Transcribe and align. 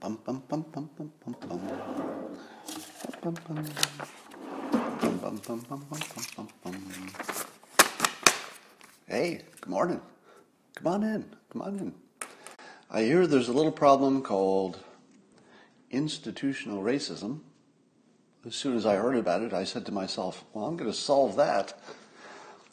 Bum, 0.00 0.18
bum, 0.24 0.42
bum, 0.48 0.64
bum, 0.72 0.88
bum, 0.96 1.12
bum, 1.22 1.36
bum. 1.46 1.60
Bum, 3.20 3.34
bum, 3.34 3.34
bum. 3.46 3.64
Bum, 4.72 5.18
bum, 5.18 5.60
bum, 5.68 5.84
bum, 5.90 6.26
bum, 6.36 6.48
bum. 6.64 7.10
Hey, 9.06 9.42
good 9.60 9.68
morning. 9.68 10.00
Come 10.74 10.86
on 10.86 11.02
in. 11.02 11.24
Come 11.52 11.60
on 11.60 11.78
in. 11.78 11.94
I 12.90 13.02
hear 13.02 13.26
there's 13.26 13.48
a 13.48 13.52
little 13.52 13.70
problem 13.70 14.22
called 14.22 14.78
institutional 15.90 16.82
racism. 16.82 17.40
As 18.46 18.54
soon 18.54 18.78
as 18.78 18.86
I 18.86 18.96
heard 18.96 19.16
about 19.16 19.42
it, 19.42 19.52
I 19.52 19.64
said 19.64 19.84
to 19.84 19.92
myself, 19.92 20.44
well, 20.54 20.64
I'm 20.64 20.78
going 20.78 20.90
to 20.90 20.96
solve 20.96 21.36
that. 21.36 21.78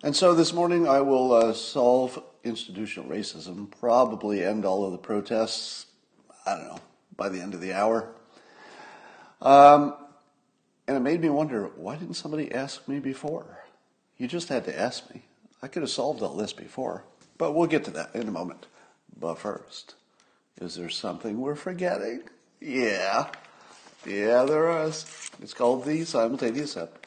And 0.02 0.16
so 0.16 0.34
this 0.34 0.54
morning 0.54 0.88
I 0.88 1.02
will 1.02 1.34
uh, 1.34 1.52
solve 1.52 2.24
institutional 2.46 3.10
racism, 3.10 3.70
probably 3.70 4.46
end 4.46 4.64
all 4.64 4.86
of 4.86 4.94
the 4.94 4.98
protests, 4.98 5.88
I 6.46 6.56
don't 6.56 6.68
know, 6.68 6.80
by 7.18 7.30
the 7.30 7.42
end 7.42 7.54
of 7.54 7.62
the 7.62 7.74
hour. 7.74 8.10
Um, 9.42 9.96
and 10.88 10.96
it 10.96 11.02
made 11.02 11.22
me 11.22 11.30
wonder 11.30 11.66
why 11.76 11.98
didn't 11.98 12.14
somebody 12.14 12.52
ask 12.52 12.88
me 12.88 13.00
before? 13.00 13.66
You 14.18 14.28
just 14.28 14.50
had 14.50 14.66
to 14.66 14.80
ask 14.80 15.14
me. 15.14 15.24
I 15.62 15.68
could 15.68 15.82
have 15.82 15.92
solved 15.92 16.22
all 16.22 16.36
this 16.36 16.54
before, 16.54 17.04
but 17.38 17.54
we'll 17.54 17.68
get 17.68 17.84
to 17.86 17.92
that 17.92 18.16
in 18.16 18.28
a 18.28 18.32
moment. 18.32 18.68
But 19.20 19.40
first, 19.40 19.96
is 20.62 20.76
there 20.76 20.90
something 20.90 21.42
we're 21.42 21.56
forgetting? 21.56 22.22
Yeah. 22.62 23.28
Yeah, 24.06 24.46
there 24.46 24.84
is. 24.84 25.06
It's 25.42 25.54
called 25.54 25.84
the 25.84 26.06
simultaneous 26.06 26.74
sip. 26.74 27.06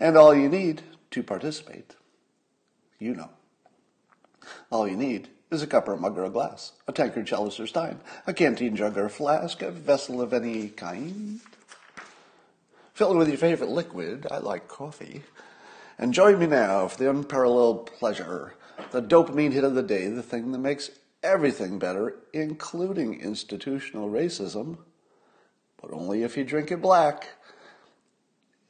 And 0.00 0.16
all 0.16 0.34
you 0.34 0.48
need 0.48 0.82
to 1.10 1.22
participate, 1.22 1.94
you 2.98 3.14
know. 3.14 3.30
All 4.70 4.88
you 4.88 4.96
need 4.96 5.28
is 5.52 5.62
a 5.62 5.66
cup 5.66 5.88
or 5.88 5.96
mug 5.96 6.18
or 6.18 6.24
a 6.24 6.30
glass, 6.30 6.72
a 6.88 6.92
tankard, 6.92 7.26
chalice 7.26 7.60
or 7.60 7.66
stein, 7.66 8.00
a 8.26 8.32
canteen 8.32 8.74
jug 8.76 8.96
or 8.96 9.08
flask, 9.08 9.62
a 9.62 9.70
vessel 9.70 10.20
of 10.20 10.32
any 10.32 10.68
kind. 10.68 11.40
Fill 12.94 13.12
it 13.12 13.16
with 13.16 13.28
your 13.28 13.38
favorite 13.38 13.70
liquid. 13.70 14.26
I 14.30 14.38
like 14.38 14.68
coffee. 14.68 15.22
And 15.98 16.14
join 16.14 16.38
me 16.38 16.46
now 16.46 16.88
for 16.88 16.98
the 16.98 17.10
unparalleled 17.10 17.86
pleasure, 17.86 18.54
the 18.90 19.02
dopamine 19.02 19.52
hit 19.52 19.64
of 19.64 19.74
the 19.74 19.82
day, 19.82 20.08
the 20.08 20.22
thing 20.22 20.52
that 20.52 20.58
makes 20.58 20.90
everything 21.22 21.78
better, 21.78 22.16
including 22.32 23.20
institutional 23.20 24.10
racism, 24.10 24.78
but 25.80 25.92
only 25.92 26.22
if 26.22 26.36
you 26.36 26.44
drink 26.44 26.70
it 26.70 26.82
black. 26.82 27.28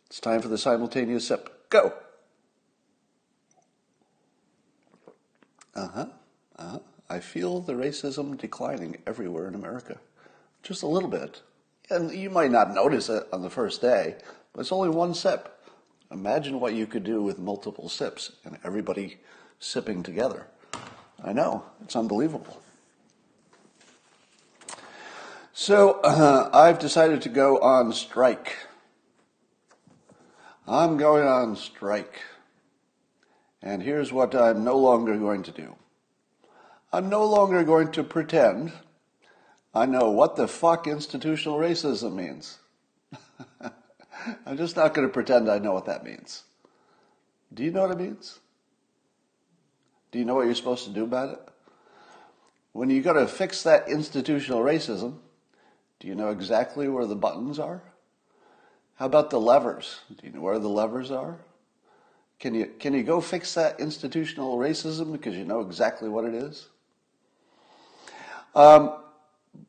It's 0.07 0.21
time 0.21 0.43
for 0.43 0.49
the 0.49 0.59
simultaneous 0.59 1.27
sip. 1.27 1.71
Go! 1.71 1.95
Uh 5.75 5.89
huh. 5.89 6.07
I 7.13 7.21
feel 7.21 7.61
the 7.61 7.75
racism 7.75 8.39
declining 8.39 8.97
everywhere 9.07 9.47
in 9.47 9.55
America. 9.55 9.99
Just 10.63 10.83
a 10.83 10.87
little 10.87 11.11
bit. 11.11 11.43
And 11.91 12.11
you 12.11 12.31
might 12.31 12.51
not 12.51 12.73
notice 12.73 13.09
it 13.11 13.27
on 13.33 13.43
the 13.43 13.51
first 13.51 13.83
day, 13.83 14.17
but 14.53 14.61
it's 14.63 14.73
only 14.73 14.89
one 14.89 15.13
sip. 15.13 15.61
Imagine 16.11 16.59
what 16.59 16.75
you 16.75 16.87
could 16.87 17.05
do 17.05 17.23
with 17.23 17.39
multiple 17.39 17.89
sips 17.89 18.33
and 18.45 18.59
everybody 18.65 19.19
sipping 19.59 20.03
together. 20.03 20.47
I 21.23 21.33
know, 21.33 21.65
it's 21.83 21.97
unbelievable. 21.97 22.63
So 25.53 26.01
uh, 26.01 26.49
I've 26.55 26.79
decided 26.79 27.23
to 27.23 27.29
go 27.29 27.59
on 27.59 27.93
strike. 27.93 28.57
I'm 30.67 30.97
going 30.97 31.27
on 31.27 31.57
strike. 31.57 32.23
And 33.61 33.83
here's 33.83 34.13
what 34.13 34.35
I'm 34.35 34.65
no 34.65 34.79
longer 34.79 35.17
going 35.17 35.43
to 35.45 35.51
do. 35.51 35.77
I'm 36.93 37.09
no 37.09 37.25
longer 37.25 37.65
going 37.65 37.93
to 37.93 38.05
pretend 38.05 38.73
I 39.75 39.87
know 39.87 40.11
what 40.11 40.37
the 40.37 40.47
fuck 40.47 40.87
institutional 40.87 41.57
racism 41.57 42.15
means. 42.15 42.59
I'm 44.47 44.59
just 44.59 44.77
not 44.77 44.93
going 44.93 45.09
to 45.09 45.13
pretend 45.13 45.51
I 45.51 45.59
know 45.59 45.73
what 45.73 45.87
that 45.87 46.05
means. 46.05 46.43
Do 47.55 47.65
you 47.65 47.71
know 47.71 47.83
what 47.83 47.91
it 47.93 47.99
means? 47.99 48.39
Do 50.11 50.19
you 50.19 50.27
know 50.27 50.35
what 50.35 50.45
you're 50.45 50.55
supposed 50.55 50.85
to 50.85 50.91
do 50.91 51.05
about 51.05 51.31
it? 51.31 51.41
When 52.73 52.91
you 52.91 53.01
go 53.01 53.15
to 53.15 53.27
fix 53.27 53.63
that 53.63 53.89
institutional 53.89 54.61
racism, 54.61 55.19
do 56.01 56.09
you 56.09 56.15
know 56.15 56.29
exactly 56.29 56.89
where 56.89 57.07
the 57.07 57.17
buttons 57.17 57.59
are? 57.59 57.83
How 58.97 59.07
about 59.07 59.31
the 59.31 59.41
levers? 59.41 60.01
Do 60.11 60.27
you 60.27 60.33
know 60.35 60.41
where 60.41 60.59
the 60.59 60.69
levers 60.69 61.11
are? 61.11 61.39
Can 62.39 62.55
you, 62.55 62.67
can 62.79 62.93
you 62.93 63.03
go 63.03 63.21
fix 63.21 63.55
that 63.55 63.81
institutional 63.81 64.59
racism 64.59 65.13
because 65.13 65.37
you 65.37 65.45
know 65.45 65.61
exactly 65.61 66.09
what 66.09 66.25
it 66.25 66.35
is? 66.35 66.69
Um, 68.55 68.95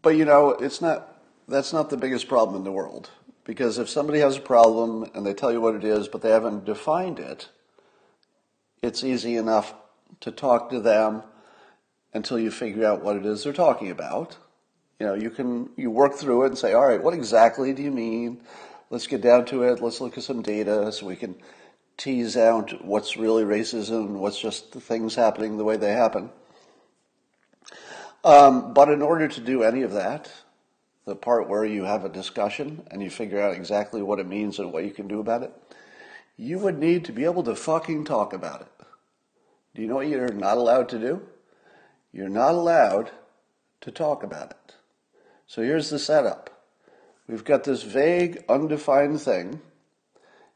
but 0.01 0.15
you 0.15 0.25
know, 0.25 0.51
it's 0.51 0.81
not, 0.81 1.21
that's 1.47 1.73
not 1.73 1.89
the 1.89 1.97
biggest 1.97 2.27
problem 2.27 2.55
in 2.55 2.63
the 2.63 2.71
world. 2.71 3.09
Because 3.45 3.77
if 3.77 3.89
somebody 3.89 4.19
has 4.19 4.37
a 4.37 4.41
problem 4.41 5.09
and 5.13 5.25
they 5.25 5.33
tell 5.33 5.51
you 5.51 5.59
what 5.59 5.75
it 5.75 5.83
is, 5.83 6.07
but 6.07 6.21
they 6.21 6.29
haven't 6.29 6.65
defined 6.65 7.19
it, 7.19 7.49
it's 8.81 9.03
easy 9.03 9.35
enough 9.35 9.73
to 10.21 10.31
talk 10.31 10.69
to 10.69 10.79
them 10.79 11.23
until 12.13 12.39
you 12.39 12.51
figure 12.51 12.85
out 12.85 13.03
what 13.03 13.15
it 13.15 13.25
is 13.25 13.43
they're 13.43 13.53
talking 13.53 13.91
about. 13.91 14.37
You 14.99 15.07
know, 15.07 15.13
you 15.15 15.29
can 15.29 15.69
you 15.75 15.89
work 15.89 16.13
through 16.13 16.43
it 16.43 16.47
and 16.47 16.57
say, 16.57 16.73
all 16.73 16.87
right, 16.87 17.03
what 17.03 17.13
exactly 17.13 17.73
do 17.73 17.81
you 17.81 17.91
mean? 17.91 18.41
Let's 18.89 19.07
get 19.07 19.21
down 19.21 19.45
to 19.45 19.63
it. 19.63 19.81
Let's 19.81 19.99
look 19.99 20.17
at 20.17 20.23
some 20.23 20.41
data 20.41 20.91
so 20.91 21.07
we 21.07 21.15
can 21.15 21.35
tease 21.97 22.37
out 22.37 22.83
what's 22.85 23.17
really 23.17 23.43
racism 23.43 24.05
and 24.05 24.19
what's 24.19 24.39
just 24.39 24.71
the 24.71 24.79
things 24.79 25.15
happening 25.15 25.57
the 25.57 25.63
way 25.63 25.77
they 25.77 25.91
happen. 25.91 26.29
Um, 28.23 28.73
but 28.73 28.89
in 28.89 29.01
order 29.01 29.27
to 29.27 29.41
do 29.41 29.63
any 29.63 29.81
of 29.81 29.91
that, 29.93 30.31
the 31.05 31.15
part 31.15 31.49
where 31.49 31.65
you 31.65 31.83
have 31.83 32.05
a 32.05 32.09
discussion 32.09 32.87
and 32.89 33.01
you 33.01 33.09
figure 33.09 33.41
out 33.41 33.53
exactly 33.53 34.01
what 34.01 34.19
it 34.19 34.27
means 34.27 34.59
and 34.59 34.71
what 34.71 34.85
you 34.85 34.91
can 34.91 35.07
do 35.07 35.19
about 35.19 35.43
it, 35.43 35.53
you 36.37 36.57
would 36.59 36.79
need 36.79 37.05
to 37.05 37.11
be 37.11 37.25
able 37.25 37.43
to 37.43 37.55
fucking 37.55 38.05
talk 38.05 38.33
about 38.33 38.61
it. 38.61 38.85
Do 39.75 39.81
you 39.81 39.87
know 39.87 39.95
what 39.95 40.07
you're 40.07 40.31
not 40.31 40.57
allowed 40.57 40.89
to 40.89 40.99
do? 40.99 41.21
You're 42.13 42.29
not 42.29 42.53
allowed 42.53 43.11
to 43.81 43.91
talk 43.91 44.23
about 44.23 44.51
it. 44.51 44.75
So 45.47 45.61
here's 45.61 45.89
the 45.89 45.99
setup. 45.99 46.49
We've 47.27 47.43
got 47.43 47.63
this 47.63 47.83
vague, 47.83 48.43
undefined 48.47 49.21
thing. 49.21 49.61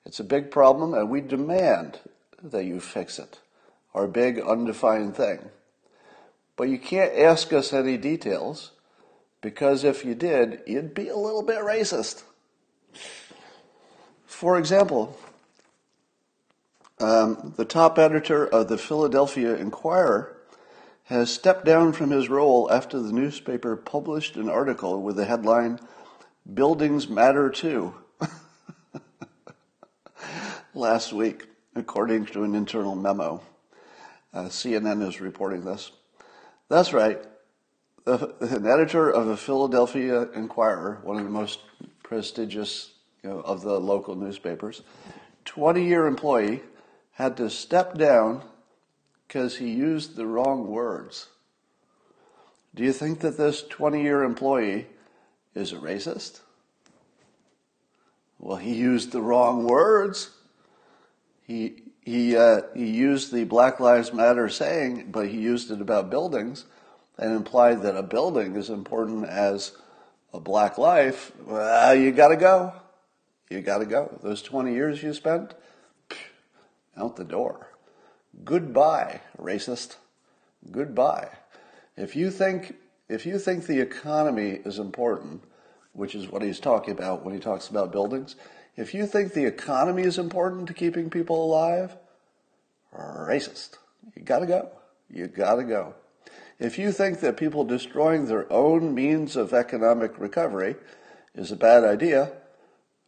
It's 0.06 0.20
a 0.20 0.24
big 0.24 0.52
problem, 0.52 0.94
and 0.94 1.10
we 1.10 1.22
demand 1.22 2.00
that 2.42 2.66
you 2.66 2.80
fix 2.80 3.20
it. 3.20 3.40
Our 3.94 4.08
big, 4.08 4.40
undefined 4.40 5.16
thing. 5.16 5.50
But 6.58 6.70
you 6.70 6.80
can't 6.80 7.14
ask 7.14 7.54
us 7.54 7.72
any 7.72 7.98
details 7.98 8.72
because 9.42 9.84
if 9.84 10.04
you 10.04 10.16
did, 10.16 10.62
you'd 10.66 10.94
be 10.94 11.08
a 11.08 11.16
little 11.16 11.44
bit 11.44 11.60
racist. 11.60 12.24
For 14.26 14.58
example, 14.58 15.18
um, 17.00 17.54
the 17.56 17.64
top 17.64 18.00
editor 18.00 18.46
of 18.46 18.68
the 18.68 18.78
Philadelphia 18.78 19.56
Inquirer 19.56 20.36
has 21.04 21.32
stepped 21.32 21.64
down 21.64 21.94
from 21.94 22.10
his 22.10 22.28
role 22.28 22.70
after 22.72 23.00
the 23.00 23.14
newspaper 23.14 23.76
published 23.78 24.36
an 24.36 24.50
article 24.50 25.02
with 25.02 25.16
the 25.16 25.26
headline, 25.26 25.80
Buildings 26.52 27.08
Matter 27.08 27.50
Too, 27.50 27.94
last 30.74 31.14
week, 31.14 31.46
according 31.76 32.26
to 32.28 32.44
an 32.44 32.56
internal 32.56 32.96
memo. 32.96 33.42
Uh, 34.34 34.46
CNN 34.46 35.08
is 35.08 35.22
reporting 35.22 35.64
this. 35.64 35.92
That's 36.70 36.92
right. 36.92 37.20
The, 38.04 38.36
an 38.42 38.66
editor 38.66 39.10
of 39.10 39.28
the 39.28 39.38
Philadelphia 39.38 40.30
Inquirer, 40.32 41.00
one 41.04 41.18
of 41.18 41.24
the 41.24 41.30
most 41.30 41.60
prestigious 42.04 42.92
you 43.24 43.30
know, 43.30 43.40
of 43.40 43.62
the 43.62 43.80
local 43.80 44.16
newspapers, 44.16 44.82
20 45.46 45.86
year 45.86 46.08
employee, 46.08 46.62
had 47.12 47.38
to 47.38 47.50
step 47.50 47.98
down 47.98 48.44
because 49.28 49.58
he 49.58 49.70
used 49.70 50.16
the 50.16 50.26
wrong 50.26 50.68
words. 50.68 51.28
Do 52.76 52.84
you 52.84 52.94
think 52.94 53.20
that 53.22 53.38
this 53.38 53.64
20 53.64 54.02
year 54.02 54.24
employee 54.24 54.88
is 55.56 55.74
a 55.74 55.78
racist? 55.78 56.42
Well, 58.40 58.58
he 58.58 58.76
used 58.76 59.12
the 59.12 59.22
wrong 59.22 59.66
words. 59.66 60.30
He, 61.42 61.87
he, 62.08 62.38
uh, 62.38 62.62
he 62.74 62.90
used 62.90 63.34
the 63.34 63.44
Black 63.44 63.82
Lives 63.82 64.14
Matter 64.14 64.48
saying, 64.48 65.10
but 65.12 65.28
he 65.28 65.40
used 65.40 65.72
it 65.72 65.82
about 65.82 66.10
buildings 66.10 66.64
and 67.18 67.34
implied 67.34 67.82
that 67.82 67.98
a 67.98 68.02
building 68.02 68.56
is 68.56 68.70
important 68.70 69.26
as 69.26 69.74
a 70.34 70.40
black 70.40 70.78
life. 70.78 71.34
Well, 71.46 71.94
you 71.96 72.14
got 72.14 72.30
to 72.30 72.38
go. 72.38 72.72
You 73.50 73.60
got 73.60 73.80
to 73.80 73.86
go. 73.86 74.18
Those 74.24 74.42
20 74.42 74.74
years 74.74 75.04
you 75.04 75.14
spent, 75.14 75.54
out 76.96 77.18
the 77.18 77.26
door. 77.26 77.74
Goodbye, 78.46 79.20
racist. 79.38 79.98
Goodbye. 80.72 81.28
If 81.98 82.16
you 82.16 82.32
think 82.32 82.76
if 83.10 83.26
you 83.26 83.38
think 83.38 83.66
the 83.66 83.82
economy 83.82 84.62
is 84.64 84.80
important, 84.80 85.44
which 85.92 86.16
is 86.16 86.32
what 86.32 86.42
he's 86.42 86.62
talking 86.62 86.94
about 86.94 87.26
when 87.26 87.34
he 87.34 87.40
talks 87.42 87.68
about 87.68 87.92
buildings, 87.92 88.38
if 88.78 88.94
you 88.94 89.08
think 89.08 89.34
the 89.34 89.46
economy 89.46 90.04
is 90.04 90.18
important 90.18 90.68
to 90.68 90.74
keeping 90.74 91.10
people 91.10 91.44
alive, 91.44 91.98
racist. 92.96 93.78
You 94.16 94.22
gotta 94.24 94.46
go. 94.46 94.70
You 95.10 95.28
gotta 95.28 95.64
go. 95.64 95.96
If 96.60 96.78
you 96.78 96.92
think 96.92 97.20
that 97.20 97.38
people 97.38 97.64
destroying 97.64 98.26
their 98.26 98.52
own 98.52 98.96
means 98.96 99.36
of 99.36 99.54
economic 99.54 100.18
recovery 100.18 100.76
is 101.36 101.52
a 101.52 101.56
bad 101.56 101.84
idea, 101.84 102.32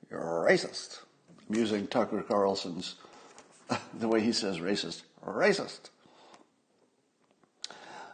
you're 0.10 0.46
racist. 0.48 1.00
I'm 1.48 1.56
using 1.56 1.88
Tucker 1.88 2.22
Carlson's, 2.22 2.96
the 3.94 4.08
way 4.08 4.22
he 4.22 4.32
says 4.32 4.60
racist, 4.60 5.04
racist. 5.26 5.90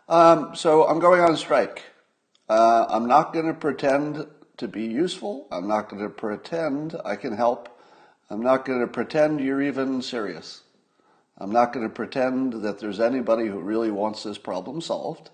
Um, 0.07 0.55
so 0.55 0.87
I'm 0.87 0.99
going 0.99 1.21
on 1.21 1.35
strike. 1.35 1.83
Uh, 2.47 2.85
I'm 2.89 3.07
not 3.07 3.33
going 3.33 3.47
to 3.47 3.53
pretend 3.53 4.27
to 4.57 4.67
be 4.67 4.85
useful. 4.85 5.47
I'm 5.51 5.67
not 5.67 5.89
going 5.89 6.01
to 6.01 6.09
pretend 6.09 6.95
I 7.03 7.15
can 7.15 7.35
help. 7.35 7.69
I'm 8.29 8.41
not 8.41 8.65
going 8.65 8.79
to 8.79 8.87
pretend 8.87 9.39
you're 9.39 9.61
even 9.61 10.01
serious. 10.01 10.61
I'm 11.37 11.51
not 11.51 11.73
going 11.73 11.87
to 11.87 11.93
pretend 11.93 12.53
that 12.63 12.79
there's 12.79 12.99
anybody 12.99 13.47
who 13.47 13.59
really 13.59 13.91
wants 13.91 14.23
this 14.23 14.37
problem 14.37 14.81
solved 14.81 15.29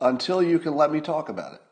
until 0.00 0.42
you 0.42 0.58
can 0.58 0.74
let 0.74 0.92
me 0.92 1.00
talk 1.00 1.28
about 1.28 1.54
it. 1.54 1.62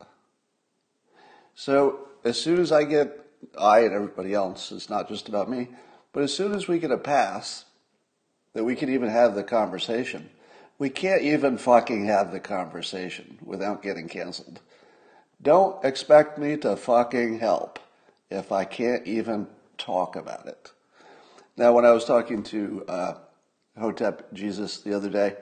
So 1.55 2.09
as 2.25 2.41
soon 2.41 2.61
as 2.61 2.71
I 2.71 2.85
get, 2.85 3.27
I 3.59 3.81
and 3.81 3.95
everybody 3.95 4.35
else, 4.35 4.71
it's 4.73 4.91
not 4.91 5.09
just 5.09 5.29
about 5.29 5.51
me, 5.51 5.69
but 6.13 6.23
as 6.23 6.33
soon 6.33 6.55
as 6.55 6.69
we 6.69 6.79
get 6.79 6.91
a 6.91 6.99
pass 6.99 7.65
that 8.55 8.65
we 8.65 8.75
can 8.75 8.93
even 8.93 9.09
have 9.09 9.35
the 9.35 9.45
conversation, 9.45 10.31
we 10.79 10.91
can't 10.91 11.23
even 11.23 11.59
fucking 11.59 12.07
have 12.07 12.33
the 12.33 12.41
conversation 12.41 13.39
without 13.43 13.83
getting 13.83 14.09
canceled. 14.09 14.61
Don't 15.43 15.85
expect 15.85 16.39
me 16.39 16.57
to 16.59 16.77
fucking 16.77 17.39
help 17.39 17.79
if 18.31 18.53
I 18.53 18.65
can't 18.65 19.07
even 19.07 19.47
talk 19.79 20.17
about 20.17 20.47
it. 20.47 20.73
Now, 21.57 21.73
when 21.73 21.85
I 21.85 21.93
was 21.93 22.05
talking 22.05 22.43
to 22.45 22.85
uh, 22.89 23.15
Hotep 23.79 24.33
Jesus 24.33 24.81
the 24.81 24.95
other 24.95 25.11
day, 25.11 25.37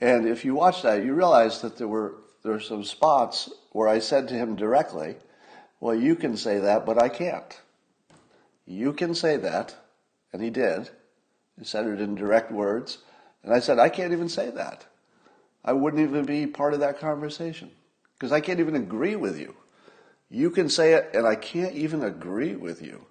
and 0.00 0.26
if 0.26 0.44
you 0.44 0.54
watch 0.54 0.82
that, 0.82 1.04
you 1.04 1.14
realize 1.14 1.60
that 1.60 1.76
there 1.76 1.88
were 1.88 2.14
there 2.42 2.52
were 2.52 2.60
some 2.60 2.82
spots 2.82 3.50
where 3.70 3.88
I 3.88 4.00
said 4.00 4.28
to 4.28 4.34
him 4.34 4.56
directly, 4.56 5.16
"Well, 5.80 5.94
you 5.94 6.16
can 6.16 6.36
say 6.36 6.58
that, 6.58 6.86
but 6.86 7.00
I 7.00 7.08
can't. 7.08 7.60
You 8.66 8.92
can 8.92 9.14
say 9.14 9.36
that," 9.36 9.76
and 10.32 10.42
he 10.42 10.50
did. 10.50 10.90
He 11.58 11.64
said 11.64 11.86
it 11.86 12.00
in 12.00 12.14
direct 12.14 12.50
words, 12.50 12.98
and 13.42 13.52
I 13.52 13.60
said, 13.60 13.78
"I 13.78 13.88
can't 13.88 14.12
even 14.12 14.28
say 14.28 14.50
that. 14.50 14.86
I 15.64 15.72
wouldn't 15.72 16.02
even 16.02 16.24
be 16.24 16.46
part 16.46 16.74
of 16.74 16.80
that 16.80 16.98
conversation 16.98 17.70
because 18.22 18.30
I 18.30 18.40
can't 18.40 18.60
even 18.60 18.76
agree 18.76 19.16
with 19.16 19.36
you. 19.36 19.56
You 20.30 20.52
can 20.52 20.68
say 20.68 20.92
it, 20.92 21.10
and 21.12 21.26
I 21.26 21.34
can't 21.34 21.74
even 21.74 22.04
agree 22.04 22.54
with 22.54 22.80
you." 22.80 23.06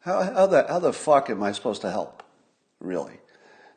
How, 0.00 0.24
how, 0.24 0.46
the, 0.46 0.66
how 0.68 0.80
the 0.80 0.92
fuck 0.92 1.30
am 1.30 1.40
I 1.40 1.52
supposed 1.52 1.82
to 1.82 1.90
help? 1.92 2.24
Really? 2.80 3.20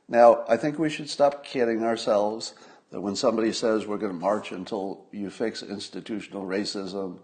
Now, 0.09 0.43
I 0.49 0.57
think 0.57 0.79
we 0.79 0.89
should 0.89 1.11
stop 1.11 1.43
kidding 1.43 1.83
ourselves 1.83 2.55
that 2.89 3.01
when 3.01 3.15
somebody 3.15 3.51
says 3.53 3.85
we're 3.85 3.97
going 3.97 4.13
to 4.13 4.17
march 4.17 4.51
until 4.51 5.05
you 5.11 5.29
fix 5.29 5.61
institutional 5.61 6.47
racism, 6.47 7.19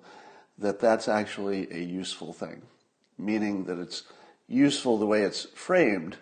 that 0.59 0.79
that's 0.79 1.07
actually 1.07 1.67
a 1.73 1.79
useful 1.79 2.33
thing, 2.33 2.61
meaning 3.17 3.63
that 3.63 3.79
it's 3.79 4.03
useful 4.47 4.99
the 4.99 5.07
way 5.07 5.23
it's 5.23 5.45
framed. 5.55 6.17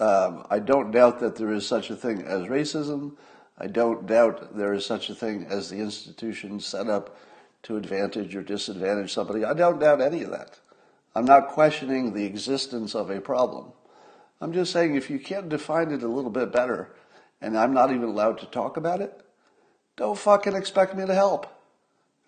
Um, 0.00 0.44
I 0.50 0.58
don't 0.58 0.90
doubt 0.90 1.20
that 1.20 1.36
there 1.36 1.52
is 1.52 1.68
such 1.68 1.88
a 1.88 1.96
thing 1.96 2.22
as 2.22 2.48
racism. 2.48 3.16
I 3.58 3.66
don't 3.66 4.06
doubt 4.06 4.56
there 4.56 4.72
is 4.72 4.86
such 4.86 5.10
a 5.10 5.14
thing 5.14 5.46
as 5.50 5.68
the 5.68 5.78
institution 5.78 6.60
set 6.60 6.88
up 6.88 7.16
to 7.64 7.76
advantage 7.76 8.34
or 8.36 8.42
disadvantage 8.42 9.12
somebody. 9.12 9.44
I 9.44 9.52
don't 9.52 9.80
doubt 9.80 10.00
any 10.00 10.22
of 10.22 10.30
that. 10.30 10.60
I'm 11.14 11.24
not 11.24 11.48
questioning 11.48 12.14
the 12.14 12.24
existence 12.24 12.94
of 12.94 13.10
a 13.10 13.20
problem. 13.20 13.72
I'm 14.40 14.52
just 14.52 14.72
saying 14.72 14.94
if 14.94 15.10
you 15.10 15.18
can't 15.18 15.48
define 15.48 15.90
it 15.90 16.04
a 16.04 16.08
little 16.08 16.30
bit 16.30 16.52
better 16.52 16.94
and 17.40 17.58
I'm 17.58 17.72
not 17.72 17.90
even 17.90 18.04
allowed 18.04 18.38
to 18.38 18.46
talk 18.46 18.76
about 18.76 19.00
it, 19.00 19.20
don't 19.96 20.18
fucking 20.18 20.54
expect 20.54 20.94
me 20.94 21.04
to 21.04 21.14
help. 21.14 21.46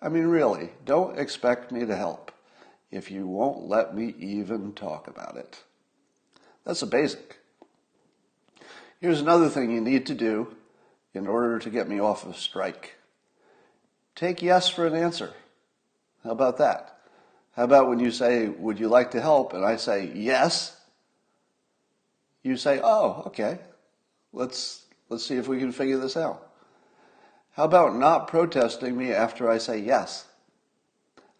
I 0.01 0.09
mean, 0.09 0.25
really, 0.25 0.71
don't 0.83 1.17
expect 1.17 1.71
me 1.71 1.85
to 1.85 1.95
help 1.95 2.31
if 2.91 3.09
you 3.09 3.25
won't 3.27 3.69
let 3.69 3.95
me 3.95 4.13
even 4.19 4.73
talk 4.73 5.07
about 5.07 5.37
it. 5.37 5.63
That's 6.65 6.81
a 6.81 6.87
basic. 6.87 7.37
Here's 8.99 9.21
another 9.21 9.47
thing 9.47 9.71
you 9.71 9.79
need 9.79 10.05
to 10.07 10.13
do 10.13 10.55
in 11.13 11.27
order 11.27 11.59
to 11.59 11.69
get 11.69 11.89
me 11.89 11.99
off 11.99 12.25
of 12.25 12.37
strike. 12.37 12.95
Take 14.15 14.41
yes 14.41 14.69
for 14.69 14.85
an 14.85 14.95
answer. 14.95 15.33
How 16.23 16.31
about 16.31 16.57
that? 16.57 16.97
How 17.55 17.63
about 17.63 17.89
when 17.89 17.99
you 17.99 18.11
say, 18.11 18.47
Would 18.47 18.79
you 18.79 18.87
like 18.87 19.11
to 19.11 19.21
help? 19.21 19.53
And 19.53 19.65
I 19.65 19.75
say, 19.75 20.11
Yes. 20.13 20.77
You 22.43 22.57
say, 22.57 22.79
Oh, 22.83 23.23
okay. 23.27 23.59
Let's, 24.33 24.85
let's 25.09 25.25
see 25.25 25.35
if 25.35 25.47
we 25.47 25.59
can 25.59 25.71
figure 25.71 25.97
this 25.97 26.15
out. 26.15 26.47
How 27.53 27.65
about 27.65 27.95
not 27.95 28.27
protesting 28.27 28.97
me 28.97 29.11
after 29.11 29.49
I 29.49 29.57
say 29.57 29.79
yes? 29.79 30.25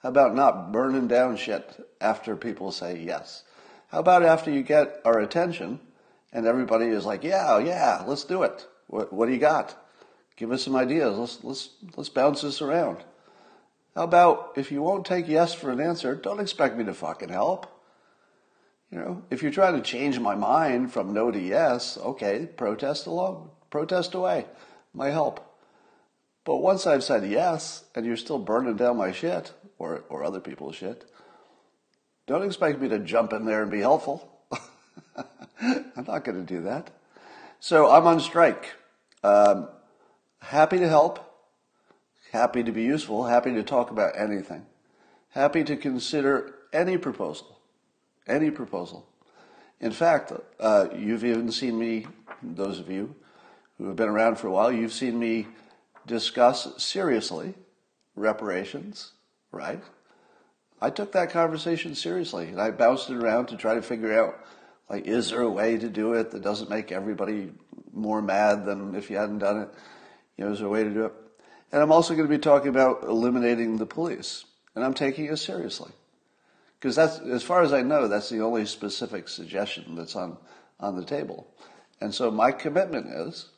How 0.03 0.09
about 0.09 0.35
not 0.35 0.71
burning 0.71 1.07
down 1.07 1.37
shit 1.37 1.87
after 2.01 2.35
people 2.35 2.71
say 2.71 2.99
yes? 2.99 3.43
How 3.87 3.99
about 3.99 4.23
after 4.23 4.51
you 4.51 4.63
get 4.63 4.99
our 5.05 5.19
attention 5.19 5.79
and 6.33 6.45
everybody 6.45 6.87
is 6.87 7.05
like, 7.05 7.23
yeah, 7.23 7.59
yeah, 7.59 8.03
let's 8.07 8.23
do 8.23 8.43
it. 8.43 8.67
What, 8.91 9.11
what 9.11 9.25
do 9.25 9.31
you 9.31 9.39
got? 9.39 9.75
Give 10.35 10.51
us 10.51 10.63
some 10.63 10.75
ideas. 10.75 11.17
Let's, 11.17 11.43
let's, 11.43 11.69
let's 11.95 12.09
bounce 12.09 12.41
this 12.41 12.61
around. 12.61 12.97
How 13.95 14.03
about 14.03 14.53
if 14.57 14.71
you 14.71 14.81
won't 14.81 15.05
take 15.05 15.27
yes 15.27 15.53
for 15.53 15.71
an 15.71 15.79
answer, 15.79 16.13
don't 16.13 16.39
expect 16.39 16.77
me 16.77 16.83
to 16.83 16.93
fucking 16.93 17.29
help. 17.29 17.67
You 18.91 18.99
know, 18.99 19.23
if 19.29 19.41
you're 19.41 19.51
trying 19.51 19.75
to 19.75 19.81
change 19.81 20.19
my 20.19 20.35
mind 20.35 20.91
from 20.91 21.13
no 21.13 21.31
to 21.31 21.39
yes, 21.39 21.97
okay, 21.97 22.45
protest 22.45 23.07
along, 23.07 23.51
protest 23.69 24.13
away, 24.13 24.45
my 24.93 25.09
help. 25.09 25.47
But 26.43 26.57
once 26.57 26.85
I've 26.85 27.03
said 27.03 27.25
yes 27.25 27.85
and 27.95 28.05
you're 28.05 28.17
still 28.17 28.39
burning 28.39 28.75
down 28.75 28.97
my 28.97 29.13
shit 29.13 29.53
or, 29.79 30.03
or 30.09 30.25
other 30.25 30.41
people's 30.41 30.75
shit, 30.75 31.09
don't 32.27 32.43
expect 32.43 32.81
me 32.81 32.89
to 32.89 32.99
jump 32.99 33.31
in 33.31 33.45
there 33.45 33.61
and 33.61 33.71
be 33.71 33.79
helpful. 33.79 34.29
I'm 35.61 36.05
not 36.07 36.25
going 36.25 36.45
to 36.45 36.53
do 36.53 36.63
that. 36.63 36.91
So 37.61 37.89
I'm 37.89 38.05
on 38.07 38.19
strike. 38.19 38.65
Um, 39.23 39.69
happy 40.39 40.79
to 40.79 40.89
help 40.89 41.31
happy 42.31 42.63
to 42.63 42.71
be 42.71 42.83
useful, 42.83 43.25
happy 43.25 43.53
to 43.53 43.63
talk 43.63 43.91
about 43.91 44.17
anything, 44.17 44.65
happy 45.29 45.63
to 45.65 45.75
consider 45.75 46.55
any 46.73 46.97
proposal, 46.97 47.59
any 48.27 48.49
proposal. 48.49 49.05
In 49.79 49.91
fact, 49.91 50.31
uh, 50.59 50.87
you've 50.95 51.25
even 51.25 51.51
seen 51.51 51.77
me, 51.77 52.07
those 52.41 52.79
of 52.79 52.89
you 52.89 53.15
who 53.77 53.87
have 53.87 53.95
been 53.95 54.09
around 54.09 54.37
for 54.37 54.47
a 54.47 54.51
while, 54.51 54.71
you've 54.71 54.93
seen 54.93 55.19
me 55.19 55.47
discuss 56.07 56.81
seriously 56.81 57.53
reparations, 58.15 59.11
right? 59.51 59.81
I 60.81 60.89
took 60.89 61.11
that 61.11 61.31
conversation 61.31 61.95
seriously 61.95 62.47
and 62.47 62.61
I 62.61 62.71
bounced 62.71 63.09
it 63.09 63.17
around 63.17 63.47
to 63.47 63.57
try 63.57 63.75
to 63.75 63.81
figure 63.81 64.17
out 64.17 64.39
like, 64.89 65.05
is 65.05 65.29
there 65.29 65.41
a 65.41 65.49
way 65.49 65.77
to 65.77 65.89
do 65.89 66.13
it 66.13 66.31
that 66.31 66.41
doesn't 66.41 66.69
make 66.69 66.91
everybody 66.91 67.51
more 67.93 68.21
mad 68.21 68.65
than 68.65 68.95
if 68.95 69.09
you 69.09 69.17
hadn't 69.17 69.39
done 69.39 69.61
it? 69.61 69.69
You 70.37 70.45
know, 70.45 70.51
is 70.51 70.59
there 70.59 70.67
a 70.67 70.71
way 70.71 70.83
to 70.83 70.89
do 70.89 71.05
it? 71.05 71.13
And 71.71 71.81
I'm 71.81 71.91
also 71.91 72.15
going 72.15 72.27
to 72.27 72.35
be 72.35 72.41
talking 72.41 72.69
about 72.69 73.03
eliminating 73.03 73.77
the 73.77 73.85
police. 73.85 74.45
And 74.75 74.83
I'm 74.83 74.93
taking 74.93 75.25
it 75.25 75.37
seriously. 75.37 75.91
Because 76.79 76.95
that's, 76.95 77.19
as 77.19 77.43
far 77.43 77.61
as 77.61 77.73
I 77.73 77.81
know, 77.81 78.07
that's 78.07 78.29
the 78.29 78.41
only 78.41 78.65
specific 78.65 79.29
suggestion 79.29 79.95
that's 79.95 80.15
on, 80.15 80.37
on 80.79 80.95
the 80.95 81.05
table. 81.05 81.47
And 81.99 82.13
so 82.13 82.31
my 82.31 82.51
commitment 82.51 83.07
is 83.07 83.49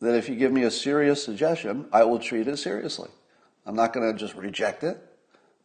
that 0.00 0.14
if 0.14 0.28
you 0.28 0.36
give 0.36 0.52
me 0.52 0.62
a 0.62 0.70
serious 0.70 1.24
suggestion, 1.24 1.88
I 1.92 2.04
will 2.04 2.18
treat 2.20 2.46
it 2.46 2.58
seriously. 2.58 3.08
I'm 3.66 3.74
not 3.74 3.92
going 3.92 4.12
to 4.12 4.18
just 4.18 4.34
reject 4.34 4.84
it. 4.84 4.96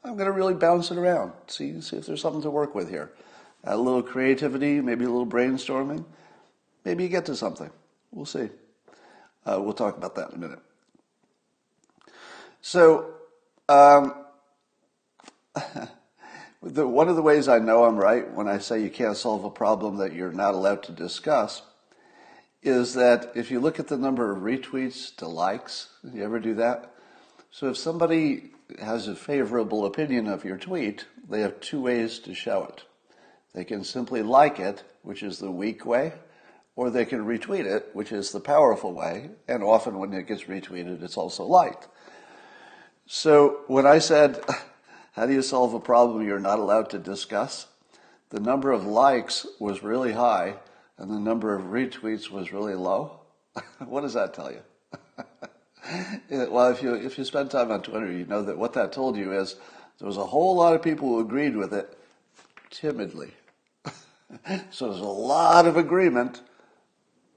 I'm 0.04 0.16
going 0.16 0.26
to 0.26 0.32
really 0.32 0.56
bounce 0.56 0.92
it 0.92 0.98
around, 0.98 1.34
see, 1.48 1.80
see 1.80 1.98
if 1.98 2.08
there's 2.08 2.22
something 2.22 2.42
to 2.42 2.50
work 2.50 2.74
with 2.76 2.90
here. 2.90 3.14
a 3.64 3.78
little 3.78 4.04
creativity, 4.04 4.82
maybe 4.82 5.06
a 5.06 5.10
little 5.10 5.28
brainstorming, 5.28 6.06
maybe 6.86 7.04
you 7.04 7.10
get 7.10 7.26
to 7.26 7.36
something. 7.36 7.70
We'll 8.12 8.26
see. 8.26 8.50
Uh, 9.46 9.60
we'll 9.62 9.74
talk 9.74 9.98
about 9.98 10.16
that 10.16 10.30
in 10.30 10.36
a 10.36 10.40
minute. 10.40 10.60
So, 12.62 13.14
um, 13.68 14.14
the, 16.64 16.88
one 16.88 17.10
of 17.10 17.16
the 17.16 17.22
ways 17.22 17.48
I 17.48 17.60
know 17.60 17.84
I'm 17.84 17.98
right 17.98 18.32
when 18.32 18.48
I 18.48 18.60
say 18.60 18.82
you 18.82 18.90
can't 18.90 19.18
solve 19.18 19.44
a 19.44 19.50
problem 19.50 19.98
that 19.98 20.14
you're 20.14 20.32
not 20.32 20.54
allowed 20.54 20.84
to 20.84 20.92
discuss 20.92 21.62
is 22.62 22.94
that 22.94 23.34
if 23.36 23.52
you 23.52 23.60
look 23.60 23.80
at 23.80 23.90
the 23.90 23.98
number 23.98 24.32
of 24.32 24.40
retweets 24.40 25.14
to 25.18 25.28
likes, 25.28 25.90
you 26.14 26.24
ever 26.24 26.40
do 26.40 26.54
that? 26.56 26.94
So 27.52 27.70
if 27.70 27.78
somebody 27.78 28.52
has 28.82 29.08
a 29.08 29.16
favorable 29.16 29.86
opinion 29.86 30.28
of 30.28 30.46
your 30.46 30.58
tweet, 30.58 31.06
they 31.30 31.42
have 31.42 31.60
two 31.60 31.82
ways 31.82 32.20
to 32.20 32.34
show 32.34 32.64
it. 32.64 32.84
They 33.54 33.66
can 33.66 33.84
simply 33.84 34.24
like 34.24 34.60
it, 34.60 34.84
which 35.02 35.22
is 35.22 35.40
the 35.40 35.52
weak 35.52 35.86
way, 35.86 36.14
or 36.76 36.90
they 36.90 37.06
can 37.06 37.26
retweet 37.26 37.66
it, 37.66 37.90
which 37.94 38.12
is 38.12 38.32
the 38.32 38.40
powerful 38.40 38.94
way, 38.94 39.30
and 39.48 39.64
often 39.64 40.00
when 40.00 40.14
it 40.14 40.28
gets 40.28 40.44
retweeted, 40.44 41.04
it's 41.04 41.18
also 41.18 41.44
liked. 41.44 41.88
So 43.06 43.62
when 43.68 43.86
I 43.86 44.00
said, 44.00 44.44
how 45.14 45.26
do 45.26 45.34
you 45.34 45.42
solve 45.42 45.74
a 45.74 45.80
problem 45.80 46.26
you're 46.26 46.40
not 46.40 46.60
allowed 46.60 46.90
to 46.92 47.00
discuss? 47.00 47.68
The 48.30 48.40
number 48.40 48.72
of 48.72 48.86
likes 48.86 49.46
was 49.60 49.84
really 49.84 50.14
high 50.14 50.56
and 50.98 51.12
the 51.12 51.20
number 51.20 51.56
of 51.56 51.66
retweets 51.66 52.30
was 52.30 52.52
really 52.52 52.76
low. 52.76 53.20
what 53.86 54.02
does 54.02 54.14
that 54.14 54.34
tell 54.34 54.52
you? 54.52 54.62
well, 56.50 56.72
if 56.72 56.82
you 56.82 56.94
if 56.94 57.18
you 57.18 57.26
spend 57.26 57.52
time 57.52 57.72
on 57.72 57.82
Twitter, 57.82 58.12
you 58.12 58.26
know 58.26 58.42
that 58.42 58.58
what 58.58 58.74
that 58.74 58.92
told 58.92 59.18
you 59.18 59.34
is 59.34 59.56
there 60.00 60.08
was 60.08 60.18
a 60.18 60.26
whole 60.26 60.56
lot 60.56 60.74
of 60.74 60.82
people 60.82 61.10
who 61.10 61.20
agreed 61.20 61.56
with 61.56 61.74
it 61.74 61.98
timidly. 62.70 63.32
so 64.72 64.90
there's 64.90 65.02
a 65.02 65.04
lot 65.04 65.68
of 65.68 65.78
agreement, 65.78 66.42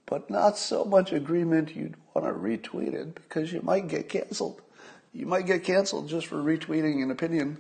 but 0.07 0.31
not 0.31 0.57
so 0.57 0.85
much 0.85 1.13
agreement 1.13 1.77
you'd 1.77 1.97
want 2.15 2.27
to 2.27 2.33
retweet 2.33 2.95
it 2.95 3.15
because 3.15 3.53
you 3.53 3.61
might 3.63 3.89
get 3.89 4.09
canceled. 4.09 4.63
You 5.13 5.27
might 5.27 5.47
get 5.47 5.65
canceled 5.65 6.09
just 6.09 6.27
for 6.27 6.37
retweeting 6.37 7.03
an 7.03 7.11
opinion 7.11 7.59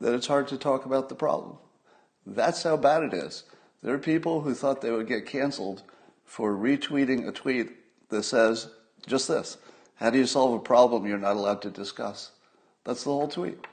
that 0.00 0.14
it's 0.14 0.28
hard 0.28 0.48
to 0.48 0.56
talk 0.56 0.86
about 0.86 1.08
the 1.08 1.14
problem. 1.14 1.58
That's 2.24 2.62
how 2.62 2.76
bad 2.76 3.02
it 3.02 3.14
is. 3.14 3.44
There 3.82 3.94
are 3.94 3.98
people 3.98 4.42
who 4.42 4.54
thought 4.54 4.80
they 4.80 4.90
would 4.90 5.08
get 5.08 5.26
canceled 5.26 5.82
for 6.24 6.54
retweeting 6.54 7.26
a 7.26 7.32
tweet 7.32 7.70
that 8.10 8.22
says 8.22 8.68
just 9.06 9.28
this 9.28 9.56
How 9.96 10.10
do 10.10 10.18
you 10.18 10.26
solve 10.26 10.54
a 10.54 10.62
problem 10.62 11.06
you're 11.06 11.18
not 11.18 11.36
allowed 11.36 11.62
to 11.62 11.70
discuss? 11.70 12.30
That's 12.84 13.04
the 13.04 13.10
whole 13.10 13.28
tweet. 13.28 13.66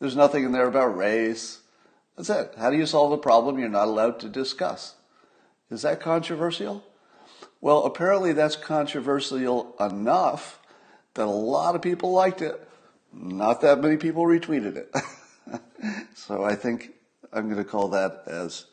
There's 0.00 0.16
nothing 0.16 0.44
in 0.44 0.52
there 0.52 0.68
about 0.68 0.96
race. 0.96 1.60
That's 2.16 2.30
it. 2.30 2.54
How 2.58 2.70
do 2.70 2.76
you 2.76 2.86
solve 2.86 3.12
a 3.12 3.18
problem 3.18 3.58
you're 3.58 3.68
not 3.68 3.88
allowed 3.88 4.20
to 4.20 4.28
discuss? 4.28 4.94
Is 5.70 5.82
that 5.82 6.00
controversial? 6.00 6.84
Well, 7.66 7.82
apparently 7.82 8.32
that's 8.32 8.54
controversial 8.54 9.74
enough 9.80 10.60
that 11.14 11.24
a 11.24 11.26
lot 11.26 11.74
of 11.74 11.82
people 11.82 12.12
liked 12.12 12.40
it. 12.40 12.64
Not 13.12 13.62
that 13.62 13.80
many 13.80 13.96
people 13.96 14.22
retweeted 14.22 14.76
it. 14.76 14.94
so 16.14 16.44
I 16.44 16.54
think 16.54 16.92
I'm 17.32 17.46
going 17.46 17.56
to 17.56 17.68
call 17.68 17.88
that 17.88 18.22
as 18.28 18.66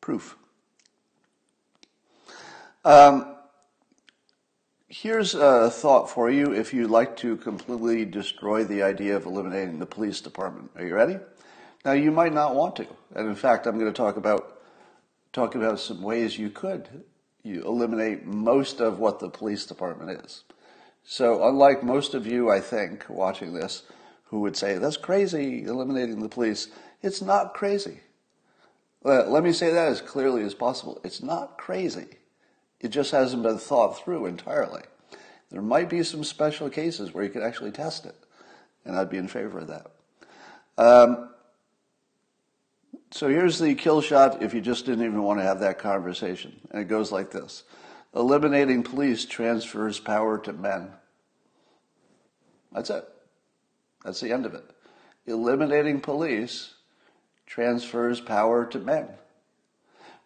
proof. 0.00 0.36
Um, 2.84 3.34
here's 4.86 5.34
a 5.34 5.68
thought 5.68 6.08
for 6.08 6.30
you 6.30 6.52
if 6.54 6.72
you'd 6.72 6.90
like 6.90 7.16
to 7.16 7.38
completely 7.38 8.04
destroy 8.04 8.62
the 8.62 8.84
idea 8.84 9.16
of 9.16 9.26
eliminating 9.26 9.80
the 9.80 9.86
police 9.86 10.20
department. 10.20 10.70
Are 10.76 10.86
you 10.86 10.94
ready? 10.94 11.18
Now, 11.84 11.90
you 11.90 12.12
might 12.12 12.32
not 12.32 12.54
want 12.54 12.76
to. 12.76 12.86
And 13.16 13.26
in 13.26 13.34
fact, 13.34 13.66
I'm 13.66 13.80
going 13.80 13.92
to 13.92 13.96
talk 13.96 14.16
about, 14.16 14.60
talk 15.32 15.56
about 15.56 15.80
some 15.80 16.02
ways 16.02 16.38
you 16.38 16.50
could 16.50 17.02
you 17.42 17.62
eliminate 17.62 18.26
most 18.26 18.80
of 18.80 18.98
what 18.98 19.20
the 19.20 19.30
police 19.30 19.66
department 19.66 20.24
is. 20.24 20.44
So, 21.04 21.46
unlike 21.48 21.82
most 21.82 22.14
of 22.14 22.26
you, 22.26 22.50
I 22.50 22.60
think, 22.60 23.06
watching 23.08 23.54
this, 23.54 23.84
who 24.24 24.40
would 24.40 24.56
say, 24.56 24.76
that's 24.76 24.98
crazy, 24.98 25.64
eliminating 25.64 26.20
the 26.20 26.28
police, 26.28 26.68
it's 27.02 27.22
not 27.22 27.54
crazy. 27.54 28.00
Let 29.02 29.42
me 29.42 29.52
say 29.52 29.72
that 29.72 29.88
as 29.88 30.02
clearly 30.02 30.42
as 30.42 30.54
possible. 30.54 31.00
It's 31.02 31.22
not 31.22 31.56
crazy. 31.56 32.18
It 32.80 32.88
just 32.88 33.12
hasn't 33.12 33.42
been 33.42 33.58
thought 33.58 33.98
through 33.98 34.26
entirely. 34.26 34.82
There 35.50 35.62
might 35.62 35.88
be 35.88 36.02
some 36.02 36.24
special 36.24 36.68
cases 36.68 37.14
where 37.14 37.24
you 37.24 37.30
could 37.30 37.42
actually 37.42 37.70
test 37.70 38.04
it, 38.04 38.16
and 38.84 38.96
I'd 38.96 39.08
be 39.08 39.16
in 39.16 39.28
favor 39.28 39.60
of 39.60 39.68
that. 39.68 39.86
Um, 40.76 41.30
so 43.10 43.28
here's 43.28 43.58
the 43.58 43.74
kill 43.74 44.00
shot 44.00 44.42
if 44.42 44.54
you 44.54 44.60
just 44.60 44.86
didn't 44.86 45.04
even 45.04 45.22
want 45.22 45.40
to 45.40 45.44
have 45.44 45.60
that 45.60 45.78
conversation. 45.78 46.58
And 46.70 46.82
it 46.82 46.88
goes 46.88 47.10
like 47.10 47.30
this 47.30 47.64
Eliminating 48.14 48.82
police 48.82 49.24
transfers 49.24 49.98
power 49.98 50.38
to 50.38 50.52
men. 50.52 50.90
That's 52.72 52.90
it. 52.90 53.08
That's 54.04 54.20
the 54.20 54.32
end 54.32 54.46
of 54.46 54.54
it. 54.54 54.64
Eliminating 55.26 56.00
police 56.00 56.74
transfers 57.46 58.20
power 58.20 58.64
to 58.66 58.78
men. 58.78 59.08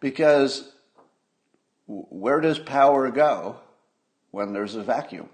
Because 0.01 0.73
where 1.87 2.41
does 2.41 2.59
power 2.59 3.11
go 3.11 3.57
when 4.31 4.53
there's 4.53 4.75
a 4.75 4.83
vacuum? 4.83 5.29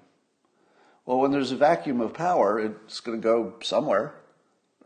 Well, 1.06 1.20
when 1.20 1.30
there's 1.30 1.52
a 1.52 1.56
vacuum 1.56 2.00
of 2.00 2.12
power, 2.12 2.60
it's 2.60 3.00
going 3.00 3.20
to 3.20 3.22
go 3.22 3.54
somewhere, 3.62 4.14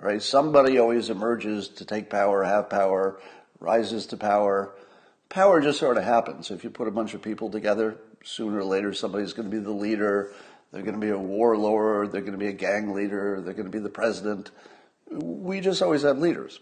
right? 0.03 0.21
Somebody 0.21 0.79
always 0.79 1.09
emerges 1.09 1.69
to 1.69 1.85
take 1.85 2.11
power, 2.11 2.43
have 2.43 2.69
power, 2.69 3.21
rises 3.61 4.07
to 4.07 4.17
power. 4.17 4.75
Power 5.29 5.61
just 5.61 5.79
sort 5.79 5.97
of 5.97 6.05
happens. 6.05 6.51
If 6.51 6.65
you 6.65 6.71
put 6.71 6.89
a 6.89 6.91
bunch 6.91 7.15
of 7.15 7.23
people 7.23 7.51
together, 7.51 7.97
sooner 8.25 8.59
or 8.59 8.65
later 8.65 8.93
somebody's 8.93 9.33
going 9.33 9.49
to 9.49 9.57
be 9.57 9.63
the 9.63 9.71
leader. 9.71 10.35
They're 10.73 10.83
going 10.83 11.01
to 11.01 11.01
be 11.01 11.11
a 11.11 11.19
warlord. 11.19 12.11
They're 12.11 12.21
going 12.21 12.33
to 12.33 12.39
be 12.39 12.49
a 12.49 12.53
gang 12.53 12.93
leader. 12.93 13.41
They're 13.41 13.55
going 13.55 13.67
to 13.67 13.71
be 13.71 13.79
the 13.79 13.89
president. 13.89 14.51
We 15.09 15.61
just 15.61 15.81
always 15.81 16.03
have 16.03 16.19
leaders. 16.19 16.59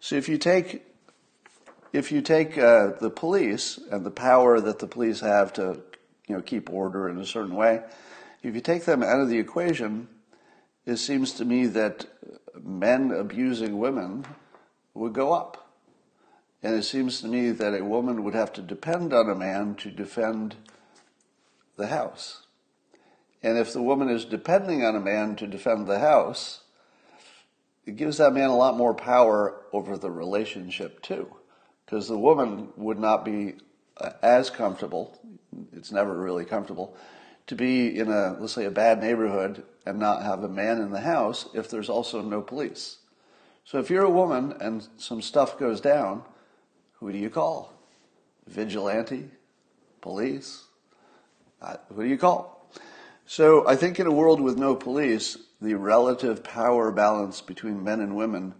So 0.00 0.16
if 0.16 0.28
you 0.28 0.38
take 0.38 0.82
if 1.92 2.10
you 2.10 2.22
take 2.22 2.58
uh, 2.58 2.92
the 3.00 3.10
police 3.10 3.78
and 3.90 4.04
the 4.04 4.10
power 4.10 4.60
that 4.60 4.80
the 4.80 4.86
police 4.88 5.20
have 5.20 5.52
to 5.54 5.80
you 6.26 6.36
know 6.36 6.42
keep 6.42 6.70
order 6.70 7.08
in 7.08 7.18
a 7.18 7.26
certain 7.26 7.54
way, 7.54 7.82
if 8.42 8.54
you 8.54 8.60
take 8.60 8.84
them 8.84 9.02
out 9.02 9.20
of 9.20 9.28
the 9.28 9.38
equation, 9.38 10.08
it 10.86 10.96
seems 10.96 11.34
to 11.34 11.44
me 11.44 11.66
that 11.66 12.06
men 12.62 13.10
abusing 13.10 13.78
women 13.78 14.24
would 14.94 15.12
go 15.12 15.32
up. 15.32 15.72
And 16.62 16.74
it 16.74 16.84
seems 16.84 17.20
to 17.20 17.28
me 17.28 17.50
that 17.50 17.78
a 17.78 17.84
woman 17.84 18.24
would 18.24 18.34
have 18.34 18.52
to 18.54 18.62
depend 18.62 19.12
on 19.12 19.28
a 19.28 19.34
man 19.34 19.74
to 19.76 19.90
defend 19.90 20.56
the 21.76 21.88
house. 21.88 22.46
And 23.42 23.58
if 23.58 23.72
the 23.72 23.82
woman 23.82 24.08
is 24.08 24.24
depending 24.24 24.84
on 24.84 24.96
a 24.96 25.00
man 25.00 25.36
to 25.36 25.46
defend 25.46 25.86
the 25.86 25.98
house, 25.98 26.62
it 27.84 27.96
gives 27.96 28.16
that 28.16 28.32
man 28.32 28.48
a 28.48 28.56
lot 28.56 28.78
more 28.78 28.94
power 28.94 29.60
over 29.72 29.98
the 29.98 30.10
relationship 30.10 31.02
too. 31.02 31.36
Because 31.84 32.08
the 32.08 32.18
woman 32.18 32.68
would 32.76 32.98
not 32.98 33.24
be 33.24 33.56
uh, 33.98 34.12
as 34.22 34.48
comfortable, 34.48 35.20
it's 35.74 35.92
never 35.92 36.16
really 36.16 36.46
comfortable, 36.46 36.96
to 37.46 37.54
be 37.54 37.98
in 37.98 38.10
a, 38.10 38.36
let's 38.40 38.54
say, 38.54 38.64
a 38.64 38.70
bad 38.70 39.00
neighborhood 39.00 39.62
and 39.84 39.98
not 39.98 40.22
have 40.22 40.42
a 40.42 40.48
man 40.48 40.80
in 40.80 40.90
the 40.90 41.00
house 41.00 41.48
if 41.54 41.70
there's 41.70 41.90
also 41.90 42.22
no 42.22 42.40
police. 42.40 42.98
So 43.64 43.78
if 43.78 43.90
you're 43.90 44.04
a 44.04 44.10
woman 44.10 44.54
and 44.60 44.86
some 44.96 45.22
stuff 45.22 45.58
goes 45.58 45.80
down, 45.80 46.22
who 46.94 47.12
do 47.12 47.18
you 47.18 47.30
call? 47.30 47.72
Vigilante? 48.46 49.30
Police? 50.00 50.64
Who 51.94 52.02
do 52.02 52.08
you 52.08 52.18
call? 52.18 52.70
So 53.26 53.66
I 53.66 53.76
think 53.76 53.98
in 53.98 54.06
a 54.06 54.12
world 54.12 54.40
with 54.40 54.58
no 54.58 54.74
police, 54.74 55.38
the 55.62 55.74
relative 55.74 56.44
power 56.44 56.92
balance 56.92 57.40
between 57.40 57.82
men 57.82 58.00
and 58.00 58.16
women 58.16 58.54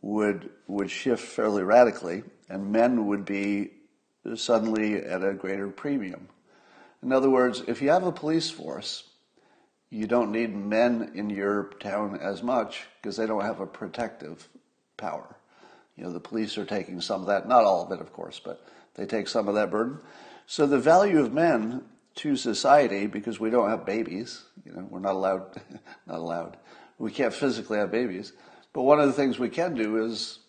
would 0.00 0.50
would 0.66 0.90
shift 0.90 1.24
fairly 1.24 1.62
radically, 1.62 2.24
and 2.48 2.72
men 2.72 3.06
would 3.06 3.24
be 3.24 3.70
suddenly 4.34 4.96
at 4.96 5.24
a 5.24 5.34
greater 5.34 5.68
premium. 5.68 6.28
In 7.02 7.12
other 7.12 7.30
words, 7.30 7.62
if 7.66 7.80
you 7.80 7.90
have 7.90 8.04
a 8.04 8.12
police 8.12 8.50
force, 8.50 9.04
you 9.90 10.06
don't 10.06 10.32
need 10.32 10.54
men 10.54 11.12
in 11.14 11.30
your 11.30 11.70
town 11.80 12.18
as 12.20 12.42
much 12.42 12.86
because 13.00 13.16
they 13.16 13.26
don't 13.26 13.44
have 13.44 13.60
a 13.60 13.66
protective 13.66 14.48
power. 14.96 15.36
You 15.96 16.04
know, 16.04 16.12
the 16.12 16.20
police 16.20 16.58
are 16.58 16.64
taking 16.64 17.00
some 17.00 17.22
of 17.22 17.26
that, 17.28 17.48
not 17.48 17.64
all 17.64 17.84
of 17.84 17.92
it, 17.92 18.00
of 18.00 18.12
course, 18.12 18.40
but 18.44 18.66
they 18.94 19.06
take 19.06 19.28
some 19.28 19.48
of 19.48 19.54
that 19.54 19.70
burden. 19.70 19.98
So 20.46 20.66
the 20.66 20.78
value 20.78 21.20
of 21.20 21.32
men 21.32 21.84
to 22.16 22.36
society 22.36 23.06
because 23.06 23.38
we 23.38 23.50
don't 23.50 23.70
have 23.70 23.86
babies. 23.86 24.44
You 24.64 24.72
know, 24.72 24.86
we're 24.90 24.98
not 24.98 25.14
allowed, 25.14 25.60
not 26.06 26.18
allowed. 26.18 26.56
We 26.98 27.12
can't 27.12 27.32
physically 27.32 27.78
have 27.78 27.90
babies. 27.90 28.32
But 28.72 28.82
one 28.82 29.00
of 29.00 29.06
the 29.06 29.12
things 29.12 29.38
we 29.38 29.48
can 29.48 29.74
do 29.74 30.04
is 30.04 30.40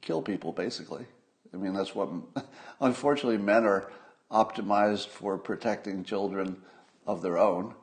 kill 0.00 0.20
people, 0.20 0.52
basically. 0.52 1.06
I 1.54 1.56
mean, 1.56 1.72
that's 1.72 1.94
what, 1.94 2.10
unfortunately, 2.80 3.38
men 3.38 3.64
are 3.64 3.90
optimized 4.30 5.08
for 5.08 5.38
protecting 5.38 6.04
children 6.04 6.56
of 7.06 7.22
their 7.22 7.38
own 7.38 7.74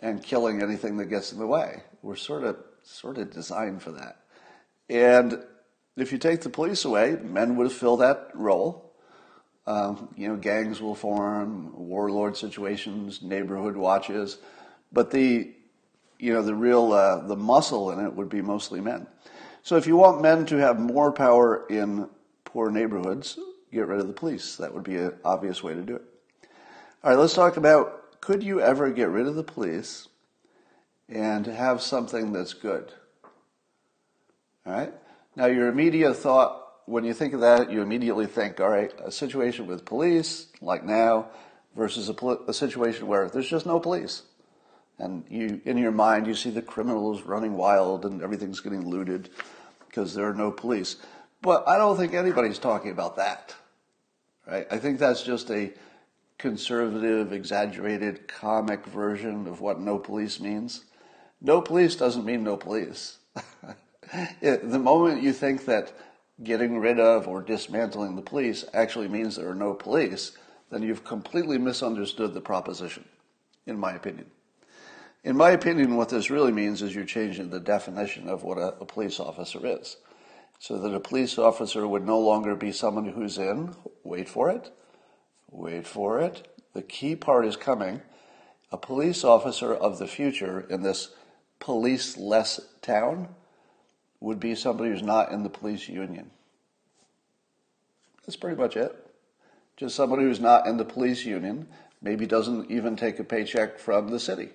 and 0.00 0.22
killing 0.22 0.62
anything 0.62 0.96
that 0.96 1.06
gets 1.06 1.32
in 1.32 1.38
the 1.38 1.46
way. 1.46 1.82
We're 2.02 2.16
sort 2.16 2.44
of, 2.44 2.56
sort 2.82 3.18
of 3.18 3.30
designed 3.32 3.82
for 3.82 3.92
that. 3.92 4.20
And 4.88 5.44
if 5.96 6.12
you 6.12 6.18
take 6.18 6.42
the 6.42 6.50
police 6.50 6.84
away, 6.84 7.16
men 7.22 7.56
would 7.56 7.72
fill 7.72 7.96
that 7.98 8.30
role 8.34 8.88
um, 9.68 10.08
you 10.16 10.28
know, 10.28 10.36
gangs 10.36 10.80
will 10.80 10.94
form, 10.94 11.72
warlord 11.74 12.38
situations, 12.38 13.20
neighborhood 13.20 13.76
watches, 13.76 14.38
but 14.90 15.10
the, 15.10 15.52
you 16.18 16.32
know, 16.32 16.40
the 16.40 16.54
real 16.54 16.94
uh, 16.94 17.26
the 17.26 17.36
muscle 17.36 17.90
in 17.90 18.02
it 18.02 18.14
would 18.14 18.30
be 18.30 18.40
mostly 18.40 18.80
men. 18.80 19.06
So 19.62 19.76
if 19.76 19.86
you 19.86 19.94
want 19.96 20.22
men 20.22 20.46
to 20.46 20.56
have 20.56 20.80
more 20.80 21.12
power 21.12 21.66
in 21.68 22.08
poor 22.44 22.70
neighborhoods, 22.70 23.38
get 23.72 23.86
rid 23.86 24.00
of 24.00 24.06
the 24.06 24.12
police. 24.12 24.56
That 24.56 24.74
would 24.74 24.84
be 24.84 24.96
an 24.96 25.14
obvious 25.24 25.62
way 25.62 25.74
to 25.74 25.82
do 25.82 25.96
it. 25.96 26.02
All 27.02 27.10
right, 27.10 27.18
let's 27.18 27.34
talk 27.34 27.56
about 27.56 28.20
could 28.20 28.42
you 28.42 28.60
ever 28.60 28.90
get 28.90 29.08
rid 29.08 29.26
of 29.26 29.36
the 29.36 29.44
police 29.44 30.08
and 31.08 31.46
have 31.46 31.80
something 31.80 32.32
that's 32.32 32.54
good? 32.54 32.92
All 34.66 34.72
right. 34.72 34.92
Now, 35.36 35.46
your 35.46 35.68
immediate 35.68 36.14
thought 36.14 36.68
when 36.88 37.04
you 37.04 37.12
think 37.12 37.34
of 37.34 37.40
that, 37.40 37.70
you 37.70 37.82
immediately 37.82 38.26
think, 38.26 38.60
all 38.60 38.68
right, 38.70 38.92
a 39.04 39.12
situation 39.12 39.66
with 39.66 39.84
police, 39.84 40.46
like 40.60 40.84
now, 40.84 41.28
versus 41.76 42.08
a, 42.08 42.26
a 42.48 42.54
situation 42.54 43.06
where 43.06 43.28
there's 43.28 43.48
just 43.48 43.66
no 43.66 43.78
police. 43.78 44.22
And 44.98 45.24
you, 45.28 45.60
in 45.64 45.78
your 45.78 45.92
mind, 45.92 46.26
you 46.26 46.34
see 46.34 46.50
the 46.50 46.62
criminals 46.62 47.22
running 47.22 47.56
wild 47.56 48.04
and 48.04 48.22
everything's 48.22 48.60
getting 48.60 48.88
looted 48.88 49.30
because 49.86 50.14
there 50.14 50.28
are 50.28 50.34
no 50.34 50.50
police. 50.50 50.96
But 51.40 51.68
I 51.68 51.78
don't 51.78 51.96
think 51.96 52.14
anybody's 52.14 52.58
talking 52.58 52.90
about 52.90 53.16
that, 53.16 53.54
right? 54.46 54.66
I 54.70 54.78
think 54.78 54.98
that's 54.98 55.22
just 55.22 55.50
a 55.50 55.72
conservative, 56.36 57.32
exaggerated, 57.32 58.28
comic 58.28 58.84
version 58.86 59.46
of 59.46 59.60
what 59.60 59.80
no 59.80 59.98
police 59.98 60.40
means. 60.40 60.84
No 61.40 61.60
police 61.60 61.96
doesn't 61.96 62.24
mean 62.24 62.42
no 62.42 62.56
police. 62.56 63.18
the 64.40 64.78
moment 64.78 65.22
you 65.22 65.32
think 65.32 65.64
that 65.66 65.92
getting 66.42 66.78
rid 66.78 67.00
of 67.00 67.26
or 67.26 67.42
dismantling 67.42 68.16
the 68.16 68.22
police 68.22 68.64
actually 68.72 69.08
means 69.08 69.36
there 69.36 69.48
are 69.48 69.54
no 69.54 69.74
police, 69.74 70.32
then 70.70 70.82
you've 70.82 71.04
completely 71.04 71.58
misunderstood 71.58 72.34
the 72.34 72.40
proposition, 72.40 73.04
in 73.66 73.78
my 73.78 73.92
opinion. 73.92 74.26
In 75.24 75.36
my 75.36 75.50
opinion, 75.50 75.96
what 75.96 76.08
this 76.08 76.30
really 76.30 76.52
means 76.52 76.80
is 76.82 76.94
you're 76.94 77.04
changing 77.04 77.50
the 77.50 77.60
definition 77.60 78.28
of 78.28 78.44
what 78.44 78.58
a, 78.58 78.74
a 78.80 78.84
police 78.84 79.18
officer 79.18 79.60
is. 79.64 79.96
So 80.58 80.78
that 80.78 80.94
a 80.94 81.00
police 81.00 81.38
officer 81.38 81.86
would 81.86 82.04
no 82.04 82.18
longer 82.18 82.54
be 82.54 82.72
someone 82.72 83.06
who's 83.06 83.38
in, 83.38 83.74
wait 84.02 84.28
for 84.28 84.50
it, 84.50 84.70
wait 85.50 85.86
for 85.86 86.20
it, 86.20 86.48
the 86.74 86.82
key 86.82 87.14
part 87.16 87.46
is 87.46 87.56
coming, 87.56 88.02
a 88.70 88.76
police 88.76 89.24
officer 89.24 89.72
of 89.72 89.98
the 89.98 90.06
future 90.06 90.66
in 90.68 90.82
this 90.82 91.10
police-less 91.60 92.60
town 92.82 93.28
would 94.20 94.40
be 94.40 94.54
somebody 94.54 94.90
who's 94.90 95.02
not 95.02 95.32
in 95.32 95.42
the 95.42 95.48
police 95.48 95.88
union. 95.88 96.30
That's 98.26 98.36
pretty 98.36 98.56
much 98.56 98.76
it. 98.76 98.94
Just 99.76 99.94
somebody 99.94 100.24
who's 100.24 100.40
not 100.40 100.66
in 100.66 100.76
the 100.76 100.84
police 100.84 101.24
union, 101.24 101.68
maybe 102.02 102.26
doesn't 102.26 102.70
even 102.70 102.96
take 102.96 103.18
a 103.18 103.24
paycheck 103.24 103.78
from 103.78 104.08
the 104.08 104.20
city. 104.20 104.50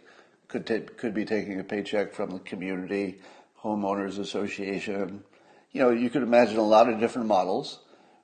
Could, 0.47 0.67
take, 0.67 0.97
could 0.97 1.13
be 1.13 1.25
taking 1.25 1.59
a 1.59 1.63
paycheck 1.63 2.13
from 2.13 2.29
the 2.29 2.39
community, 2.39 3.19
homeowners 3.63 4.19
association. 4.19 5.23
You 5.73 5.81
know, 5.81 5.89
you 5.89 6.09
could 6.09 6.23
imagine 6.23 6.57
a 6.57 6.63
lot 6.63 6.87
of 6.87 6.99
different 6.99 7.27
models 7.27 7.79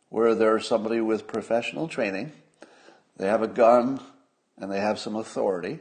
where 0.09 0.35
there's 0.35 0.67
somebody 0.67 1.01
with 1.01 1.27
professional 1.27 1.87
training, 1.87 2.31
they 3.17 3.27
have 3.27 3.41
a 3.41 3.47
gun, 3.47 3.99
and 4.57 4.71
they 4.71 4.79
have 4.79 4.99
some 4.99 5.15
authority, 5.15 5.79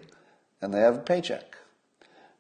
and 0.61 0.73
they 0.73 0.81
have 0.81 0.97
a 0.97 1.01
paycheck. 1.01 1.57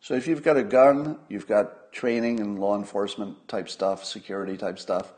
So 0.01 0.15
if 0.15 0.27
you've 0.27 0.43
got 0.43 0.57
a 0.57 0.63
gun, 0.63 1.19
you've 1.29 1.47
got 1.47 1.93
training 1.93 2.41
and 2.41 2.59
law 2.59 2.77
enforcement 2.77 3.49
type 3.49 3.69
stuff, 3.69 4.05
security 4.05 4.57
type 4.57 4.79
stuff, 4.79 5.13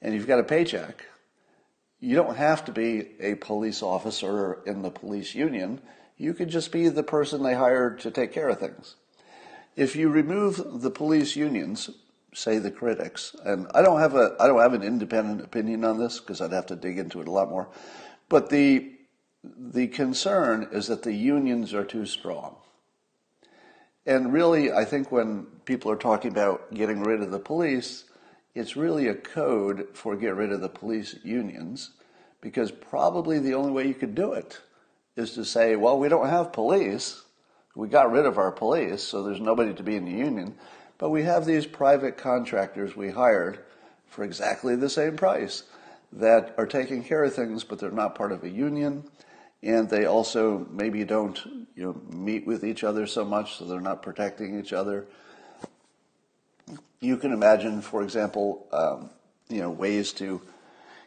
and 0.00 0.14
you've 0.14 0.26
got 0.26 0.38
a 0.38 0.44
paycheck, 0.44 1.04
you 2.00 2.16
don't 2.16 2.36
have 2.36 2.64
to 2.64 2.72
be 2.72 3.08
a 3.20 3.34
police 3.34 3.82
officer 3.82 4.58
in 4.64 4.80
the 4.80 4.90
police 4.90 5.34
union. 5.34 5.80
You 6.16 6.32
could 6.32 6.48
just 6.48 6.72
be 6.72 6.88
the 6.88 7.02
person 7.02 7.42
they 7.42 7.54
hired 7.54 8.00
to 8.00 8.10
take 8.10 8.32
care 8.32 8.48
of 8.48 8.58
things. 8.58 8.96
If 9.76 9.96
you 9.96 10.08
remove 10.08 10.80
the 10.80 10.90
police 10.90 11.36
unions, 11.36 11.90
say 12.32 12.58
the 12.58 12.70
critics, 12.70 13.34
and 13.44 13.66
I 13.74 13.82
don't 13.82 14.00
have 14.00 14.14
a 14.14 14.36
I 14.38 14.46
don't 14.46 14.60
have 14.60 14.74
an 14.74 14.82
independent 14.82 15.42
opinion 15.42 15.84
on 15.84 15.98
this 15.98 16.20
because 16.20 16.40
I'd 16.40 16.52
have 16.52 16.66
to 16.66 16.76
dig 16.76 16.98
into 16.98 17.20
it 17.20 17.28
a 17.28 17.30
lot 17.30 17.50
more, 17.50 17.68
but 18.28 18.50
the 18.50 18.92
the 19.42 19.88
concern 19.88 20.68
is 20.72 20.86
that 20.88 21.02
the 21.02 21.14
unions 21.14 21.72
are 21.74 21.84
too 21.84 22.06
strong. 22.06 22.56
And 24.06 24.32
really, 24.32 24.72
I 24.72 24.84
think 24.84 25.12
when 25.12 25.46
people 25.64 25.90
are 25.90 25.96
talking 25.96 26.30
about 26.30 26.72
getting 26.74 27.02
rid 27.02 27.20
of 27.20 27.30
the 27.30 27.38
police, 27.38 28.04
it's 28.54 28.76
really 28.76 29.08
a 29.08 29.14
code 29.14 29.88
for 29.92 30.16
get 30.16 30.34
rid 30.34 30.52
of 30.52 30.60
the 30.60 30.68
police 30.68 31.16
unions, 31.22 31.90
because 32.40 32.70
probably 32.70 33.38
the 33.38 33.54
only 33.54 33.70
way 33.70 33.86
you 33.86 33.94
could 33.94 34.14
do 34.14 34.32
it 34.32 34.58
is 35.16 35.32
to 35.34 35.44
say, 35.44 35.76
well, 35.76 35.98
we 35.98 36.08
don't 36.08 36.28
have 36.28 36.52
police. 36.52 37.22
We 37.76 37.88
got 37.88 38.10
rid 38.10 38.26
of 38.26 38.38
our 38.38 38.50
police, 38.50 39.02
so 39.02 39.22
there's 39.22 39.40
nobody 39.40 39.72
to 39.74 39.82
be 39.82 39.96
in 39.96 40.04
the 40.04 40.10
union. 40.10 40.54
But 41.00 41.10
we 41.10 41.24
have 41.24 41.44
these 41.44 41.66
private 41.66 42.16
contractors 42.16 42.94
we 42.94 43.10
hired 43.10 43.58
for 44.06 44.22
exactly 44.22 44.76
the 44.76 44.88
same 44.88 45.16
price 45.16 45.64
that 46.12 46.54
are 46.56 46.66
taking 46.66 47.02
care 47.02 47.24
of 47.24 47.34
things, 47.34 47.64
but 47.64 47.80
they're 47.80 47.90
not 47.90 48.14
part 48.14 48.30
of 48.30 48.44
a 48.44 48.48
union. 48.48 49.02
And 49.60 49.90
they 49.90 50.04
also 50.04 50.68
maybe 50.70 51.04
don't 51.04 51.44
you 51.74 51.82
know, 51.82 52.00
meet 52.16 52.46
with 52.46 52.64
each 52.64 52.84
other 52.84 53.08
so 53.08 53.24
much, 53.24 53.56
so 53.56 53.64
they're 53.64 53.80
not 53.80 54.02
protecting 54.02 54.60
each 54.60 54.72
other 54.72 55.08
you 57.00 57.16
can 57.16 57.32
imagine, 57.32 57.80
for 57.80 58.02
example, 58.02 58.66
um, 58.72 59.10
you 59.48 59.60
know, 59.60 59.70
ways 59.70 60.12
to 60.14 60.40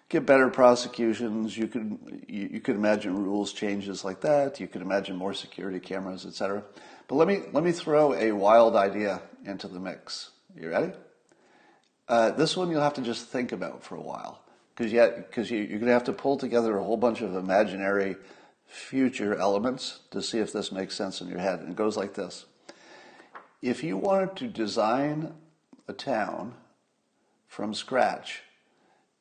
get 0.10 0.25
better 0.25 0.49
prosecutions. 0.49 1.58
You 1.58 1.67
could 1.67 1.97
you, 2.27 2.49
you, 2.53 2.60
could 2.60 2.75
imagine 2.75 3.23
rules 3.23 3.53
changes 3.53 4.03
like 4.03 4.21
that. 4.21 4.60
You 4.60 4.67
could 4.67 4.82
imagine 4.82 5.15
more 5.15 5.34
security 5.34 5.79
cameras, 5.79 6.25
etc. 6.25 6.63
But 7.08 7.16
let 7.16 7.28
me 7.28 7.42
let 7.52 7.63
me 7.63 7.72
throw 7.72 8.13
a 8.13 8.32
wild 8.32 8.76
idea 8.76 9.22
into 9.46 9.68
the 9.68 9.80
mix. 9.80 10.32
You 10.56 10.70
ready? 10.70 10.94
Uh, 12.08 12.32
this 12.32 12.56
one 12.56 12.70
you'll 12.70 12.82
have 12.82 12.94
to 12.96 13.02
just 13.02 13.28
think 13.28 13.52
about 13.52 13.84
for 13.84 13.96
a 13.96 14.02
while 14.02 14.42
because 14.76 15.52
you, 15.52 15.58
you're 15.58 15.80
going 15.80 15.86
to 15.86 15.94
have 15.94 16.04
to 16.06 16.13
pull 16.13 16.38
together 16.38 16.78
a 16.78 16.84
whole 16.84 16.98
bunch 16.98 17.22
of 17.22 17.36
imaginary 17.36 18.16
future 18.66 19.36
elements 19.36 20.00
to 20.12 20.22
see 20.22 20.39
if 20.39 20.52
this 20.52 20.72
makes 20.72 20.96
sense 20.96 21.22
in 21.22 21.28
your 21.28 21.39
head. 21.39 21.60
And 21.60 21.70
it 21.70 21.76
goes 21.76 21.96
like 21.96 22.16
this. 22.16 22.46
If 23.62 23.84
you 23.84 23.98
wanted 23.98 24.36
to 24.38 24.48
design 24.48 25.34
a 25.88 25.94
town 25.94 26.56
from 27.48 27.74
scratch 27.74 28.42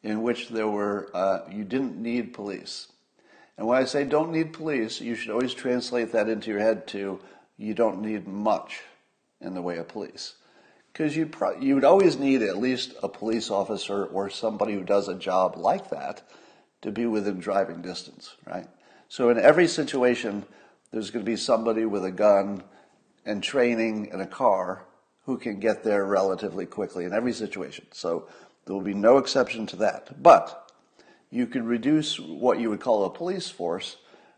in 0.02 0.22
which 0.22 0.48
there 0.48 0.68
were, 0.68 1.10
uh, 1.14 1.40
you 1.50 1.64
didn't 1.64 1.96
need 1.96 2.32
police. 2.32 2.88
And 3.56 3.66
when 3.66 3.80
I 3.80 3.84
say 3.84 4.04
don't 4.04 4.32
need 4.32 4.52
police, 4.52 5.00
you 5.00 5.14
should 5.14 5.30
always 5.30 5.54
translate 5.54 6.12
that 6.12 6.28
into 6.28 6.50
your 6.50 6.60
head 6.60 6.86
to 6.88 7.20
you 7.62 7.74
don't 7.74 8.02
need 8.02 8.26
much 8.26 8.82
in 9.40 9.54
the 9.54 9.62
way 9.62 9.78
of 9.78 9.88
police. 9.88 10.34
Because 10.92 11.16
you'd, 11.16 11.32
pro- 11.32 11.58
you 11.58 11.74
would 11.74 11.84
always 11.84 12.18
need 12.18 12.42
at 12.42 12.58
least 12.58 12.94
a 13.02 13.08
police 13.08 13.50
officer 13.50 14.04
or 14.04 14.28
somebody 14.28 14.74
who 14.74 14.82
does 14.82 15.08
a 15.08 15.14
job 15.14 15.56
like 15.56 15.88
that 15.90 16.22
to 16.82 16.90
be 16.90 17.06
within 17.06 17.38
driving 17.38 17.80
distance, 17.80 18.34
right? 18.46 18.66
So 19.08 19.30
in 19.30 19.38
every 19.38 19.68
situation, 19.68 20.44
there's 20.90 21.10
going 21.10 21.24
to 21.24 21.30
be 21.30 21.36
somebody 21.36 21.86
with 21.86 22.04
a 22.04 22.10
gun 22.10 22.64
and 23.24 23.42
training 23.42 24.06
in 24.12 24.20
a 24.20 24.26
car 24.26 24.84
who 25.24 25.38
can 25.38 25.60
get 25.60 25.84
there 25.84 26.04
relatively 26.04 26.66
quickly 26.66 27.04
in 27.04 27.12
every 27.12 27.32
situation. 27.32 27.86
So 27.92 28.26
there 28.64 28.74
will 28.74 28.82
be 28.82 28.92
no 28.92 29.18
exception 29.18 29.66
to 29.68 29.76
that. 29.76 30.20
But 30.20 30.72
you 31.30 31.46
could 31.46 31.64
reduce 31.64 32.18
what 32.18 32.58
you 32.58 32.68
would 32.70 32.80
call 32.80 33.04
a 33.04 33.10
police 33.10 33.48
force 33.48 33.96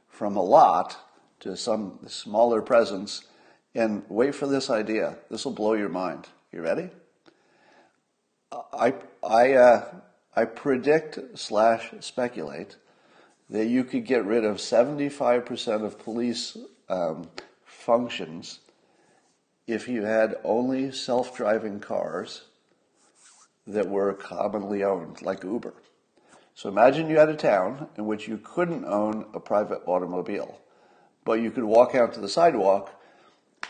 from 0.09 0.37
a 0.37 0.43
lot 0.43 0.99
to 1.45 1.57
some 1.57 1.99
smaller 2.07 2.63
presence 2.63 3.27
and 3.75 4.03
wait 4.09 4.35
for 4.35 4.47
this 4.47 4.71
idea. 4.71 5.19
This 5.31 5.45
will 5.45 5.53
blow 5.53 5.75
your 5.75 5.91
mind. 5.91 6.27
You 6.51 6.63
ready? 6.63 6.89
I, 8.73 8.95
I, 9.23 9.53
uh, 9.53 9.85
I 10.35 10.47
predict 10.47 11.39
slash 11.39 11.93
speculate 12.01 12.77
that 13.51 13.67
you 13.67 13.85
could 13.85 14.07
get 14.07 14.25
rid 14.25 14.45
of 14.45 14.57
75% 14.57 15.85
of 15.85 15.99
police 15.99 16.57
um, 16.89 17.29
functions 17.67 18.61
if 19.67 19.87
you 19.87 20.03
had 20.03 20.37
only 20.45 20.93
self 20.93 21.37
driving 21.37 21.79
cars 21.79 22.45
that 23.67 23.89
were 23.89 24.15
commonly 24.15 24.83
owned, 24.83 25.21
like 25.21 25.45
Uber. 25.45 25.75
So 26.55 26.71
imagine 26.71 27.11
you 27.11 27.19
had 27.19 27.29
a 27.29 27.37
town 27.37 27.89
in 27.99 28.07
which 28.07 28.29
you 28.29 28.39
couldn't 28.39 28.87
own 28.87 29.27
a 29.35 29.41
private 29.41 29.83
automobile, 29.87 30.59
but 31.25 31.41
you 31.41 31.51
could 31.51 31.65
walk 31.65 31.95
out 31.95 32.15
to 32.15 32.21
the 32.21 32.29
sidewalk 32.29 33.01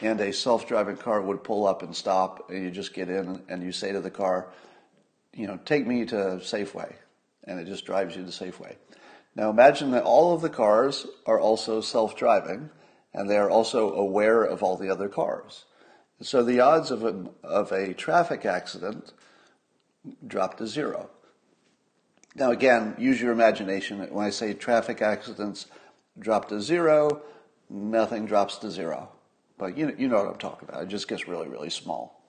and 0.03 0.21
a 0.21 0.33
self 0.33 0.67
driving 0.67 0.97
car 0.97 1.23
would 1.23 1.45
pull 1.45 1.67
up 1.67 1.83
and 1.83 1.95
stop, 1.95 2.51
and 2.51 2.63
you 2.63 2.71
just 2.71 2.95
get 2.95 3.09
in 3.09 3.43
and 3.49 3.63
you 3.63 3.73
say 3.73 3.93
to 3.93 4.01
the 4.01 4.11
car, 4.11 4.49
you 5.33 5.47
know, 5.47 5.59
take 5.65 5.87
me 5.87 6.05
to 6.07 6.17
Safeway, 6.43 6.93
and 7.45 7.61
it 7.61 7.67
just 7.67 7.87
drives 7.87 8.17
you 8.17 8.25
to 8.25 8.31
Safeway. 8.31 8.77
Now 9.37 9.51
imagine 9.51 9.91
that 9.93 10.05
all 10.05 10.35
of 10.35 10.43
the 10.43 10.51
cars 10.51 11.07
are 11.27 11.41
also 11.41 11.81
self 11.81 12.17
driving 12.17 12.71
and 13.15 13.31
they 13.31 13.37
are 13.37 13.49
also 13.49 13.95
aware 13.95 14.43
of 14.43 14.63
all 14.63 14.77
the 14.77 14.91
other 14.91 15.09
cars. 15.09 15.65
So 16.21 16.43
the 16.43 16.61
odds 16.61 16.91
of 16.91 17.05
a, 17.05 17.27
of 17.43 17.71
a 17.71 17.95
traffic 17.95 18.45
accident 18.45 19.13
drop 20.27 20.59
to 20.59 20.67
zero. 20.67 21.11
Now, 22.35 22.51
again, 22.51 22.97
use 22.99 23.21
your 23.21 23.33
imagination. 23.33 24.01
When 24.11 24.27
I 24.27 24.31
say 24.31 24.55
traffic 24.55 25.01
accidents 25.01 25.67
drop 26.19 26.49
to 26.49 26.61
zero, 26.61 27.23
nothing 27.69 28.27
drops 28.27 28.59
to 28.59 28.71
zero. 28.71 29.09
But 29.59 29.77
you 29.77 29.87
know, 29.87 29.95
you 29.97 30.09
know 30.09 30.17
what 30.17 30.33
I'm 30.33 30.39
talking 30.39 30.69
about. 30.69 30.83
It 30.83 30.89
just 30.89 31.09
gets 31.09 31.29
really, 31.29 31.49
really 31.49 31.71
small. 31.71 32.21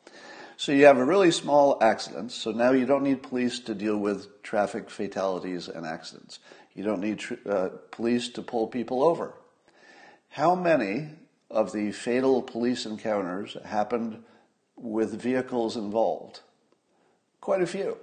So 0.57 0.71
you 0.71 0.85
have 0.85 0.97
a 0.97 1.05
really 1.05 1.31
small 1.31 1.77
accident. 1.83 2.31
So 2.31 2.51
now 2.51 2.71
you 2.71 2.85
don't 2.85 3.03
need 3.03 3.23
police 3.23 3.59
to 3.61 3.75
deal 3.75 3.97
with 3.97 4.41
traffic 4.41 4.89
fatalities 4.89 5.67
and 5.67 5.85
accidents. 5.85 6.39
You 6.73 6.83
don't 6.83 7.01
need 7.01 7.23
uh, 7.49 7.69
police 7.91 8.29
to 8.29 8.41
pull 8.41 8.67
people 8.67 9.03
over. 9.03 9.33
How 10.29 10.55
many 10.55 11.09
of 11.49 11.71
the 11.71 11.91
fatal 11.91 12.41
police 12.41 12.85
encounters 12.85 13.57
happened 13.65 14.23
with 14.75 15.21
vehicles 15.21 15.77
involved? 15.77 16.41
Quite 17.41 17.61
a 17.61 17.67
few, 17.67 17.97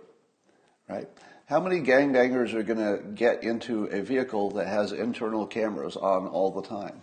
right? 0.88 1.08
How 1.46 1.60
many 1.60 1.80
gangbangers 1.80 2.54
are 2.54 2.62
going 2.62 2.78
to 2.78 3.02
get 3.14 3.42
into 3.42 3.84
a 3.86 4.00
vehicle 4.00 4.50
that 4.52 4.68
has 4.68 4.92
internal 4.92 5.46
cameras 5.46 5.96
on 5.96 6.26
all 6.26 6.50
the 6.50 6.62
time? 6.62 7.02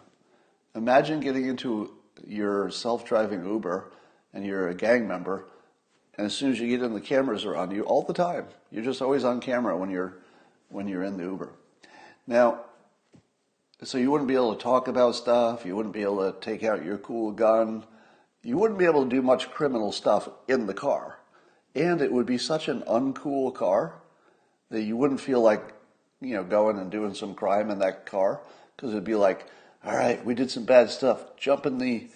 Imagine 0.75 1.19
getting 1.19 1.47
into 1.47 1.93
your 2.25 2.69
self 2.69 3.05
driving 3.05 3.45
Uber 3.45 3.91
and 4.33 4.45
you're 4.45 4.69
a 4.69 4.75
gang 4.75 5.07
member, 5.07 5.45
and 6.17 6.25
as 6.25 6.33
soon 6.33 6.51
as 6.51 6.59
you 6.59 6.67
get 6.67 6.83
in, 6.83 6.93
the 6.93 7.01
cameras 7.01 7.45
are 7.45 7.55
on 7.55 7.71
you 7.71 7.83
all 7.83 8.03
the 8.03 8.13
time. 8.13 8.45
You're 8.71 8.83
just 8.83 9.01
always 9.01 9.23
on 9.23 9.39
camera 9.39 9.75
when 9.77 9.89
you're, 9.89 10.17
when 10.69 10.87
you're 10.87 11.03
in 11.03 11.17
the 11.17 11.23
Uber. 11.23 11.51
Now, 12.27 12.65
So 13.81 13.97
you 13.97 14.11
wouldn't 14.11 14.27
be 14.27 14.35
able 14.35 14.55
to 14.55 14.61
talk 14.61 14.87
about 14.89 15.15
stuff. 15.15 15.65
You 15.65 15.75
wouldn't 15.75 15.93
be 15.93 16.01
able 16.01 16.31
to 16.31 16.37
take 16.41 16.63
out 16.63 16.83
your 16.83 16.97
cool 16.97 17.31
gun. 17.31 17.85
You 18.43 18.57
wouldn't 18.57 18.77
be 18.77 18.85
able 18.85 19.03
to 19.03 19.09
do 19.09 19.21
much 19.21 19.49
criminal 19.51 19.91
stuff 19.91 20.27
in 20.47 20.65
the 20.65 20.73
car. 20.73 21.19
And 21.75 22.01
it 22.01 22.11
would 22.11 22.25
be 22.25 22.37
such 22.37 22.67
an 22.67 22.81
uncool 22.81 23.53
car 23.53 24.01
that 24.69 24.81
you 24.81 24.97
wouldn't 24.97 25.21
feel 25.21 25.41
like, 25.41 25.73
you 26.19 26.33
know, 26.33 26.43
going 26.43 26.77
and 26.77 26.91
doing 26.91 27.13
some 27.13 27.35
crime 27.35 27.69
in 27.69 27.79
that 27.79 28.05
car 28.05 28.41
because 28.75 28.91
it'd 28.91 29.05
be 29.05 29.15
like, 29.15 29.45
all 29.85 29.95
right, 29.95 30.23
we 30.25 30.35
did 30.35 30.51
some 30.51 30.65
bad 30.65 30.89
stuff. 30.89 31.37
Jump 31.37 31.65
in 31.65 31.77
the, 31.77 32.07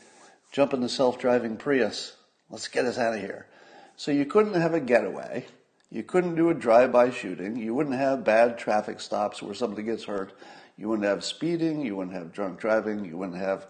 jump 0.52 0.73
in 0.73 0.82
the 0.82 0.89
self-driving 0.89 1.58
Prius. 1.58 2.15
Let's 2.49 2.67
get 2.67 2.86
us 2.86 2.97
out 2.97 3.13
of 3.13 3.19
here. 3.19 3.47
So 3.95 4.12
you 4.12 4.26
couldn't 4.26 4.60
have 4.60 4.73
a 4.73 4.80
getaway. 4.80 5.45
You 5.89 6.04
couldn't 6.04 6.36
do 6.36 6.49
a 6.49 6.54
drive-by 6.54 7.12
shooting. 7.12 7.58
You 7.58 7.73
wouldn't 7.73 7.95
have 7.95 8.23
bad 8.23 8.58
traffic 8.58 8.99
stops 8.99 9.41
where 9.41 9.54
somebody 9.54 9.84
gets 9.84 10.06
hurt. 10.06 10.34
You 10.78 10.89
wouldn't 10.89 11.08
have 11.08 11.23
speeding. 11.23 11.86
You 11.86 11.95
wouldn't 11.95 12.15
have 12.15 12.34
drunk 12.34 12.60
driving. 12.60 13.06
You 13.06 13.17
wouldn't 13.17 13.38
have 13.38 13.67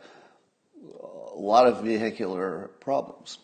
a 1.34 1.38
lot 1.38 1.68
of 1.68 1.84
vehicular 1.84 2.72
problems. 2.80 3.40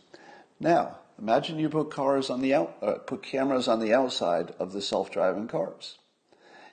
Now, 0.60 0.98
imagine 1.20 1.60
you 1.60 1.70
put 1.70 1.92
cars 1.92 2.30
on 2.30 2.42
the 2.42 2.54
out, 2.54 2.78
uh, 2.82 2.94
put 2.94 3.24
cameras 3.24 3.68
on 3.68 3.80
the 3.80 3.94
outside 3.94 4.54
of 4.60 4.74
the 4.74 4.82
self-driving 4.82 5.48
cars, 5.48 5.98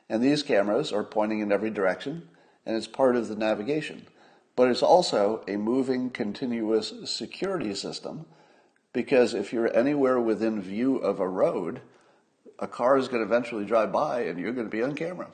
and 0.08 0.22
these 0.22 0.42
cameras 0.42 0.92
are 0.92 1.04
pointing 1.04 1.40
in 1.40 1.52
every 1.52 1.70
direction, 1.70 2.28
and 2.66 2.76
it's 2.76 2.88
part 2.88 3.16
of 3.16 3.28
the 3.28 3.36
navigation. 3.36 4.06
But 4.56 4.68
it's 4.68 4.82
also 4.82 5.44
a 5.46 5.56
moving, 5.56 6.10
continuous 6.10 6.92
security 7.04 7.74
system, 7.74 8.26
because 8.92 9.34
if 9.34 9.52
you're 9.52 9.74
anywhere 9.74 10.20
within 10.20 10.60
view 10.60 10.96
of 10.96 11.20
a 11.20 11.28
road, 11.28 11.80
a 12.58 12.66
car 12.66 12.96
is 12.96 13.08
going 13.08 13.20
to 13.20 13.26
eventually 13.26 13.64
drive 13.64 13.92
by, 13.92 14.22
and 14.22 14.38
you're 14.38 14.52
going 14.52 14.66
to 14.66 14.76
be 14.76 14.82
on 14.82 14.94
camera. 14.94 15.28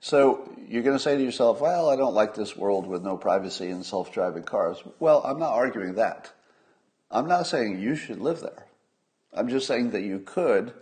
So 0.00 0.52
you're 0.68 0.82
going 0.82 0.96
to 0.96 1.02
say 1.02 1.16
to 1.16 1.22
yourself, 1.22 1.60
well, 1.60 1.88
I 1.88 1.96
don't 1.96 2.14
like 2.14 2.34
this 2.34 2.56
world 2.56 2.86
with 2.86 3.02
no 3.02 3.16
privacy 3.16 3.70
and 3.70 3.86
self 3.86 4.12
driving 4.12 4.42
cars. 4.42 4.82
Well, 4.98 5.22
I'm 5.24 5.38
not 5.38 5.54
arguing 5.54 5.94
that. 5.94 6.30
I'm 7.10 7.28
not 7.28 7.46
saying 7.46 7.80
you 7.80 7.94
should 7.94 8.20
live 8.20 8.40
there. 8.40 8.66
I'm 9.32 9.48
just 9.48 9.66
saying 9.66 9.92
that 9.92 10.02
you 10.02 10.18
could 10.18 10.74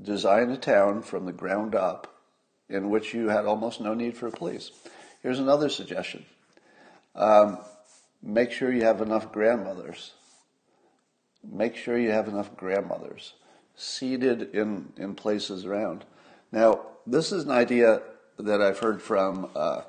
design 0.00 0.50
a 0.50 0.56
town 0.56 1.02
from 1.02 1.26
the 1.26 1.32
ground 1.32 1.74
up 1.74 2.17
in 2.68 2.90
which 2.90 3.14
you 3.14 3.28
had 3.28 3.46
almost 3.46 3.80
no 3.80 3.94
need 3.94 4.16
for 4.16 4.30
police. 4.30 4.70
Here's 5.22 5.38
another 5.38 5.68
suggestion 5.68 6.24
um, 7.14 7.58
make 8.22 8.52
sure 8.52 8.72
you 8.72 8.84
have 8.84 9.00
enough 9.00 9.32
grandmothers. 9.32 10.12
Make 11.42 11.76
sure 11.76 11.98
you 11.98 12.10
have 12.10 12.28
enough 12.28 12.56
grandmothers 12.56 13.34
seated 13.76 14.54
in, 14.54 14.92
in 14.96 15.14
places 15.14 15.64
around. 15.64 16.04
Now, 16.50 16.80
this 17.06 17.32
is 17.32 17.44
an 17.44 17.50
idea 17.50 18.02
that 18.38 18.60
I've 18.60 18.78
heard 18.78 19.00
from 19.00 19.50
uh, 19.54 19.82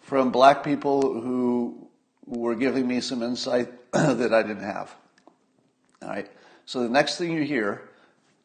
from 0.00 0.32
black 0.32 0.64
people 0.64 1.20
who 1.20 1.88
were 2.26 2.56
giving 2.56 2.88
me 2.88 3.00
some 3.00 3.22
insight 3.22 3.68
that 3.92 4.34
I 4.34 4.42
didn't 4.42 4.64
have. 4.64 4.94
All 6.02 6.08
right. 6.08 6.28
So 6.66 6.82
the 6.82 6.88
next 6.88 7.16
thing 7.16 7.32
you 7.32 7.42
hear 7.42 7.88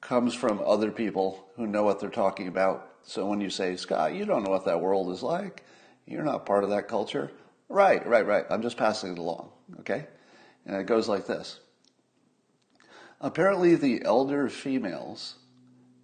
comes 0.01 0.33
from 0.33 0.61
other 0.65 0.91
people 0.91 1.43
who 1.55 1.65
know 1.65 1.83
what 1.83 1.99
they're 1.99 2.09
talking 2.09 2.47
about. 2.47 2.94
So 3.05 3.25
when 3.27 3.39
you 3.39 3.49
say, 3.49 3.75
Scott, 3.75 4.15
you 4.15 4.25
don't 4.25 4.43
know 4.43 4.49
what 4.49 4.65
that 4.65 4.81
world 4.81 5.11
is 5.11 5.21
like, 5.23 5.63
you're 6.05 6.23
not 6.23 6.45
part 6.45 6.63
of 6.63 6.71
that 6.71 6.87
culture. 6.87 7.31
Right, 7.69 8.05
right, 8.05 8.25
right. 8.25 8.45
I'm 8.49 8.61
just 8.61 8.77
passing 8.77 9.13
it 9.13 9.19
along. 9.19 9.49
Okay? 9.79 10.07
And 10.65 10.75
it 10.75 10.87
goes 10.87 11.07
like 11.07 11.27
this. 11.27 11.59
Apparently, 13.21 13.75
the 13.75 14.03
elder 14.03 14.49
females 14.49 15.35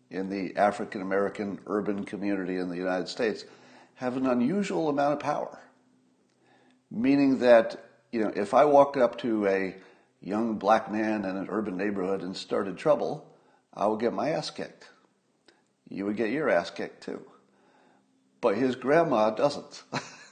in 0.09 0.29
the 0.29 0.55
African 0.55 1.01
American 1.01 1.59
urban 1.67 2.03
community 2.03 2.57
in 2.57 2.69
the 2.69 2.77
United 2.77 3.07
States 3.07 3.45
have 3.95 4.17
an 4.17 4.27
unusual 4.27 4.89
amount 4.89 5.13
of 5.13 5.19
power. 5.19 5.59
Meaning 6.89 7.39
that, 7.39 7.83
you 8.11 8.21
know, 8.21 8.31
if 8.35 8.53
I 8.53 8.65
walked 8.65 8.97
up 8.97 9.17
to 9.19 9.47
a 9.47 9.75
young 10.21 10.55
black 10.55 10.91
man 10.91 11.25
in 11.25 11.37
an 11.37 11.47
urban 11.49 11.77
neighborhood 11.77 12.21
and 12.21 12.35
started 12.35 12.77
trouble, 12.77 13.25
I 13.73 13.87
would 13.87 13.99
get 13.99 14.13
my 14.13 14.29
ass 14.29 14.49
kicked. 14.49 14.89
You 15.91 16.05
would 16.05 16.15
get 16.15 16.29
your 16.31 16.49
ass 16.49 16.69
kicked 16.69 17.03
too. 17.03 17.21
But 18.39 18.55
his 18.55 18.75
grandma 18.75 19.29
doesn't. 19.31 19.83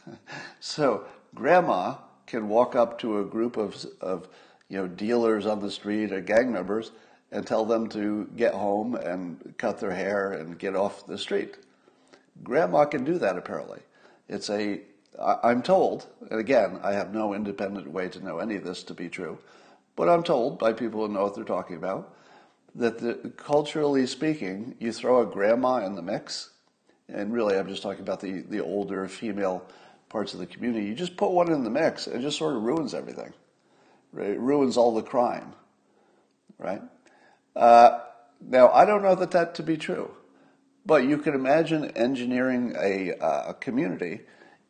so 0.59 1.05
grandma 1.35 1.95
can 2.25 2.47
walk 2.47 2.75
up 2.75 2.97
to 2.99 3.19
a 3.19 3.25
group 3.25 3.57
of, 3.57 3.85
of 4.01 4.29
you 4.69 4.77
know, 4.77 4.87
dealers 4.87 5.45
on 5.45 5.59
the 5.59 5.69
street 5.69 6.11
or 6.11 6.21
gang 6.21 6.51
members 6.51 6.91
and 7.31 7.45
tell 7.45 7.65
them 7.65 7.89
to 7.89 8.29
get 8.35 8.53
home 8.53 8.95
and 8.95 9.53
cut 9.57 9.79
their 9.79 9.91
hair 9.91 10.31
and 10.31 10.57
get 10.57 10.75
off 10.75 11.05
the 11.05 11.17
street. 11.17 11.57
Grandma 12.41 12.85
can 12.85 13.03
do 13.03 13.17
that 13.19 13.37
apparently. 13.37 13.81
It's 14.27 14.49
a, 14.49 14.81
I'm 15.19 15.61
told, 15.61 16.07
and 16.31 16.39
again, 16.39 16.79
I 16.81 16.93
have 16.93 17.13
no 17.13 17.33
independent 17.33 17.91
way 17.91 18.07
to 18.09 18.23
know 18.23 18.39
any 18.39 18.55
of 18.55 18.63
this 18.63 18.83
to 18.83 18.93
be 18.93 19.09
true, 19.09 19.37
but 19.95 20.07
I'm 20.07 20.23
told 20.23 20.57
by 20.57 20.71
people 20.71 21.05
who 21.05 21.13
know 21.13 21.23
what 21.23 21.35
they're 21.35 21.43
talking 21.43 21.75
about 21.75 22.15
that 22.75 22.99
the, 22.99 23.31
culturally 23.35 24.05
speaking, 24.05 24.75
you 24.79 24.91
throw 24.91 25.21
a 25.21 25.25
grandma 25.25 25.85
in 25.85 25.95
the 25.95 26.01
mix, 26.01 26.51
and 27.07 27.33
really 27.33 27.57
I'm 27.57 27.67
just 27.67 27.81
talking 27.81 28.01
about 28.01 28.19
the, 28.19 28.41
the 28.41 28.63
older 28.63 29.07
female 29.07 29.65
parts 30.09 30.33
of 30.33 30.39
the 30.39 30.45
community. 30.45 30.85
You 30.85 30.95
just 30.95 31.17
put 31.17 31.31
one 31.31 31.51
in 31.51 31.63
the 31.63 31.69
mix, 31.69 32.07
and 32.07 32.17
it 32.17 32.21
just 32.21 32.37
sort 32.37 32.55
of 32.55 32.63
ruins 32.63 32.93
everything. 32.93 33.33
Right? 34.11 34.31
It 34.31 34.39
ruins 34.39 34.77
all 34.77 34.93
the 34.93 35.03
crime, 35.03 35.53
right? 36.57 36.81
Uh, 37.55 37.99
now, 38.41 38.69
I 38.69 38.85
don't 38.85 39.03
know 39.03 39.15
that 39.15 39.31
that 39.31 39.55
to 39.55 39.63
be 39.63 39.77
true, 39.77 40.11
but 40.85 41.03
you 41.03 41.17
can 41.17 41.35
imagine 41.35 41.91
engineering 41.91 42.75
a, 42.79 43.13
uh, 43.13 43.49
a 43.49 43.53
community 43.53 44.21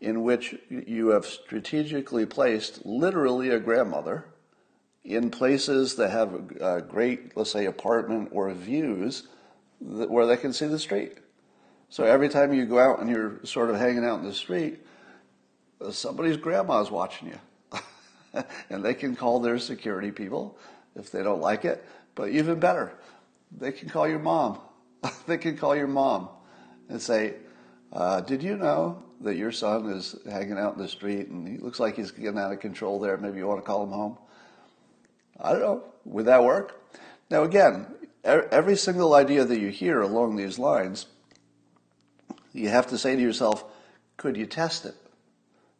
in 0.02 0.24
which 0.24 0.56
you 0.70 1.10
have 1.10 1.26
strategically 1.26 2.26
placed 2.26 2.86
literally 2.86 3.50
a 3.50 3.60
grandmother 3.60 4.26
in 5.10 5.32
places 5.32 5.95
that 5.95 6.12
have 6.12 6.36
a 6.62 6.82
great, 6.82 7.36
let's 7.36 7.52
say, 7.52 7.65
apartment 7.65 8.30
or 8.32 8.52
views 8.52 9.28
that, 9.82 10.10
where 10.10 10.28
they 10.28 10.38
can 10.38 10.54
see 10.54 10.67
the 10.67 10.78
street. 10.78 11.13
So 11.89 12.04
every 12.04 12.30
time 12.30 12.54
you 12.54 12.67
go 12.67 12.78
out 12.78 13.00
and 13.00 13.10
you're 13.10 13.43
sort 13.43 13.72
of 13.72 13.78
hanging 13.78 14.06
out 14.06 14.19
in 14.19 14.26
the 14.26 14.34
street, 14.34 14.80
somebody's 15.89 16.38
grandma's 16.38 16.91
watching 16.91 17.30
you. 17.30 18.43
and 18.69 18.86
they 18.86 18.93
can 18.93 19.15
call 19.15 19.39
their 19.39 19.58
security 19.58 20.12
people 20.12 20.60
if 20.95 21.12
they 21.12 21.24
don't 21.24 21.41
like 21.41 21.65
it. 21.65 21.84
But 22.13 22.30
even 22.30 22.60
better, 22.60 22.93
they 23.58 23.72
can 23.72 23.89
call 23.89 24.08
your 24.08 24.19
mom. 24.19 24.60
they 25.26 25.39
can 25.39 25.58
call 25.58 25.76
your 25.76 25.88
mom 25.88 26.30
and 26.88 27.02
say, 27.02 27.34
uh, 27.91 28.22
Did 28.22 28.43
you 28.43 28.58
know 28.58 29.02
that 29.22 29.38
your 29.38 29.52
son 29.52 29.89
is 29.89 30.15
hanging 30.30 30.60
out 30.60 30.76
in 30.76 30.80
the 30.80 30.88
street 30.88 31.30
and 31.30 31.48
he 31.48 31.58
looks 31.58 31.80
like 31.80 31.95
he's 31.95 32.12
getting 32.12 32.38
out 32.38 32.54
of 32.54 32.60
control 32.60 33.00
there? 33.00 33.17
Maybe 33.17 33.39
you 33.39 33.48
want 33.48 33.60
to 33.60 33.65
call 33.65 33.82
him 33.82 33.89
home? 33.89 34.19
I 35.39 35.52
don't 35.52 35.62
know. 35.62 35.84
Would 36.06 36.25
that 36.25 36.43
work? 36.43 36.82
Now, 37.30 37.43
again, 37.43 37.88
every 38.23 38.75
single 38.75 39.13
idea 39.13 39.45
that 39.45 39.60
you 39.60 39.69
hear 39.69 40.02
along 40.02 40.36
these 40.36 40.60
lines, 40.60 41.06
you 42.54 42.69
have 42.69 42.88
to 42.88 42.97
say 42.97 43.15
to 43.15 43.21
yourself, 43.21 43.63
could 44.17 44.36
you 44.36 44.45
test 44.45 44.86
it? 44.86 44.95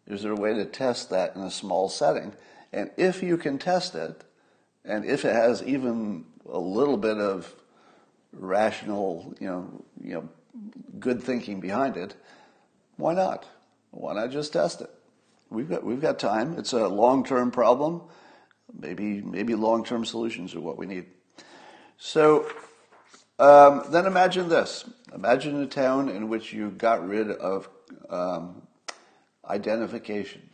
Is 0.07 0.23
there 0.23 0.31
a 0.31 0.35
way 0.35 0.53
to 0.53 0.65
test 0.65 1.09
that 1.09 1.35
in 1.35 1.41
a 1.41 1.51
small 1.51 1.89
setting? 1.89 2.33
And 2.71 2.91
if 2.97 3.21
you 3.21 3.37
can 3.37 3.57
test 3.57 3.95
it, 3.95 4.23
and 4.85 5.05
if 5.05 5.25
it 5.25 5.33
has 5.33 5.61
even 5.63 6.25
a 6.47 6.59
little 6.59 6.97
bit 6.97 7.17
of 7.17 7.53
rational, 8.31 9.33
you 9.39 9.47
know, 9.47 9.85
you 10.01 10.13
know, 10.13 10.29
good 10.99 11.21
thinking 11.21 11.59
behind 11.59 11.97
it, 11.97 12.15
why 12.97 13.13
not? 13.13 13.45
Why 13.91 14.13
not 14.13 14.31
just 14.31 14.53
test 14.53 14.81
it? 14.81 14.89
We've 15.49 15.69
got 15.69 15.83
we've 15.83 16.01
got 16.01 16.19
time. 16.19 16.57
It's 16.57 16.73
a 16.73 16.87
long-term 16.87 17.51
problem. 17.51 18.03
Maybe 18.77 19.21
maybe 19.21 19.55
long-term 19.55 20.05
solutions 20.05 20.55
are 20.55 20.62
what 20.62 20.77
we 20.77 20.86
need. 20.86 21.05
So 21.97 22.49
um, 23.39 23.84
then 23.89 24.05
imagine 24.05 24.49
this. 24.49 24.89
Imagine 25.13 25.62
a 25.62 25.67
town 25.67 26.10
in 26.10 26.29
which 26.29 26.53
you 26.53 26.71
got 26.71 27.08
rid 27.08 27.32
of 27.32 27.69
um, 28.10 28.62
identification. 29.47 30.49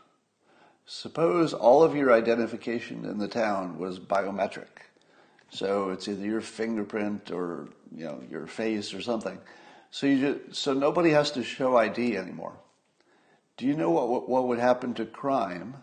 Suppose 0.86 1.54
all 1.54 1.84
of 1.84 1.96
your 1.96 2.14
identification 2.14 3.06
in 3.06 3.18
the 3.18 3.28
town 3.28 3.80
was 3.80 4.00
biometric. 4.00 4.68
So 5.50 5.90
it's 5.90 6.08
either 6.08 6.26
your 6.26 6.42
fingerprint 6.42 7.32
or 7.32 7.70
you 7.96 8.06
know 8.06 8.22
your 8.30 8.46
face 8.46 8.94
or 8.94 9.02
something. 9.02 9.40
So 9.90 10.08
you 10.08 10.20
just, 10.20 10.62
so 10.62 10.74
nobody 10.74 11.12
has 11.12 11.32
to 11.32 11.44
show 11.44 11.78
ID 11.78 12.18
anymore. 12.18 12.54
Do 13.58 13.66
you 13.66 13.76
know 13.76 13.90
what 13.90 14.30
what 14.30 14.48
would 14.48 14.60
happen 14.60 14.94
to 14.96 15.06
crime 15.06 15.78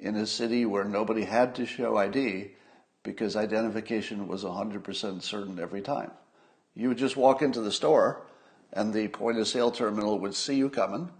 in 0.00 0.16
a 0.16 0.26
city 0.26 0.64
where 0.64 0.84
nobody 0.84 1.24
had 1.24 1.54
to 1.56 1.66
show 1.66 1.96
ID 1.96 2.52
because 3.02 3.36
identification 3.36 4.28
was 4.28 4.44
100% 4.44 5.22
certain 5.22 5.58
every 5.58 5.82
time? 5.82 6.10
You 6.74 6.88
would 6.88 6.98
just 6.98 7.16
walk 7.16 7.42
into 7.42 7.60
the 7.60 7.72
store 7.72 8.22
and 8.72 8.92
the 8.92 9.08
point 9.08 9.38
of 9.38 9.48
sale 9.48 9.70
terminal 9.70 10.18
would 10.18 10.34
see 10.34 10.56
you 10.56 10.70
coming 10.70 11.10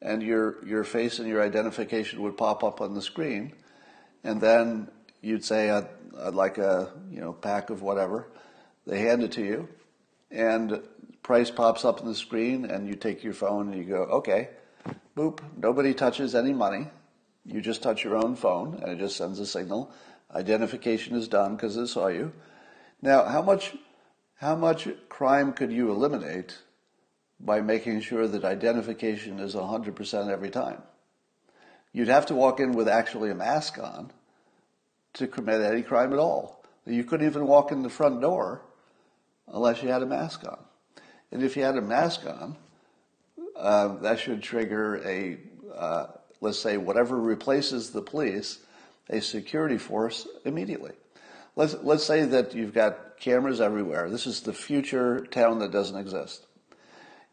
and 0.00 0.22
your 0.22 0.64
your 0.64 0.84
face 0.84 1.18
and 1.18 1.28
your 1.28 1.42
identification 1.42 2.22
would 2.22 2.36
pop 2.36 2.62
up 2.62 2.80
on 2.80 2.94
the 2.94 3.02
screen, 3.02 3.52
and 4.24 4.40
then 4.40 4.88
you'd 5.22 5.44
say, 5.44 5.70
I'd, 5.70 5.88
I'd 6.20 6.34
like 6.34 6.58
a 6.58 6.92
you 7.10 7.20
know 7.20 7.32
pack 7.32 7.70
of 7.70 7.82
whatever. 7.82 8.28
They 8.86 9.00
hand 9.00 9.22
it 9.22 9.32
to 9.32 9.44
you, 9.44 9.68
and 10.30 10.80
price 11.22 11.50
pops 11.50 11.84
up 11.84 12.00
on 12.00 12.06
the 12.06 12.14
screen, 12.14 12.64
and 12.64 12.86
you 12.86 12.94
take 12.94 13.22
your 13.22 13.34
phone 13.34 13.72
and 13.72 13.76
you 13.76 13.84
go, 13.84 14.02
okay, 14.04 14.50
boop, 15.16 15.40
nobody 15.56 15.92
touches 15.92 16.34
any 16.34 16.52
money. 16.52 16.86
You 17.48 17.62
just 17.62 17.82
touch 17.82 18.04
your 18.04 18.14
own 18.14 18.36
phone 18.36 18.78
and 18.82 18.92
it 18.92 18.98
just 18.98 19.16
sends 19.16 19.40
a 19.40 19.46
signal. 19.46 19.90
Identification 20.34 21.16
is 21.16 21.28
done 21.28 21.56
because 21.56 21.76
it 21.76 21.86
saw 21.86 22.08
you. 22.08 22.32
Now, 23.00 23.24
how 23.24 23.40
much, 23.40 23.74
how 24.36 24.54
much 24.54 24.86
crime 25.08 25.54
could 25.54 25.72
you 25.72 25.90
eliminate 25.90 26.58
by 27.40 27.62
making 27.62 28.02
sure 28.02 28.28
that 28.28 28.44
identification 28.44 29.38
is 29.38 29.54
100% 29.54 30.28
every 30.28 30.50
time? 30.50 30.82
You'd 31.92 32.08
have 32.08 32.26
to 32.26 32.34
walk 32.34 32.60
in 32.60 32.72
with 32.72 32.86
actually 32.86 33.30
a 33.30 33.34
mask 33.34 33.78
on 33.78 34.12
to 35.14 35.26
commit 35.26 35.62
any 35.62 35.82
crime 35.82 36.12
at 36.12 36.18
all. 36.18 36.62
You 36.84 37.02
couldn't 37.02 37.26
even 37.26 37.46
walk 37.46 37.72
in 37.72 37.82
the 37.82 37.88
front 37.88 38.20
door 38.20 38.62
unless 39.46 39.82
you 39.82 39.88
had 39.88 40.02
a 40.02 40.06
mask 40.06 40.44
on. 40.46 40.58
And 41.32 41.42
if 41.42 41.56
you 41.56 41.62
had 41.62 41.76
a 41.76 41.82
mask 41.82 42.26
on, 42.26 42.56
uh, 43.56 43.96
that 44.02 44.18
should 44.18 44.42
trigger 44.42 44.96
a, 45.04 45.38
uh, 45.74 46.06
let's 46.40 46.58
say, 46.58 46.76
whatever 46.76 47.18
replaces 47.18 47.90
the 47.90 48.02
police, 48.02 48.58
a 49.10 49.20
security 49.20 49.78
force 49.78 50.26
immediately. 50.44 50.92
Let's, 51.56 51.74
let's 51.82 52.04
say 52.04 52.24
that 52.24 52.54
you've 52.54 52.74
got 52.74 53.18
cameras 53.18 53.60
everywhere. 53.60 54.10
This 54.10 54.26
is 54.26 54.40
the 54.40 54.52
future 54.52 55.26
town 55.26 55.58
that 55.58 55.72
doesn't 55.72 55.98
exist. 55.98 56.46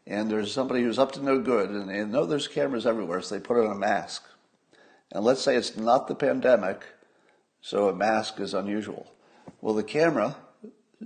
And 0.06 0.30
there's 0.30 0.52
somebody 0.52 0.82
who's 0.82 0.98
up 0.98 1.12
to 1.12 1.22
no 1.22 1.40
good, 1.40 1.70
and 1.70 1.88
they 1.88 2.04
know 2.04 2.26
there's 2.26 2.48
cameras 2.48 2.86
everywhere, 2.86 3.20
so 3.22 3.34
they 3.34 3.40
put 3.40 3.58
on 3.58 3.70
a 3.70 3.78
mask. 3.78 4.24
And 5.12 5.24
let's 5.24 5.40
say 5.42 5.56
it's 5.56 5.76
not 5.76 6.08
the 6.08 6.14
pandemic, 6.14 6.84
so 7.60 7.88
a 7.88 7.94
mask 7.94 8.40
is 8.40 8.54
unusual. 8.54 9.12
Well, 9.60 9.74
the 9.74 9.82
camera 9.82 10.36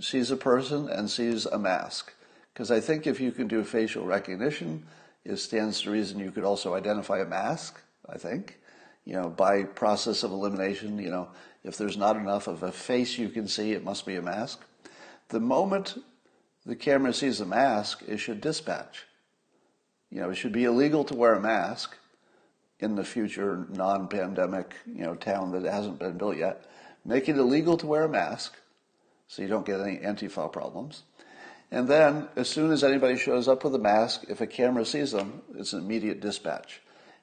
sees 0.01 0.31
a 0.31 0.37
person 0.37 0.89
and 0.89 1.11
sees 1.11 1.47
a 1.47 1.59
mask. 1.59 2.13
Because 2.53 2.71
I 2.71 2.81
think 2.81 3.07
if 3.07 3.21
you 3.21 3.33
can 3.33 3.49
do 3.49 3.65
facial 3.65 4.05
recognition, 4.05 4.85
it 5.25 5.37
stands 5.37 5.83
to 5.83 5.91
reason 5.91 6.19
you 6.19 6.31
could 6.31 6.45
also 6.45 6.75
identify 6.75 7.21
a 7.21 7.25
mask, 7.25 7.81
I 8.13 8.19
think. 8.19 8.59
You 9.05 9.15
know, 9.15 9.29
by 9.29 9.65
process 9.65 10.23
of 10.23 10.31
elimination, 10.31 10.99
you 10.99 11.11
know, 11.11 11.29
if 11.65 11.77
there's 11.77 11.97
not 11.97 12.17
enough 12.17 12.47
of 12.47 12.63
a 12.63 12.73
face 12.73 13.19
you 13.19 13.29
can 13.29 13.49
see, 13.49 13.73
it 13.73 13.85
must 13.85 14.07
be 14.07 14.17
a 14.17 14.23
mask. 14.23 14.61
The 15.29 15.41
moment 15.41 15.97
the 16.67 16.77
camera 16.77 17.13
sees 17.13 17.41
a 17.41 17.47
mask, 17.47 18.03
it 18.07 18.19
should 18.19 18.41
dispatch. 18.41 19.07
You 20.11 20.21
know, 20.21 20.31
it 20.31 20.35
should 20.35 20.53
be 20.53 20.65
illegal 20.65 21.05
to 21.05 21.15
wear 21.15 21.35
a 21.35 21.41
mask 21.41 21.97
in 22.81 22.97
the 22.97 23.05
future 23.05 23.67
non-pandemic, 23.71 24.75
you 24.87 25.05
know, 25.05 25.15
town 25.15 25.53
that 25.53 25.71
hasn't 25.71 25.99
been 25.99 26.19
built 26.19 26.37
yet. 26.37 26.65
Make 27.05 27.29
it 27.29 27.37
illegal 27.37 27.77
to 27.79 27.87
wear 27.87 28.05
a 28.05 28.09
mask 28.09 28.57
so 29.29 29.43
you 29.43 29.49
don't 29.49 29.67
get 29.67 29.81
any 29.81 29.99
Antifa 29.99 30.53
problems. 30.53 31.03
And 31.71 31.87
then, 31.87 32.29
as 32.35 32.49
soon 32.49 32.73
as 32.73 32.83
anybody 32.83 33.17
shows 33.17 33.47
up 33.47 33.63
with 33.63 33.75
a 33.75 33.79
mask, 33.79 34.25
if 34.29 34.41
a 34.41 34.47
camera 34.47 34.85
sees 34.85 35.13
them, 35.13 35.43
it's 35.55 35.73
an 35.73 35.81
immediate 35.81 36.21
dispatch. 36.21 36.81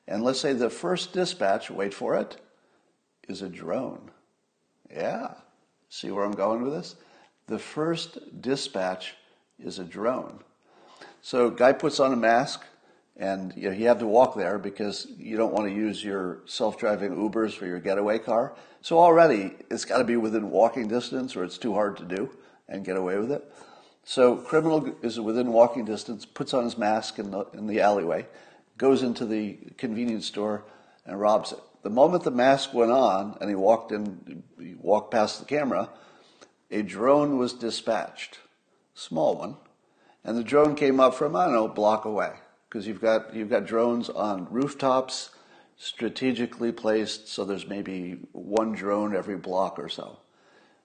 And 0.08 0.24
let's 0.24 0.40
say 0.40 0.54
the 0.54 0.70
first 0.70 1.14
dispatch, 1.14 1.70
wait 1.70 1.94
for 1.94 2.16
it, 2.16 2.38
is 3.28 3.42
a 3.42 3.50
drone. 3.50 4.12
Yeah. 4.90 5.34
See 5.90 6.12
where 6.12 6.26
I'm 6.26 6.32
going 6.32 6.64
with 6.64 6.74
this? 6.74 6.96
The 7.48 7.60
first 7.60 8.42
dispatch 8.42 9.16
is 9.60 9.80
a 9.80 9.84
drone. 9.84 10.40
So, 11.22 11.50
guy 11.50 11.74
puts 11.74 12.00
on 12.00 12.14
a 12.14 12.18
mask, 12.18 12.64
and 13.18 13.54
you, 13.56 13.70
know, 13.70 13.76
you 13.76 13.88
have 13.88 14.00
to 14.00 14.08
walk 14.08 14.36
there 14.36 14.58
because 14.58 15.08
you 15.18 15.38
don't 15.38 15.54
want 15.54 15.68
to 15.68 15.74
use 15.74 16.04
your 16.04 16.40
self-driving 16.46 17.16
Ubers 17.16 17.54
for 17.54 17.66
your 17.66 17.80
getaway 17.80 18.20
car. 18.20 18.54
So 18.82 19.00
already 19.00 19.54
it's 19.72 19.86
got 19.86 19.98
to 19.98 20.04
be 20.04 20.18
within 20.18 20.52
walking 20.52 20.88
distance, 20.88 21.36
or 21.36 21.44
it's 21.44 21.58
too 21.58 21.74
hard 21.74 21.98
to 21.98 22.06
do 22.06 22.30
and 22.70 22.86
get 22.86 22.96
away 22.96 23.18
with 23.18 23.32
it. 23.32 23.52
So 24.04 24.38
criminal 24.38 24.96
is 25.02 25.20
within 25.20 25.52
walking 25.52 25.84
distance, 25.84 26.26
puts 26.26 26.54
on 26.54 26.64
his 26.64 26.78
mask 26.78 27.20
in 27.20 27.32
the 27.32 27.46
in 27.54 27.68
the 27.68 27.82
alleyway, 27.82 28.28
goes 28.78 29.04
into 29.04 29.26
the 29.26 29.58
convenience 29.78 30.26
store 30.26 30.64
and 31.06 31.20
robs 31.20 31.52
it. 31.52 31.60
The 31.84 31.90
moment 31.90 32.24
the 32.24 32.32
mask 32.32 32.74
went 32.74 32.92
on 32.92 33.38
and 33.40 33.50
he 33.50 33.56
walked 33.56 33.92
in, 33.92 34.44
he 34.60 34.76
walked 34.76 35.12
past 35.12 35.40
the 35.40 35.46
camera, 35.46 35.90
a 36.70 36.82
drone 36.82 37.38
was 37.38 37.54
dispatched, 37.54 38.40
small 38.94 39.38
one, 39.38 39.56
and 40.24 40.38
the 40.38 40.44
drone 40.44 40.76
came 40.76 41.00
up 41.00 41.14
from 41.14 41.36
I 41.36 41.46
don't 41.46 41.54
know 41.54 41.66
a 41.66 41.70
block 41.70 42.06
away 42.06 42.34
because 42.68 42.86
you've 42.86 43.02
got 43.02 43.34
you've 43.34 43.50
got 43.50 43.66
drones 43.66 44.10
on 44.10 44.48
rooftops, 44.52 45.30
strategically 45.78 46.72
placed, 46.72 47.30
so 47.30 47.46
there's 47.46 47.68
maybe 47.68 48.20
one 48.34 48.74
drone 48.74 49.16
every 49.16 49.38
block 49.38 49.80
or 49.80 49.88
so. 49.88 50.20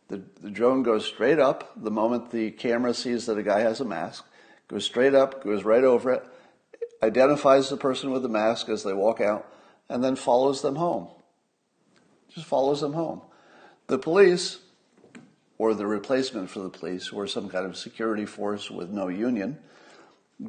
The, 0.09 0.23
the 0.41 0.51
drone 0.51 0.83
goes 0.83 1.07
straight 1.07 1.39
up 1.39 1.73
the 1.75 1.91
moment 1.91 2.31
the 2.31 2.51
camera 2.51 2.95
sees 2.95 3.27
that 3.27 3.39
a 3.39 3.43
guy 3.43 3.61
has 3.61 3.81
a 3.81 3.85
mask, 3.85 4.25
goes 4.69 4.85
straight 4.85 5.15
up, 5.15 5.43
goes 5.43 5.65
right 5.65 5.85
over 5.85 6.13
it, 6.13 6.25
identifies 7.03 7.69
the 7.69 7.77
person 7.77 8.11
with 8.11 8.23
the 8.23 8.29
mask 8.29 8.69
as 8.69 8.83
they 8.83 8.93
walk 8.93 9.21
out, 9.21 9.47
and 9.89 10.03
then 10.03 10.17
follows 10.17 10.63
them 10.63 10.77
home. 10.77 11.09
Just 12.29 12.47
follows 12.47 12.81
them 12.81 12.93
home. 12.93 13.23
The 13.89 13.99
police, 13.99 14.59
or 15.59 15.75
the 15.75 15.87
replacement 15.87 16.51
for 16.51 16.61
the 16.61 16.71
police, 16.71 17.11
or 17.11 17.27
some 17.27 17.49
kind 17.49 17.67
of 17.67 17.77
security 17.77 18.25
force 18.25 18.71
with 18.71 18.91
no 18.91 19.09
union, 19.09 19.59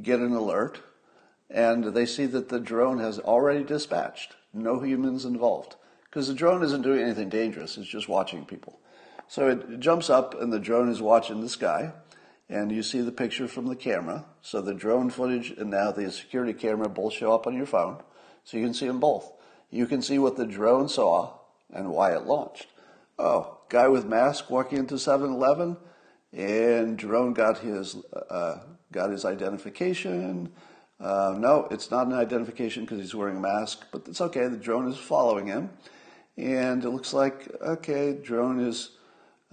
get 0.02 0.20
an 0.20 0.34
alert, 0.34 0.80
and 1.50 1.86
they 1.94 2.06
see 2.06 2.26
that 2.28 2.50
the 2.50 2.60
drone 2.60 3.00
has 3.00 3.20
already 3.20 3.64
dispatched, 3.64 4.36
no 4.54 4.80
humans 4.80 5.26
involved. 5.26 5.76
Because 6.06 6.28
the 6.28 6.34
drone 6.34 6.64
isn't 6.64 6.84
doing 6.84 7.02
anything 7.02 7.30
dangerous, 7.30 7.78
it's 7.78 7.88
just 7.88 8.08
watching 8.08 8.46
people. 8.46 8.80
So 9.28 9.48
it 9.48 9.80
jumps 9.80 10.10
up 10.10 10.40
and 10.40 10.54
the 10.54 10.60
drone 10.60 10.90
is 10.90 11.02
watching 11.02 11.42
this 11.42 11.56
guy, 11.56 11.92
and 12.54 12.72
you 12.72 12.84
see 12.84 13.02
the 13.02 13.12
picture 13.12 13.48
from 13.48 13.66
the 13.66 13.76
camera. 13.76 14.26
So 14.44 14.62
the 14.62 14.76
drone 14.76 15.10
footage 15.10 15.50
and 15.50 15.72
now 15.72 15.92
the 15.92 16.12
security 16.12 16.54
camera 16.54 16.88
both 16.88 17.14
show 17.14 17.34
up 17.34 17.48
on 17.48 17.56
your 17.56 17.66
phone, 17.66 17.98
so 18.44 18.58
you 18.58 18.64
can 18.64 18.76
see 18.76 18.86
them 18.86 19.00
both. 19.00 19.32
You 19.72 19.88
can 19.88 20.04
see 20.04 20.20
what 20.20 20.38
the 20.38 20.46
drone 20.46 20.88
saw 20.88 21.40
and 21.74 21.90
why 21.90 22.14
it 22.14 22.28
launched. 22.28 22.68
Oh, 23.18 23.58
guy 23.70 23.88
with 23.88 24.06
mask 24.06 24.52
walking 24.52 24.78
into 24.78 24.96
7-Eleven, 24.96 25.78
and 26.32 26.96
drone 26.96 27.34
got 27.34 27.58
his 27.58 27.96
uh, 28.30 28.60
got 28.92 29.10
his 29.10 29.26
identification. 29.26 30.52
Uh, 31.00 31.36
no, 31.36 31.68
it's 31.72 31.90
not 31.90 32.06
an 32.06 32.14
identification 32.14 32.84
because 32.84 33.00
he's 33.00 33.16
wearing 33.16 33.38
a 33.38 33.40
mask, 33.40 33.86
but 33.92 34.04
it's 34.08 34.22
okay. 34.22 34.48
The 34.48 34.58
drone 34.58 34.88
is 34.88 34.98
following 34.98 35.48
him, 35.48 35.72
and 36.38 36.86
it 36.86 36.90
looks 36.90 37.14
like 37.14 37.52
okay, 37.62 38.14
drone 38.14 38.60
is 38.60 38.92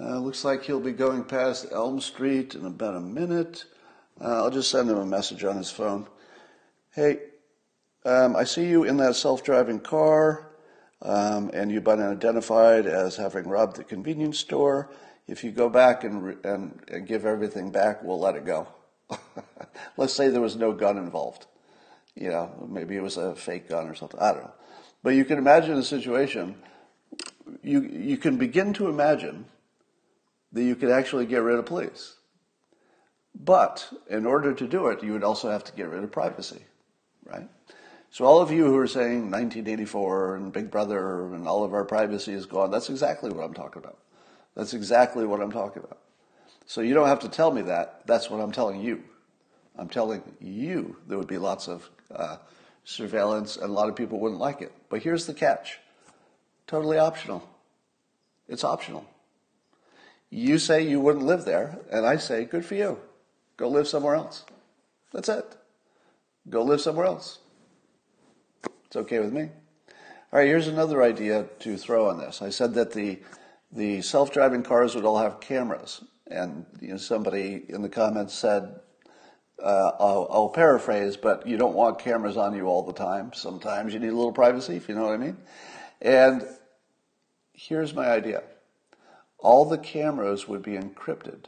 uh, 0.00 0.18
looks 0.18 0.44
like 0.44 0.64
he'll 0.64 0.80
be 0.80 0.92
going 0.92 1.24
past 1.24 1.66
Elm 1.72 2.00
Street 2.00 2.54
in 2.54 2.64
about 2.64 2.96
a 2.96 3.00
minute. 3.00 3.64
Uh, 4.20 4.44
I'll 4.44 4.50
just 4.50 4.70
send 4.70 4.88
him 4.88 4.96
a 4.96 5.04
message 5.04 5.44
on 5.44 5.56
his 5.56 5.70
phone. 5.70 6.06
Hey, 6.92 7.18
um, 8.06 8.34
I 8.34 8.44
see 8.44 8.66
you 8.66 8.84
in 8.84 8.96
that 8.96 9.14
self-driving 9.14 9.80
car, 9.80 10.52
um, 11.02 11.50
and 11.52 11.70
you've 11.70 11.84
been 11.84 12.00
identified 12.00 12.86
as 12.86 13.16
having 13.16 13.46
robbed 13.46 13.76
the 13.76 13.84
convenience 13.84 14.38
store. 14.38 14.90
If 15.28 15.44
you 15.44 15.50
go 15.50 15.68
back 15.68 16.02
and, 16.02 16.44
and, 16.44 16.80
and 16.88 17.06
give 17.06 17.26
everything 17.26 17.70
back, 17.70 18.02
we'll 18.02 18.18
let 18.18 18.36
it 18.36 18.46
go. 18.46 18.68
Let's 19.98 20.14
say 20.14 20.28
there 20.28 20.40
was 20.40 20.56
no 20.56 20.72
gun 20.72 20.96
involved. 20.96 21.46
You 22.14 22.30
know, 22.30 22.66
maybe 22.68 22.96
it 22.96 23.02
was 23.02 23.18
a 23.18 23.34
fake 23.34 23.68
gun 23.68 23.86
or 23.86 23.94
something. 23.94 24.18
I 24.18 24.32
don't 24.32 24.44
know. 24.44 24.54
But 25.02 25.10
you 25.10 25.24
can 25.24 25.38
imagine 25.38 25.76
a 25.76 25.82
situation. 25.82 26.56
You 27.62 27.82
you 27.82 28.16
can 28.16 28.36
begin 28.36 28.72
to 28.74 28.88
imagine 28.88 29.46
that 30.52 30.62
you 30.62 30.76
could 30.76 30.90
actually 30.90 31.26
get 31.26 31.42
rid 31.42 31.58
of 31.58 31.66
police. 31.66 32.16
But 33.34 33.88
in 34.08 34.26
order 34.26 34.52
to 34.52 34.66
do 34.66 34.88
it, 34.88 35.02
you 35.02 35.12
would 35.12 35.24
also 35.24 35.50
have 35.50 35.64
to 35.64 35.72
get 35.72 35.88
rid 35.88 36.02
of 36.02 36.10
privacy, 36.10 36.64
right? 37.24 37.48
So 38.10 38.24
all 38.24 38.40
of 38.40 38.50
you 38.50 38.64
who 38.64 38.76
are 38.76 38.88
saying 38.88 39.30
1984 39.30 40.36
and 40.36 40.52
Big 40.52 40.70
Brother 40.70 41.32
and 41.32 41.46
all 41.46 41.62
of 41.62 41.72
our 41.72 41.84
privacy 41.84 42.32
is 42.32 42.44
gone, 42.44 42.70
that's 42.70 42.90
exactly 42.90 43.30
what 43.30 43.44
I'm 43.44 43.54
talking 43.54 43.82
about. 43.82 43.98
That's 44.56 44.74
exactly 44.74 45.24
what 45.24 45.40
I'm 45.40 45.52
talking 45.52 45.82
about. 45.84 46.00
So 46.66 46.80
you 46.80 46.92
don't 46.92 47.06
have 47.06 47.20
to 47.20 47.28
tell 47.28 47.52
me 47.52 47.62
that. 47.62 48.02
That's 48.06 48.28
what 48.28 48.40
I'm 48.40 48.50
telling 48.50 48.80
you. 48.80 49.04
I'm 49.76 49.88
telling 49.88 50.22
you 50.40 50.96
there 51.06 51.18
would 51.18 51.28
be 51.28 51.38
lots 51.38 51.68
of 51.68 51.88
uh, 52.12 52.36
surveillance 52.84 53.56
and 53.56 53.70
a 53.70 53.72
lot 53.72 53.88
of 53.88 53.94
people 53.94 54.18
wouldn't 54.18 54.40
like 54.40 54.60
it. 54.60 54.72
But 54.88 55.02
here's 55.02 55.26
the 55.26 55.34
catch 55.34 55.78
totally 56.66 56.98
optional. 56.98 57.48
It's 58.48 58.64
optional. 58.64 59.04
You 60.30 60.58
say 60.58 60.82
you 60.82 61.00
wouldn't 61.00 61.26
live 61.26 61.44
there, 61.44 61.78
and 61.90 62.06
I 62.06 62.16
say, 62.16 62.44
good 62.44 62.64
for 62.64 62.76
you. 62.76 62.98
Go 63.56 63.68
live 63.68 63.88
somewhere 63.88 64.14
else. 64.14 64.44
That's 65.12 65.28
it. 65.28 65.56
Go 66.48 66.62
live 66.62 66.80
somewhere 66.80 67.06
else. 67.06 67.40
It's 68.86 68.96
okay 68.96 69.18
with 69.18 69.32
me. 69.32 69.50
All 70.32 70.38
right, 70.38 70.46
here's 70.46 70.68
another 70.68 71.02
idea 71.02 71.46
to 71.60 71.76
throw 71.76 72.08
on 72.08 72.18
this. 72.18 72.40
I 72.40 72.50
said 72.50 72.74
that 72.74 72.92
the 72.92 73.18
the 73.72 74.02
self-driving 74.02 74.64
cars 74.64 74.96
would 74.96 75.04
all 75.04 75.18
have 75.18 75.40
cameras, 75.40 76.02
and 76.26 76.66
you 76.80 76.88
know, 76.88 76.96
somebody 76.96 77.64
in 77.68 77.82
the 77.82 77.88
comments 77.88 78.34
said, 78.34 78.80
uh, 79.62 79.92
I'll, 80.00 80.26
I'll, 80.30 80.48
paraphrase, 80.48 81.16
but 81.16 81.46
you 81.46 81.56
don't 81.56 81.74
want 81.74 82.00
cameras 82.00 82.36
on 82.36 82.54
you 82.56 82.66
all 82.66 82.82
the 82.82 82.92
time. 82.92 83.32
Sometimes 83.32 83.92
you 83.92 84.00
need 84.00 84.08
a 84.08 84.16
little 84.16 84.32
privacy, 84.32 84.74
if 84.74 84.88
you 84.88 84.94
know 84.94 85.04
what 85.04 85.14
I 85.14 85.18
mean. 85.18 85.36
And 86.00 86.44
here's 87.52 87.94
my 87.94 88.08
idea 88.10 88.42
all 89.42 89.64
the 89.64 89.78
cameras 89.78 90.48
would 90.48 90.62
be 90.62 90.72
encrypted. 90.72 91.44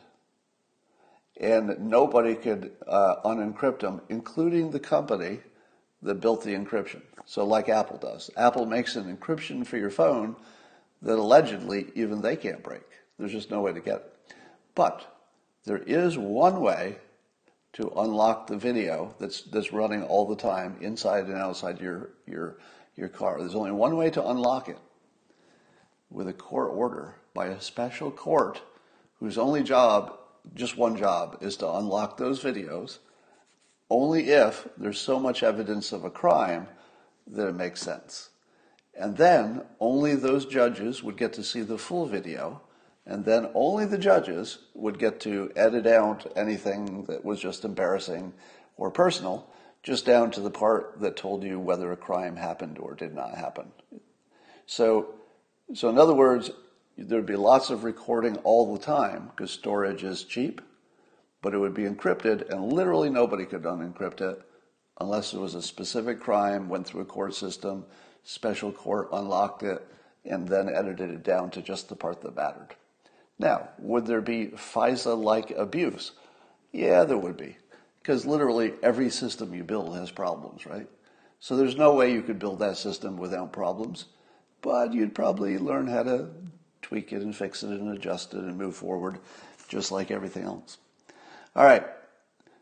And 1.40 1.78
nobody 1.78 2.35
could 2.35 2.72
uh, 2.87 3.16
unencrypt 3.24 3.81
them, 3.81 4.02
including 4.09 4.70
the 4.70 4.81
company 4.81 5.40
that 6.02 6.20
built 6.20 6.44
the 6.44 6.55
encryption. 6.55 7.02
So, 7.24 7.44
like 7.44 7.68
Apple 7.68 7.98
does, 7.98 8.31
Apple 8.37 8.66
makes 8.66 8.96
an 8.96 9.14
encryption 9.14 9.66
for 9.66 9.76
your 9.76 9.90
phone 9.90 10.37
that 11.00 11.18
allegedly 11.18 11.87
even 11.94 12.20
they 12.20 12.37
can't 12.37 12.62
break. 12.62 12.83
There's 13.18 13.33
just 13.33 13.50
no 13.50 13.61
way 13.61 13.72
to 13.72 13.81
get 13.81 13.96
it. 13.96 14.37
But 14.74 15.07
there 15.64 15.78
is 15.78 16.18
one 16.18 16.61
way 16.61 16.98
to 17.74 17.88
unlock 17.96 18.46
the 18.46 18.57
video 18.57 19.14
that's 19.18 19.42
that's 19.42 19.72
running 19.72 20.02
all 20.02 20.26
the 20.26 20.37
time 20.37 20.76
inside 20.81 21.26
and 21.26 21.37
outside 21.37 21.81
your 21.81 22.11
your 22.26 22.59
your 22.96 23.09
car. 23.09 23.38
There's 23.38 23.55
only 23.55 23.72
one 23.72 23.96
way 23.96 24.11
to 24.11 24.26
unlock 24.26 24.68
it 24.68 24.78
with 26.11 26.28
a 26.28 26.33
court 26.33 26.70
order 26.72 27.16
by 27.35 27.47
a 27.47 27.61
special 27.61 28.11
court 28.11 28.62
whose 29.18 29.38
only 29.38 29.62
job, 29.62 30.18
just 30.55 30.77
one 30.77 30.97
job, 30.97 31.38
is 31.40 31.57
to 31.57 31.71
unlock 31.71 32.16
those 32.16 32.42
videos 32.42 32.99
only 33.92 34.31
if 34.31 34.66
there's 34.79 34.99
so 34.99 35.21
much 35.21 35.42
evidence 35.42 35.92
of 35.92 36.03
a 36.03 36.11
crime 36.11 36.66
that 37.27 37.47
it 37.47 37.55
makes 37.55 37.81
sense. 37.81 38.31
And 38.99 39.16
then 39.16 39.62
only 39.81 40.14
those 40.14 40.47
judges 40.47 41.03
would 41.03 41.16
get 41.16 41.35
to 41.35 41.45
see 41.45 41.61
the 41.61 41.79
full 41.79 42.07
video, 42.07 42.62
and 43.07 43.25
then 43.25 43.51
only 43.55 43.85
the 43.85 43.99
judges 43.99 44.59
would 44.75 44.99
get 44.99 45.21
to 45.21 45.53
edit 45.57 45.87
out 45.87 46.31
anything 46.37 47.05
that 47.05 47.25
was 47.25 47.40
just 47.40 47.64
embarrassing 47.64 48.33
or 48.77 48.90
personal, 48.90 49.49
just 49.83 50.07
down 50.07 50.31
to 50.31 50.40
the 50.40 50.51
part 50.51 51.01
that 51.01 51.16
told 51.16 51.42
you 51.42 51.59
whether 51.59 51.92
a 51.92 51.97
crime 51.97 52.37
happened 52.37 52.79
or 52.79 52.95
did 52.95 53.14
not 53.14 53.35
happen. 53.35 53.73
So, 54.66 55.14
so 55.75 55.88
in 55.88 55.99
other 55.99 56.14
words, 56.14 56.51
there'd 56.96 57.26
be 57.26 57.37
lots 57.37 57.70
of 57.70 57.85
recording 57.85 58.37
all 58.38 58.72
the 58.72 58.85
time 58.85 59.31
because 59.31 59.50
storage 59.50 60.05
is 60.05 60.24
cheap, 60.24 60.61
but 61.40 61.55
it 61.55 61.59
would 61.59 61.74
be 61.74 61.85
encrypted, 61.85 62.48
and 62.50 62.72
literally 62.72 63.11
nobody 63.11 63.44
could 63.44 63.62
unencrypt 63.62 64.20
it 64.20 64.42
unless 65.00 65.33
it 65.33 65.40
was 65.40 65.55
a 65.55 65.62
specific 65.62 66.20
crime, 66.20 66.68
went 66.68 66.87
through 66.87 67.00
a 67.00 67.07
court 67.07 67.35
system, 67.35 67.85
special 68.22 68.70
court 68.70 69.09
unlocked 69.12 69.62
it, 69.62 69.85
and 70.24 70.46
then 70.46 70.68
edited 70.68 71.11
it 71.11 71.24
down 71.24 71.50
to 71.50 71.62
just 71.62 71.88
the 71.88 71.96
part 71.96 72.20
that 72.20 72.37
mattered. 72.37 72.76
Now, 73.38 73.70
would 73.78 74.07
there 74.07 74.20
be 74.20 74.48
FISA 74.48 75.20
like 75.20 75.50
abuse? 75.50 76.12
Yeah, 76.70 77.05
there 77.05 77.18
would 77.18 77.37
be. 77.37 77.57
Because 78.00 78.26
literally 78.26 78.74
every 78.83 79.11
system 79.11 79.55
you 79.55 79.64
build 79.64 79.96
has 79.96 80.11
problems, 80.11 80.66
right? 80.66 80.88
So 81.40 81.57
there's 81.57 81.76
no 81.76 81.94
way 81.94 82.12
you 82.12 82.22
could 82.22 82.38
build 82.38 82.61
that 82.61 82.76
system 82.76 83.16
without 83.16 83.52
problems. 83.52 84.07
But 84.61 84.92
you'd 84.92 85.14
probably 85.14 85.59
learn 85.59 85.88
how 85.88 86.05
to 86.05 86.28
tweak 86.83 87.12
it 87.12 87.23
and 87.23 87.35
fix 87.35 87.62
it 87.62 87.71
and 87.71 87.97
adjust 87.97 88.35
it 88.35 88.40
and 88.40 88.59
move 88.59 88.77
forward, 88.77 89.18
just 89.68 89.90
like 89.90 90.11
everything 90.11 90.45
else. 90.45 90.79
All 91.57 91.64
right. 91.64 91.87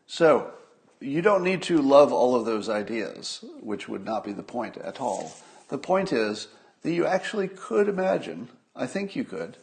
So 0.07 0.51
you 0.99 1.21
don't 1.21 1.43
need 1.43 1.63
to 1.63 1.81
love 1.81 2.13
all 2.13 2.35
of 2.35 2.45
those 2.45 2.69
ideas, 2.69 3.43
which 3.59 3.89
would 3.89 4.05
not 4.05 4.23
be 4.23 4.33
the 4.33 4.43
point 4.43 4.77
at 4.77 5.01
all. 5.01 5.33
The 5.69 5.77
point 5.77 6.13
is 6.13 6.47
that 6.83 6.91
you 6.91 7.05
actually 7.05 7.47
could 7.47 7.87
imagine, 7.87 8.49
I 8.75 8.87
think 8.87 9.15
you 9.15 9.23
could, 9.23 9.57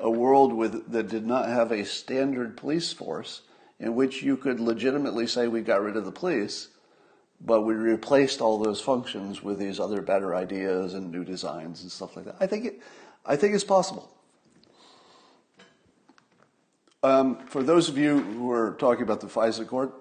a 0.00 0.10
world 0.10 0.52
with, 0.52 0.90
that 0.90 1.08
did 1.08 1.26
not 1.26 1.48
have 1.48 1.70
a 1.70 1.84
standard 1.84 2.56
police 2.56 2.92
force 2.92 3.42
in 3.78 3.94
which 3.94 4.22
you 4.22 4.36
could 4.36 4.60
legitimately 4.60 5.26
say 5.26 5.48
we 5.48 5.60
got 5.60 5.82
rid 5.82 5.96
of 5.96 6.04
the 6.04 6.12
police, 6.12 6.68
but 7.44 7.62
we 7.62 7.74
replaced 7.74 8.40
all 8.40 8.58
those 8.58 8.80
functions 8.80 9.42
with 9.42 9.58
these 9.58 9.80
other 9.80 10.00
better 10.00 10.34
ideas 10.34 10.94
and 10.94 11.10
new 11.10 11.24
designs 11.24 11.82
and 11.82 11.90
stuff 11.90 12.16
like 12.16 12.24
that. 12.24 12.36
I 12.40 12.46
think 12.46 12.64
it, 12.64 12.80
I 13.24 13.36
think 13.36 13.54
it's 13.54 13.64
possible. 13.64 14.08
Um, 17.04 17.38
for 17.46 17.62
those 17.62 17.88
of 17.88 17.98
you 17.98 18.20
who 18.20 18.50
are 18.52 18.76
talking 18.78 19.02
about 19.02 19.20
the 19.20 19.26
FISA 19.26 19.66
court, 19.66 19.92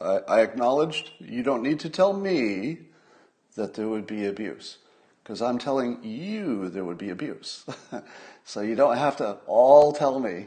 I, 0.00 0.18
I 0.28 0.40
acknowledged 0.42 1.10
you 1.18 1.42
don't 1.42 1.62
need 1.62 1.80
to 1.80 1.90
tell 1.90 2.12
me 2.12 2.78
that 3.56 3.74
there 3.74 3.88
would 3.88 4.06
be 4.06 4.26
abuse 4.26 4.78
because 5.22 5.40
I'm 5.40 5.58
telling 5.58 6.02
you 6.04 6.68
there 6.68 6.84
would 6.84 6.98
be 6.98 7.10
abuse. 7.10 7.64
so 8.44 8.60
you 8.60 8.74
don't 8.74 8.96
have 8.96 9.16
to 9.16 9.38
all 9.46 9.92
tell 9.92 10.20
me 10.20 10.46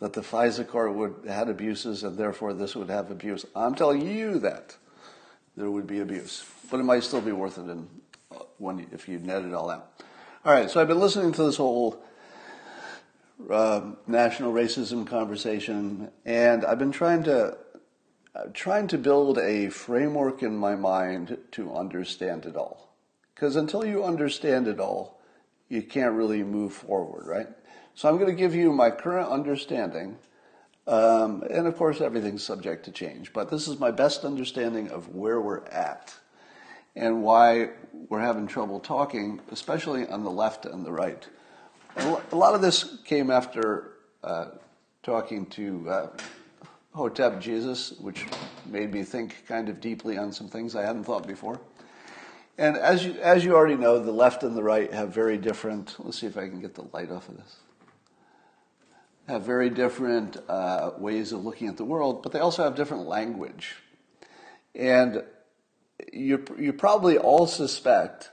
that 0.00 0.12
the 0.12 0.20
FISA 0.20 0.66
court 0.66 0.94
would 0.94 1.14
had 1.28 1.48
abuses 1.48 2.02
and 2.02 2.16
therefore 2.16 2.52
this 2.52 2.74
would 2.74 2.90
have 2.90 3.10
abuse. 3.10 3.44
I'm 3.54 3.74
telling 3.74 4.06
you 4.06 4.38
that 4.40 4.76
there 5.56 5.70
would 5.70 5.86
be 5.86 6.00
abuse, 6.00 6.44
but 6.70 6.80
it 6.80 6.84
might 6.84 7.02
still 7.04 7.20
be 7.20 7.32
worth 7.32 7.58
it 7.58 7.62
in, 7.62 7.88
uh, 8.30 8.40
when 8.58 8.86
if 8.92 9.08
you 9.08 9.18
net 9.18 9.44
it 9.44 9.54
all 9.54 9.70
out. 9.70 9.92
All 10.46 10.52
right, 10.52 10.70
so 10.70 10.80
I've 10.80 10.86
been 10.86 11.00
listening 11.00 11.32
to 11.32 11.42
this 11.42 11.56
whole 11.56 12.00
uh, 13.50 13.80
national 14.06 14.52
racism 14.52 15.04
conversation, 15.04 16.12
and 16.24 16.64
I've 16.64 16.78
been 16.78 16.92
trying 16.92 17.24
to 17.24 17.58
uh, 18.32 18.44
trying 18.54 18.86
to 18.86 18.96
build 18.96 19.38
a 19.38 19.70
framework 19.70 20.44
in 20.44 20.56
my 20.56 20.76
mind 20.76 21.36
to 21.50 21.74
understand 21.74 22.46
it 22.46 22.54
all. 22.54 22.94
Because 23.34 23.56
until 23.56 23.84
you 23.84 24.04
understand 24.04 24.68
it 24.68 24.78
all, 24.78 25.20
you 25.68 25.82
can't 25.82 26.14
really 26.14 26.44
move 26.44 26.72
forward, 26.72 27.26
right? 27.26 27.48
So 27.96 28.08
I'm 28.08 28.14
going 28.14 28.30
to 28.30 28.40
give 28.40 28.54
you 28.54 28.70
my 28.72 28.90
current 28.92 29.28
understanding. 29.28 30.16
Um, 30.86 31.42
and 31.50 31.66
of 31.66 31.76
course, 31.76 32.00
everything's 32.00 32.44
subject 32.44 32.84
to 32.84 32.92
change, 32.92 33.32
but 33.32 33.50
this 33.50 33.66
is 33.66 33.80
my 33.80 33.90
best 33.90 34.24
understanding 34.24 34.90
of 34.90 35.12
where 35.12 35.40
we're 35.40 35.64
at 35.64 36.14
and 36.96 37.22
why 37.22 37.70
we're 38.08 38.20
having 38.20 38.46
trouble 38.46 38.80
talking, 38.80 39.40
especially 39.50 40.06
on 40.08 40.24
the 40.24 40.30
left 40.30 40.64
and 40.66 40.84
the 40.84 40.92
right. 40.92 41.28
a 41.96 42.36
lot 42.36 42.54
of 42.54 42.62
this 42.62 42.98
came 43.04 43.30
after 43.30 43.92
uh, 44.24 44.46
talking 45.02 45.46
to 45.46 45.88
uh, 45.88 46.08
Hotep 46.94 47.40
Jesus, 47.40 47.92
which 48.00 48.26
made 48.64 48.92
me 48.92 49.02
think 49.02 49.44
kind 49.46 49.68
of 49.68 49.80
deeply 49.80 50.16
on 50.16 50.32
some 50.32 50.48
things 50.48 50.74
I 50.74 50.82
hadn't 50.82 51.04
thought 51.04 51.26
before. 51.26 51.60
And 52.58 52.76
as 52.78 53.04
you, 53.04 53.12
as 53.20 53.44
you 53.44 53.54
already 53.54 53.76
know, 53.76 53.98
the 53.98 54.12
left 54.12 54.42
and 54.42 54.56
the 54.56 54.62
right 54.62 54.92
have 54.92 55.10
very 55.10 55.36
different, 55.36 55.94
let's 55.98 56.18
see 56.18 56.26
if 56.26 56.38
I 56.38 56.48
can 56.48 56.60
get 56.60 56.74
the 56.74 56.86
light 56.94 57.10
off 57.10 57.28
of 57.28 57.36
this, 57.36 57.56
have 59.28 59.42
very 59.42 59.68
different 59.68 60.38
uh, 60.48 60.92
ways 60.96 61.32
of 61.32 61.44
looking 61.44 61.68
at 61.68 61.76
the 61.76 61.84
world, 61.84 62.22
but 62.22 62.32
they 62.32 62.38
also 62.38 62.64
have 62.64 62.74
different 62.74 63.06
language. 63.06 63.74
And 64.74 65.22
you, 66.12 66.44
you 66.58 66.72
probably 66.72 67.18
all 67.18 67.46
suspect 67.46 68.30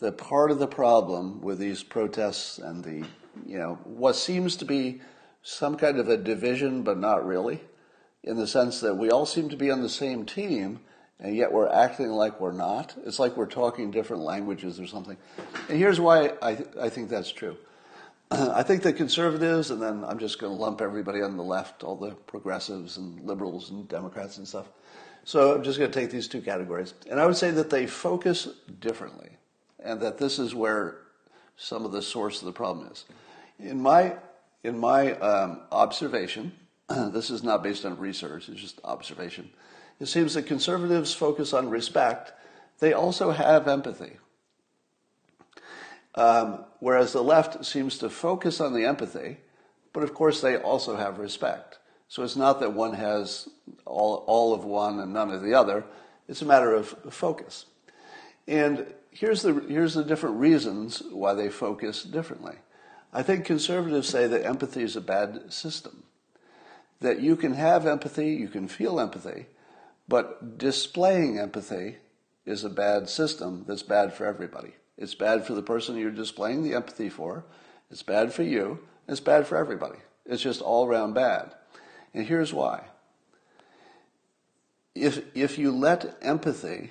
that 0.00 0.18
part 0.18 0.50
of 0.50 0.58
the 0.58 0.66
problem 0.66 1.40
with 1.40 1.58
these 1.58 1.82
protests 1.82 2.58
and 2.58 2.84
the, 2.84 3.06
you 3.46 3.58
know, 3.58 3.78
what 3.84 4.16
seems 4.16 4.56
to 4.56 4.64
be 4.64 5.00
some 5.42 5.76
kind 5.76 5.98
of 5.98 6.08
a 6.08 6.16
division, 6.16 6.82
but 6.82 6.98
not 6.98 7.26
really, 7.26 7.60
in 8.22 8.36
the 8.36 8.46
sense 8.46 8.80
that 8.80 8.96
we 8.96 9.10
all 9.10 9.26
seem 9.26 9.48
to 9.48 9.56
be 9.56 9.70
on 9.70 9.82
the 9.82 9.88
same 9.88 10.24
team, 10.24 10.80
and 11.18 11.36
yet 11.36 11.52
we're 11.52 11.68
acting 11.68 12.08
like 12.08 12.40
we're 12.40 12.52
not. 12.52 12.94
It's 13.04 13.18
like 13.18 13.36
we're 13.36 13.46
talking 13.46 13.90
different 13.90 14.22
languages 14.22 14.80
or 14.80 14.86
something. 14.86 15.16
And 15.68 15.78
here's 15.78 16.00
why 16.00 16.32
I, 16.40 16.54
th- 16.54 16.68
I 16.80 16.88
think 16.88 17.08
that's 17.08 17.30
true. 17.30 17.56
I 18.30 18.62
think 18.62 18.82
the 18.82 18.92
conservatives, 18.92 19.70
and 19.70 19.80
then 19.80 20.04
I'm 20.04 20.18
just 20.18 20.38
going 20.38 20.52
to 20.52 20.60
lump 20.60 20.80
everybody 20.80 21.22
on 21.22 21.36
the 21.36 21.44
left, 21.44 21.84
all 21.84 21.96
the 21.96 22.12
progressives 22.12 22.96
and 22.96 23.20
liberals 23.24 23.70
and 23.70 23.88
Democrats 23.88 24.38
and 24.38 24.48
stuff. 24.48 24.68
So 25.24 25.54
I'm 25.54 25.62
just 25.62 25.78
going 25.78 25.90
to 25.90 26.00
take 26.00 26.10
these 26.10 26.28
two 26.28 26.40
categories. 26.40 26.94
And 27.08 27.20
I 27.20 27.26
would 27.26 27.36
say 27.36 27.50
that 27.52 27.70
they 27.70 27.86
focus 27.86 28.48
differently, 28.80 29.30
and 29.82 30.00
that 30.00 30.18
this 30.18 30.38
is 30.38 30.54
where 30.54 30.98
some 31.56 31.84
of 31.84 31.92
the 31.92 32.02
source 32.02 32.40
of 32.40 32.46
the 32.46 32.52
problem 32.52 32.88
is. 32.90 33.04
In 33.58 33.80
my, 33.80 34.16
in 34.64 34.78
my 34.78 35.12
um, 35.18 35.60
observation, 35.70 36.52
this 36.88 37.30
is 37.30 37.42
not 37.42 37.62
based 37.62 37.84
on 37.84 37.98
research, 37.98 38.48
it's 38.48 38.60
just 38.60 38.80
observation. 38.84 39.50
It 40.00 40.06
seems 40.06 40.34
that 40.34 40.46
conservatives 40.46 41.14
focus 41.14 41.52
on 41.52 41.70
respect, 41.70 42.32
they 42.80 42.92
also 42.92 43.30
have 43.30 43.68
empathy. 43.68 44.16
Um, 46.14 46.64
whereas 46.80 47.12
the 47.12 47.22
left 47.22 47.64
seems 47.64 47.98
to 47.98 48.10
focus 48.10 48.60
on 48.60 48.74
the 48.74 48.84
empathy, 48.84 49.38
but 49.92 50.02
of 50.02 50.12
course 50.14 50.40
they 50.40 50.56
also 50.56 50.96
have 50.96 51.18
respect. 51.18 51.78
So 52.12 52.22
it's 52.22 52.36
not 52.36 52.60
that 52.60 52.74
one 52.74 52.92
has 52.92 53.48
all, 53.86 54.16
all 54.26 54.52
of 54.52 54.66
one 54.66 55.00
and 55.00 55.14
none 55.14 55.30
of 55.30 55.40
the 55.40 55.54
other. 55.54 55.82
It's 56.28 56.42
a 56.42 56.44
matter 56.44 56.74
of 56.74 56.88
focus. 57.08 57.64
And 58.46 58.84
here's 59.10 59.40
the, 59.40 59.54
here's 59.66 59.94
the 59.94 60.04
different 60.04 60.36
reasons 60.36 61.02
why 61.10 61.32
they 61.32 61.48
focus 61.48 62.02
differently. 62.02 62.56
I 63.14 63.22
think 63.22 63.46
conservatives 63.46 64.10
say 64.10 64.26
that 64.26 64.44
empathy 64.44 64.82
is 64.82 64.94
a 64.94 65.00
bad 65.00 65.54
system. 65.54 66.02
That 67.00 67.20
you 67.22 67.34
can 67.34 67.54
have 67.54 67.86
empathy, 67.86 68.34
you 68.34 68.48
can 68.48 68.68
feel 68.68 69.00
empathy, 69.00 69.46
but 70.06 70.58
displaying 70.58 71.38
empathy 71.38 71.96
is 72.44 72.62
a 72.62 72.68
bad 72.68 73.08
system 73.08 73.64
that's 73.66 73.82
bad 73.82 74.12
for 74.12 74.26
everybody. 74.26 74.74
It's 74.98 75.14
bad 75.14 75.46
for 75.46 75.54
the 75.54 75.62
person 75.62 75.96
you're 75.96 76.10
displaying 76.10 76.62
the 76.62 76.74
empathy 76.74 77.08
for, 77.08 77.46
it's 77.90 78.02
bad 78.02 78.34
for 78.34 78.42
you, 78.42 78.80
it's 79.08 79.20
bad 79.20 79.46
for 79.46 79.56
everybody. 79.56 80.00
It's 80.26 80.42
just 80.42 80.60
all 80.60 80.86
around 80.86 81.14
bad. 81.14 81.54
And 82.14 82.26
here's 82.26 82.52
why. 82.52 82.84
If, 84.94 85.22
if 85.34 85.58
you 85.58 85.70
let 85.70 86.16
empathy 86.20 86.90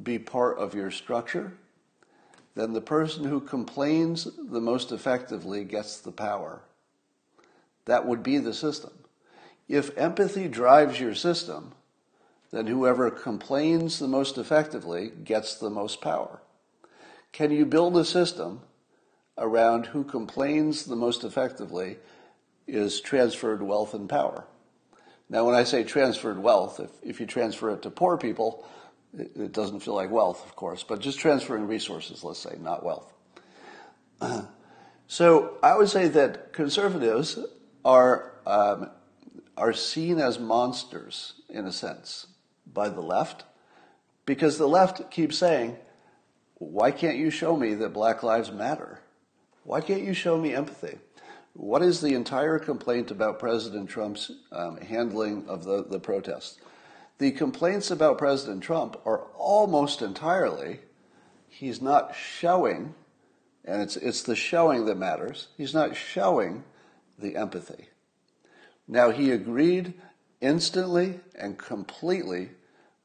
be 0.00 0.18
part 0.18 0.58
of 0.58 0.74
your 0.74 0.90
structure, 0.90 1.52
then 2.54 2.72
the 2.72 2.80
person 2.80 3.24
who 3.24 3.40
complains 3.40 4.28
the 4.36 4.60
most 4.60 4.92
effectively 4.92 5.64
gets 5.64 5.98
the 5.98 6.12
power. 6.12 6.62
That 7.84 8.06
would 8.06 8.22
be 8.22 8.38
the 8.38 8.54
system. 8.54 8.92
If 9.68 9.96
empathy 9.96 10.48
drives 10.48 11.00
your 11.00 11.14
system, 11.14 11.72
then 12.50 12.66
whoever 12.66 13.10
complains 13.10 13.98
the 13.98 14.08
most 14.08 14.36
effectively 14.36 15.10
gets 15.24 15.54
the 15.54 15.70
most 15.70 16.00
power. 16.00 16.42
Can 17.32 17.50
you 17.50 17.64
build 17.64 17.96
a 17.96 18.04
system 18.04 18.60
around 19.38 19.86
who 19.86 20.04
complains 20.04 20.84
the 20.84 20.96
most 20.96 21.24
effectively 21.24 21.96
is 22.66 23.00
transferred 23.00 23.62
wealth 23.62 23.94
and 23.94 24.08
power? 24.08 24.46
Now, 25.28 25.46
when 25.46 25.54
I 25.54 25.64
say 25.64 25.82
transferred 25.82 26.38
wealth, 26.38 26.78
if, 26.78 26.90
if 27.02 27.20
you 27.20 27.26
transfer 27.26 27.70
it 27.70 27.82
to 27.82 27.90
poor 27.90 28.18
people, 28.18 28.66
it, 29.16 29.32
it 29.34 29.52
doesn't 29.52 29.80
feel 29.80 29.94
like 29.94 30.10
wealth, 30.10 30.44
of 30.44 30.56
course, 30.56 30.82
but 30.82 31.00
just 31.00 31.18
transferring 31.18 31.66
resources, 31.66 32.22
let's 32.22 32.38
say, 32.38 32.56
not 32.60 32.84
wealth. 32.84 33.12
so 35.06 35.56
I 35.62 35.76
would 35.76 35.88
say 35.88 36.08
that 36.08 36.52
conservatives 36.52 37.38
are, 37.84 38.34
um, 38.46 38.90
are 39.56 39.72
seen 39.72 40.18
as 40.18 40.38
monsters, 40.38 41.40
in 41.48 41.66
a 41.66 41.72
sense, 41.72 42.26
by 42.70 42.88
the 42.88 43.00
left, 43.00 43.44
because 44.26 44.58
the 44.58 44.68
left 44.68 45.10
keeps 45.10 45.38
saying, 45.38 45.76
why 46.54 46.90
can't 46.90 47.16
you 47.16 47.30
show 47.30 47.56
me 47.56 47.74
that 47.74 47.92
Black 47.92 48.22
Lives 48.22 48.52
Matter? 48.52 49.00
Why 49.64 49.80
can't 49.80 50.02
you 50.02 50.14
show 50.14 50.38
me 50.38 50.54
empathy? 50.54 50.98
What 51.54 51.82
is 51.82 52.00
the 52.00 52.14
entire 52.14 52.58
complaint 52.58 53.10
about 53.10 53.38
President 53.38 53.88
Trump's 53.90 54.30
um, 54.50 54.78
handling 54.78 55.46
of 55.48 55.64
the, 55.64 55.84
the 55.84 56.00
protests? 56.00 56.58
The 57.18 57.30
complaints 57.30 57.90
about 57.90 58.18
President 58.18 58.62
Trump 58.62 59.00
are 59.04 59.24
almost 59.36 60.00
entirely 60.00 60.80
he's 61.48 61.82
not 61.82 62.16
showing, 62.16 62.94
and 63.64 63.82
it's, 63.82 63.96
it's 63.96 64.22
the 64.22 64.34
showing 64.34 64.86
that 64.86 64.96
matters, 64.96 65.48
he's 65.56 65.74
not 65.74 65.94
showing 65.94 66.64
the 67.18 67.36
empathy. 67.36 67.88
Now, 68.88 69.10
he 69.10 69.30
agreed 69.30 69.94
instantly 70.40 71.20
and 71.34 71.58
completely 71.58 72.50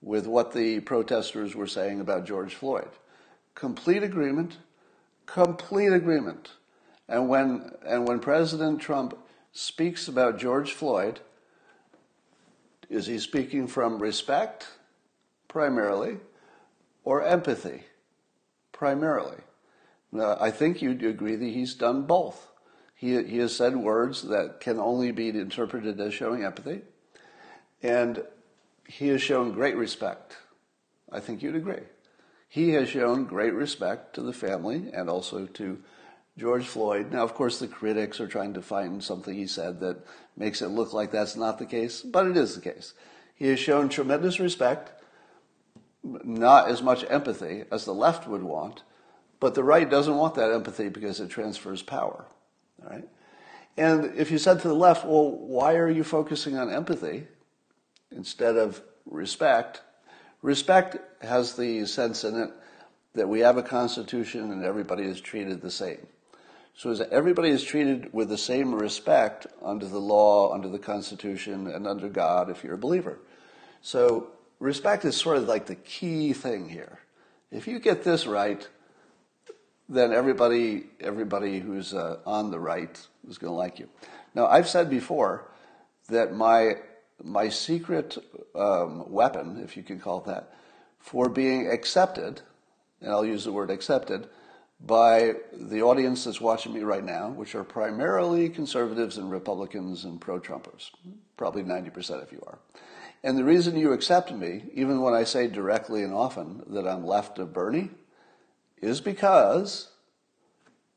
with 0.01 0.25
what 0.25 0.53
the 0.53 0.79
protesters 0.79 1.55
were 1.55 1.67
saying 1.67 1.99
about 1.99 2.25
George 2.25 2.55
Floyd. 2.55 2.89
Complete 3.55 4.03
agreement, 4.03 4.57
complete 5.25 5.91
agreement. 5.91 6.51
And 7.09 7.29
when, 7.29 7.71
and 7.85 8.07
when 8.07 8.19
President 8.19 8.81
Trump 8.81 9.17
speaks 9.51 10.07
about 10.07 10.37
George 10.37 10.73
Floyd, 10.73 11.21
is 12.89 13.07
he 13.07 13.19
speaking 13.19 13.67
from 13.67 14.01
respect, 14.01 14.67
primarily, 15.47 16.17
or 17.03 17.23
empathy, 17.23 17.83
primarily? 18.71 19.37
Now, 20.11 20.37
I 20.39 20.51
think 20.51 20.81
you'd 20.81 21.03
agree 21.03 21.35
that 21.35 21.45
he's 21.45 21.73
done 21.73 22.03
both. 22.03 22.51
He, 22.95 23.21
he 23.23 23.37
has 23.37 23.55
said 23.55 23.75
words 23.75 24.23
that 24.23 24.59
can 24.59 24.79
only 24.79 25.11
be 25.11 25.29
interpreted 25.29 25.99
as 25.99 26.13
showing 26.13 26.43
empathy, 26.43 26.81
and 27.83 28.23
he 28.87 29.09
has 29.09 29.21
shown 29.21 29.51
great 29.51 29.75
respect. 29.75 30.37
I 31.11 31.19
think 31.19 31.41
you'd 31.41 31.55
agree. 31.55 31.83
He 32.49 32.71
has 32.71 32.89
shown 32.89 33.25
great 33.25 33.53
respect 33.53 34.15
to 34.15 34.21
the 34.21 34.33
family 34.33 34.89
and 34.93 35.09
also 35.09 35.45
to 35.45 35.79
George 36.37 36.67
Floyd. 36.67 37.11
Now, 37.11 37.23
of 37.23 37.33
course, 37.33 37.59
the 37.59 37.67
critics 37.67 38.19
are 38.19 38.27
trying 38.27 38.53
to 38.53 38.61
find 38.61 39.03
something 39.03 39.33
he 39.33 39.47
said 39.47 39.79
that 39.79 40.05
makes 40.35 40.61
it 40.61 40.67
look 40.67 40.93
like 40.93 41.11
that's 41.11 41.35
not 41.35 41.57
the 41.57 41.65
case, 41.65 42.01
but 42.01 42.27
it 42.27 42.37
is 42.37 42.55
the 42.55 42.61
case. 42.61 42.93
He 43.33 43.47
has 43.47 43.59
shown 43.59 43.89
tremendous 43.89 44.39
respect, 44.39 44.91
not 46.03 46.69
as 46.69 46.81
much 46.81 47.05
empathy 47.09 47.63
as 47.71 47.85
the 47.85 47.93
left 47.93 48.27
would 48.27 48.43
want, 48.43 48.83
but 49.39 49.55
the 49.55 49.63
right 49.63 49.89
doesn't 49.89 50.15
want 50.15 50.35
that 50.35 50.51
empathy 50.51 50.89
because 50.89 51.19
it 51.19 51.29
transfers 51.29 51.81
power. 51.81 52.25
All 52.83 52.89
right? 52.89 53.07
And 53.75 54.15
if 54.15 54.31
you 54.31 54.37
said 54.37 54.61
to 54.61 54.67
the 54.67 54.73
left, 54.73 55.05
well, 55.05 55.31
why 55.31 55.75
are 55.75 55.89
you 55.89 56.03
focusing 56.03 56.57
on 56.57 56.71
empathy 56.71 57.27
instead 58.11 58.57
of 58.57 58.81
respect? 59.05 59.81
Respect 60.41 60.97
has 61.23 61.55
the 61.55 61.85
sense 61.85 62.23
in 62.23 62.35
it 62.35 62.51
that 63.13 63.29
we 63.29 63.39
have 63.39 63.57
a 63.57 63.63
constitution 63.63 64.51
and 64.51 64.63
everybody 64.63 65.03
is 65.03 65.21
treated 65.21 65.61
the 65.61 65.71
same. 65.71 66.07
So 66.77 66.91
everybody 67.09 67.49
is 67.49 67.63
treated 67.63 68.13
with 68.13 68.29
the 68.29 68.37
same 68.37 68.75
respect 68.75 69.47
under 69.63 69.87
the 69.87 69.99
law, 69.99 70.53
under 70.53 70.69
the 70.69 70.77
Constitution, 70.77 71.65
and 71.65 71.87
under 71.87 72.07
God 72.07 72.51
if 72.51 72.63
you're 72.63 72.75
a 72.75 72.77
believer. 72.77 73.17
So 73.81 74.27
respect 74.59 75.03
is 75.03 75.17
sort 75.17 75.37
of 75.37 75.47
like 75.47 75.65
the 75.65 75.73
key 75.73 76.33
thing 76.33 76.69
here. 76.69 76.99
If 77.51 77.67
you 77.67 77.79
get 77.79 78.03
this 78.03 78.27
right, 78.27 78.67
then 79.89 80.13
everybody, 80.13 80.83
everybody 80.99 81.59
who's 81.59 81.95
uh, 81.95 82.17
on 82.27 82.51
the 82.51 82.59
right 82.59 82.95
is 83.27 83.39
going 83.39 83.51
to 83.51 83.57
like 83.57 83.79
you. 83.79 83.89
Now, 84.35 84.45
I've 84.45 84.69
said 84.69 84.87
before 84.87 85.49
that 86.09 86.35
my 86.35 86.75
my 87.23 87.49
secret 87.49 88.19
um, 88.53 89.11
weapon, 89.11 89.61
if 89.63 89.75
you 89.75 89.81
can 89.81 89.99
call 89.99 90.19
it 90.19 90.25
that, 90.25 90.53
for 90.99 91.27
being 91.27 91.71
accepted, 91.71 92.41
and 93.01 93.09
I'll 93.09 93.25
use 93.25 93.45
the 93.45 93.51
word 93.51 93.71
accepted, 93.71 94.27
by 94.79 95.33
the 95.53 95.81
audience 95.81 96.23
that's 96.23 96.39
watching 96.39 96.73
me 96.73 96.81
right 96.81 97.03
now, 97.03 97.29
which 97.29 97.55
are 97.55 97.63
primarily 97.63 98.49
conservatives 98.49 99.17
and 99.17 99.31
Republicans 99.31 100.05
and 100.05 100.21
pro 100.21 100.39
Trumpers. 100.39 100.91
Probably 101.35 101.63
90% 101.63 102.21
of 102.21 102.31
you 102.31 102.43
are. 102.47 102.59
And 103.23 103.37
the 103.37 103.43
reason 103.43 103.75
you 103.75 103.91
accept 103.91 104.31
me, 104.31 104.65
even 104.73 105.01
when 105.01 105.13
I 105.13 105.23
say 105.23 105.47
directly 105.47 106.03
and 106.03 106.13
often 106.13 106.63
that 106.67 106.87
I'm 106.87 107.05
left 107.05 107.39
of 107.39 107.53
Bernie, 107.53 107.89
is 108.81 109.01
because 109.01 109.89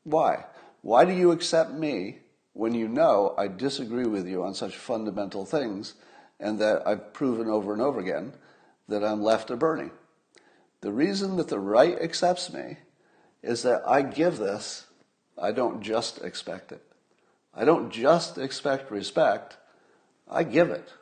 why? 0.03 0.45
Why 0.81 1.05
do 1.05 1.13
you 1.13 1.31
accept 1.31 1.71
me 1.71 2.19
when 2.53 2.73
you 2.73 2.87
know 2.87 3.33
I 3.37 3.47
disagree 3.47 4.05
with 4.05 4.27
you 4.27 4.43
on 4.43 4.53
such 4.53 4.75
fundamental 4.75 5.45
things 5.45 5.95
and 6.39 6.59
that 6.59 6.87
I've 6.87 7.13
proven 7.13 7.47
over 7.47 7.73
and 7.73 7.81
over 7.81 7.99
again 7.99 8.33
that 8.87 9.03
I'm 9.03 9.23
left 9.23 9.49
of 9.49 9.59
Bernie? 9.59 9.91
The 10.81 10.91
reason 10.91 11.37
that 11.37 11.47
the 11.47 11.59
right 11.59 11.99
accepts 11.99 12.51
me 12.51 12.77
is 13.43 13.63
that 13.63 13.83
I 13.87 14.01
give 14.01 14.37
this, 14.37 14.85
I 15.37 15.51
don't 15.51 15.81
just 15.81 16.23
expect 16.23 16.71
it. 16.71 16.81
I 17.53 17.65
don't 17.65 17.91
just 17.91 18.37
expect 18.37 18.91
respect, 18.91 19.57
I 20.29 20.43
give 20.43 20.69
it. 20.69 20.93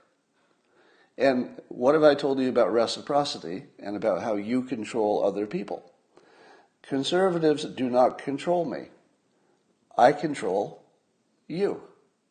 And 1.17 1.61
what 1.67 1.95
have 1.95 2.03
I 2.03 2.15
told 2.15 2.39
you 2.39 2.47
about 2.47 2.71
reciprocity 2.71 3.65
and 3.77 3.95
about 3.95 4.23
how 4.23 4.35
you 4.35 4.63
control 4.63 5.23
other 5.23 5.45
people? 5.45 5.83
Conservatives 6.81 7.65
do 7.65 7.89
not 7.89 8.17
control 8.17 8.63
me. 8.63 8.87
I 9.97 10.13
control 10.13 10.81
you 11.47 11.81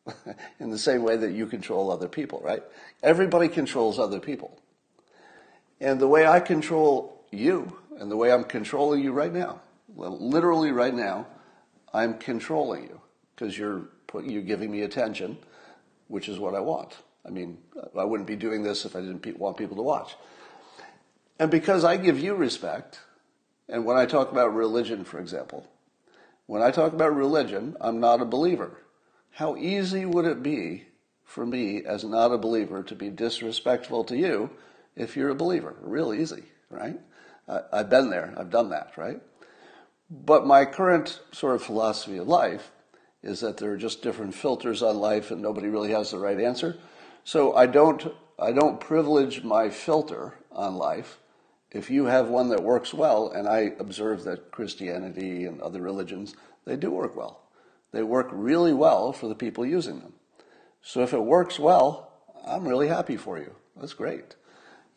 in 0.59 0.71
the 0.71 0.77
same 0.77 1.03
way 1.03 1.17
that 1.17 1.31
you 1.31 1.45
control 1.45 1.91
other 1.91 2.07
people, 2.07 2.41
right? 2.43 2.63
Everybody 3.03 3.47
controls 3.47 3.99
other 3.99 4.19
people. 4.19 4.59
And 5.79 5.99
the 5.99 6.07
way 6.07 6.25
I 6.25 6.39
control 6.39 7.23
you 7.31 7.77
and 7.99 8.09
the 8.09 8.17
way 8.17 8.31
I'm 8.31 8.43
controlling 8.43 9.03
you 9.03 9.11
right 9.11 9.31
now 9.31 9.61
literally 9.95 10.71
right 10.71 10.93
now, 10.93 11.27
I'm 11.93 12.17
controlling 12.17 12.83
you 12.83 13.01
because 13.35 13.57
you're 13.57 13.89
putting, 14.07 14.29
you're 14.29 14.41
giving 14.41 14.71
me 14.71 14.81
attention, 14.81 15.37
which 16.07 16.29
is 16.29 16.39
what 16.39 16.55
I 16.55 16.59
want. 16.59 16.97
I 17.25 17.29
mean, 17.29 17.57
I 17.97 18.03
wouldn't 18.03 18.27
be 18.27 18.35
doing 18.35 18.63
this 18.63 18.85
if 18.85 18.95
I 18.95 19.01
didn't 19.01 19.39
want 19.39 19.57
people 19.57 19.75
to 19.77 19.83
watch. 19.83 20.15
And 21.39 21.49
because 21.51 21.83
I 21.83 21.97
give 21.97 22.19
you 22.19 22.35
respect, 22.35 22.99
and 23.67 23.85
when 23.85 23.97
I 23.97 24.05
talk 24.05 24.31
about 24.31 24.53
religion, 24.53 25.03
for 25.03 25.19
example, 25.19 25.67
when 26.47 26.61
I 26.61 26.71
talk 26.71 26.93
about 26.93 27.15
religion, 27.15 27.77
I'm 27.79 27.99
not 27.99 28.21
a 28.21 28.25
believer. 28.25 28.81
How 29.31 29.55
easy 29.55 30.05
would 30.05 30.25
it 30.25 30.41
be 30.41 30.85
for 31.23 31.45
me, 31.45 31.83
as 31.85 32.03
not 32.03 32.31
a 32.31 32.37
believer, 32.37 32.81
to 32.83 32.95
be 32.95 33.09
disrespectful 33.09 34.03
to 34.05 34.17
you 34.17 34.49
if 34.95 35.15
you're 35.15 35.29
a 35.29 35.35
believer? 35.35 35.75
Real 35.81 36.13
easy, 36.13 36.43
right? 36.69 36.99
I've 37.47 37.89
been 37.89 38.09
there. 38.09 38.33
I've 38.35 38.49
done 38.49 38.69
that, 38.69 38.93
right? 38.97 39.21
But 40.09 40.45
my 40.45 40.65
current 40.65 41.19
sort 41.31 41.55
of 41.55 41.63
philosophy 41.63 42.17
of 42.17 42.27
life 42.27 42.71
is 43.21 43.41
that 43.41 43.57
there 43.57 43.71
are 43.73 43.77
just 43.77 44.01
different 44.01 44.33
filters 44.33 44.81
on 44.81 44.97
life 44.97 45.29
and 45.31 45.41
nobody 45.41 45.67
really 45.67 45.91
has 45.91 46.11
the 46.11 46.19
right 46.19 46.39
answer. 46.39 46.77
So 47.23 47.53
I 47.55 47.65
don't, 47.65 48.13
I 48.39 48.51
don't 48.51 48.79
privilege 48.79 49.43
my 49.43 49.69
filter 49.69 50.35
on 50.51 50.75
life. 50.75 51.19
If 51.71 51.91
you 51.91 52.05
have 52.05 52.29
one 52.29 52.49
that 52.49 52.63
works 52.63 52.93
well, 52.93 53.29
and 53.29 53.47
I 53.47 53.73
observe 53.77 54.23
that 54.23 54.49
Christianity 54.51 55.45
and 55.45 55.61
other 55.61 55.81
religions, 55.81 56.33
they 56.65 56.75
do 56.75 56.89
work 56.89 57.15
well. 57.15 57.41
They 57.91 58.01
work 58.01 58.29
really 58.31 58.73
well 58.73 59.13
for 59.13 59.27
the 59.27 59.35
people 59.35 59.65
using 59.65 59.99
them. 59.99 60.13
So 60.81 61.01
if 61.03 61.13
it 61.13 61.23
works 61.23 61.59
well, 61.59 62.11
I'm 62.45 62.67
really 62.67 62.87
happy 62.87 63.17
for 63.17 63.37
you. 63.37 63.53
That's 63.75 63.93
great. 63.93 64.35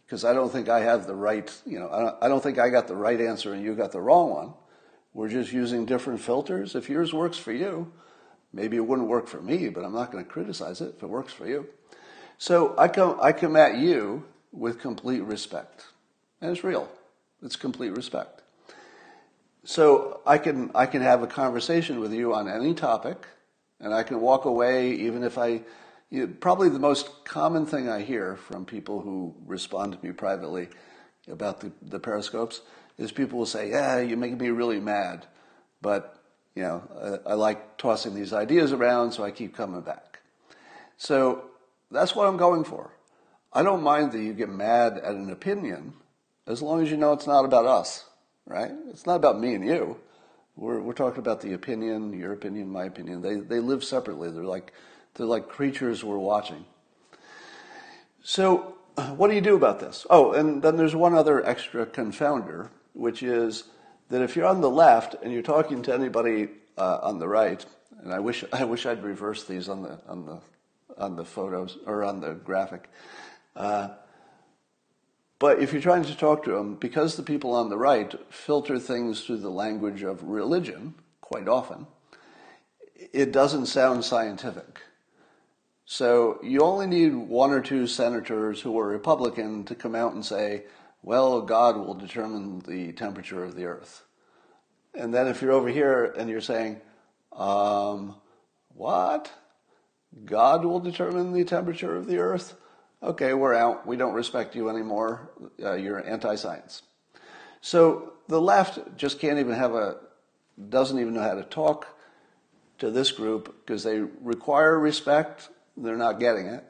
Because 0.07 0.25
I 0.25 0.33
don't 0.33 0.51
think 0.51 0.69
I 0.69 0.81
have 0.81 1.07
the 1.07 1.15
right, 1.15 1.55
you 1.67 1.79
know, 1.79 2.17
I 2.23 2.29
don't, 2.29 2.43
think 2.43 2.59
I 2.59 2.71
got 2.71 2.89
the 2.89 2.97
right 2.97 3.21
answer 3.21 3.53
and 3.53 3.63
you 3.63 3.75
got 3.75 3.93
the 3.93 4.01
wrong 4.01 4.31
one. 4.31 4.55
We're 5.15 5.29
just 5.29 5.53
using 5.53 5.85
different 5.85 6.21
filters. 6.21 6.75
If 6.75 6.89
yours 6.89 7.13
works 7.13 7.39
for 7.39 7.53
you, 7.53 7.93
maybe 8.53 8.77
it 8.77 8.87
wouldn't 8.87 9.09
work 9.09 9.29
for 9.29 9.41
me, 9.41 9.69
but 9.69 9.85
I'm 9.85 9.93
not 9.93 10.11
going 10.11 10.25
to 10.25 10.31
criticize 10.31 10.81
it 10.81 10.95
if 10.97 11.03
it 11.03 11.09
works 11.09 11.33
for 11.33 11.47
you. 11.47 11.67
So 12.39 12.75
I 12.79 12.89
come, 12.89 13.19
I 13.21 13.33
come 13.33 13.57
at 13.57 13.77
you 13.77 14.25
with 14.53 14.81
complete 14.81 15.23
respect. 15.23 15.85
And 16.41 16.51
it's 16.51 16.65
real. 16.65 16.89
It's 17.43 17.57
complete 17.57 17.91
respect. 17.91 18.43
So 19.65 20.21
I 20.27 20.39
can, 20.39 20.71
I 20.75 20.87
can 20.87 21.03
have 21.03 21.23
a 21.23 21.27
conversation 21.27 22.01
with 22.01 22.13
you 22.13 22.35
on 22.35 22.49
any 22.49 22.75
topic, 22.75 23.27
and 23.81 23.95
I 23.95 24.03
can 24.03 24.21
walk 24.21 24.45
away 24.45 24.93
even 24.93 25.23
if 25.23 25.39
I, 25.39 25.63
You, 26.11 26.27
probably 26.29 26.69
the 26.69 26.79
most 26.79 27.25
common 27.25 27.65
thing 27.65 27.89
I 27.89 28.03
hear 28.03 28.37
from 28.37 28.67
people 28.67 29.01
who 29.01 29.35
respond 29.47 29.93
to 29.93 30.07
me 30.07 30.13
privately 30.13 30.69
about 31.27 31.61
the, 31.61 31.73
the 31.81 31.99
periscopes 31.99 32.61
is 33.03 33.13
people 33.13 33.39
will 33.39 33.47
say, 33.47 33.71
"Yeah, 33.71 34.01
you 34.01 34.17
make 34.17 34.39
me 34.39 34.49
really 34.51 34.81
mad, 34.81 35.27
but 35.81 36.17
you 36.55 36.63
know, 36.63 37.21
I, 37.27 37.31
I 37.31 37.35
like 37.35 37.77
tossing 37.79 38.15
these 38.15 38.33
ideas 38.33 38.73
around, 38.73 39.13
so 39.13 39.25
I 39.25 39.31
keep 39.31 39.57
coming 39.57 39.81
back." 39.81 40.21
So 40.97 41.51
that's 41.91 42.15
what 42.15 42.29
I'm 42.29 42.37
going 42.37 42.65
for. 42.65 42.93
I 43.53 43.63
don't 43.63 43.83
mind 43.83 44.13
that 44.13 44.23
you 44.23 44.33
get 44.33 44.49
mad 44.49 44.99
at 44.99 45.15
an 45.15 45.31
opinion 45.31 45.95
as 46.47 46.63
long 46.63 46.83
as 46.83 46.91
you 46.91 46.97
know 46.97 47.13
it's 47.13 47.27
not 47.27 47.45
about 47.45 47.67
us, 47.67 48.07
right? 48.47 48.73
It's 48.89 49.07
not 49.07 49.17
about 49.17 49.39
me 49.39 49.55
and 49.55 49.65
you. 49.65 49.99
We're, 50.57 50.81
we're 50.81 50.93
talking 50.93 51.21
about 51.21 51.41
the 51.41 51.53
opinion, 51.55 52.19
your 52.19 52.33
opinion, 52.33 52.69
my 52.69 52.85
opinion. 52.85 53.23
They, 53.23 53.37
they 53.37 53.61
live 53.61 53.85
separately. 53.85 54.31
They're 54.31 54.45
like, 54.45 54.73
they're 55.15 55.27
like 55.27 55.49
creatures 55.49 56.05
we're 56.05 56.19
watching. 56.19 56.65
So, 58.23 58.77
what 59.17 59.29
do 59.29 59.35
you 59.35 59.41
do 59.41 59.57
about 59.57 59.81
this? 59.81 60.07
Oh, 60.11 60.33
and 60.33 60.63
then 60.63 60.77
there's 60.77 60.95
one 60.95 61.15
other 61.15 61.45
extra 61.47 61.87
confounder, 61.87 62.69
which 62.93 63.23
is 63.23 63.65
that 64.09 64.23
if 64.23 64.37
you're 64.37 64.47
on 64.47 64.61
the 64.61 64.71
left 64.71 65.15
and 65.23 65.33
you're 65.33 65.43
talking 65.43 65.83
to 65.83 65.95
anybody 65.95 66.49
uh, 66.77 66.99
on 67.03 67.19
the 67.19 67.29
right, 67.29 67.65
and 68.03 68.13
I 68.13 68.19
wish 68.19 68.45
I 68.53 68.65
wish 68.65 68.87
I'd 68.87 69.03
reversed 69.03 69.49
these 69.49 69.69
on 69.69 69.83
the 69.83 70.01
on 70.07 70.27
the 70.27 70.41
on 70.99 71.17
the 71.17 71.25
photos 71.25 71.79
or 71.87 72.05
on 72.05 72.21
the 72.21 72.35
graphic. 72.35 72.89
Uh, 73.57 73.89
but 75.39 75.59
if 75.59 75.73
you're 75.73 75.83
trying 75.83 76.05
to 76.05 76.17
talk 76.17 76.45
to 76.45 76.53
them, 76.53 76.77
because 76.77 77.17
the 77.17 77.23
people 77.23 77.53
on 77.53 77.69
the 77.69 77.77
right 77.77 78.15
filter 78.33 78.79
things 78.79 79.25
through 79.25 79.39
the 79.39 79.51
language 79.51 80.03
of 80.03 80.23
religion 80.23 80.95
quite 81.21 81.49
often, 81.49 81.87
it 83.13 83.33
doesn't 83.33 83.67
sound 83.67 84.05
scientific. 84.05 84.83
So 85.85 86.39
you 86.43 86.61
only 86.61 86.87
need 86.87 87.15
one 87.15 87.51
or 87.51 87.61
two 87.61 87.87
senators 87.87 88.61
who 88.61 88.79
are 88.79 88.87
Republican 88.87 89.65
to 89.65 89.75
come 89.75 89.97
out 89.97 90.13
and 90.13 90.25
say, 90.25 90.63
well, 91.03 91.41
God 91.43 91.77
will 91.77 91.95
determine 91.95 92.61
the 92.61 92.93
temperature 92.93 93.43
of 93.45 93.57
the 93.57 93.65
earth. 93.65 94.05
And 94.95 95.13
then 95.13 95.27
if 95.27 95.43
you're 95.43 95.53
over 95.53 95.69
here 95.69 96.15
and 96.17 96.31
you're 96.31 96.41
saying, 96.41 96.81
um, 97.33 98.17
what? 98.75 99.33
God 100.25 100.65
will 100.65 100.81
determine 100.81 101.33
the 101.33 101.45
temperature 101.45 101.97
of 101.97 102.07
the 102.07 102.19
earth? 102.19 102.55
Okay, 103.03 103.35
we're 103.35 103.55
out. 103.55 103.87
We 103.87 103.97
don't 103.97 104.15
respect 104.15 104.55
you 104.55 104.69
anymore. 104.69 105.31
Uh, 105.63 105.75
you're 105.75 106.07
anti 106.07 106.37
science. 106.37 106.83
So 107.61 108.13
the 108.29 108.41
left 108.41 108.97
just 108.97 109.19
can't 109.19 109.39
even 109.39 109.55
have 109.55 109.75
a, 109.75 109.97
doesn't 110.69 110.99
even 110.99 111.15
know 111.15 111.23
how 111.23 111.35
to 111.35 111.43
talk 111.43 111.99
to 112.79 112.91
this 112.91 113.11
group 113.11 113.65
because 113.65 113.83
they 113.83 114.01
require 114.01 114.79
respect. 114.79 115.49
They're 115.77 115.97
not 115.97 116.21
getting 116.21 116.47
it 116.47 116.65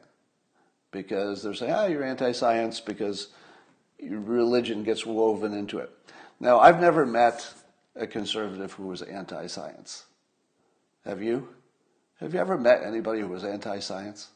because 0.91 1.43
they're 1.43 1.55
saying, 1.55 1.73
ah, 1.73 1.85
oh, 1.85 1.87
you're 1.89 2.05
anti 2.05 2.33
science 2.33 2.81
because 2.81 3.29
religion 4.03 4.83
gets 4.83 5.07
woven 5.07 5.53
into 5.53 5.79
it. 5.79 5.91
Now, 6.41 6.61
I've 6.61 6.81
never 6.81 7.07
met 7.07 7.55
a 7.95 8.07
conservative 8.07 8.73
who 8.73 8.87
was 8.87 9.03
anti 9.03 9.47
science. 9.47 10.07
Have 11.05 11.23
you? 11.23 11.49
Have 12.21 12.35
you 12.35 12.41
ever 12.41 12.57
met 12.57 12.83
anybody 12.83 13.21
who 13.21 13.29
was 13.29 13.45
anti 13.45 13.79
science? 13.81 14.29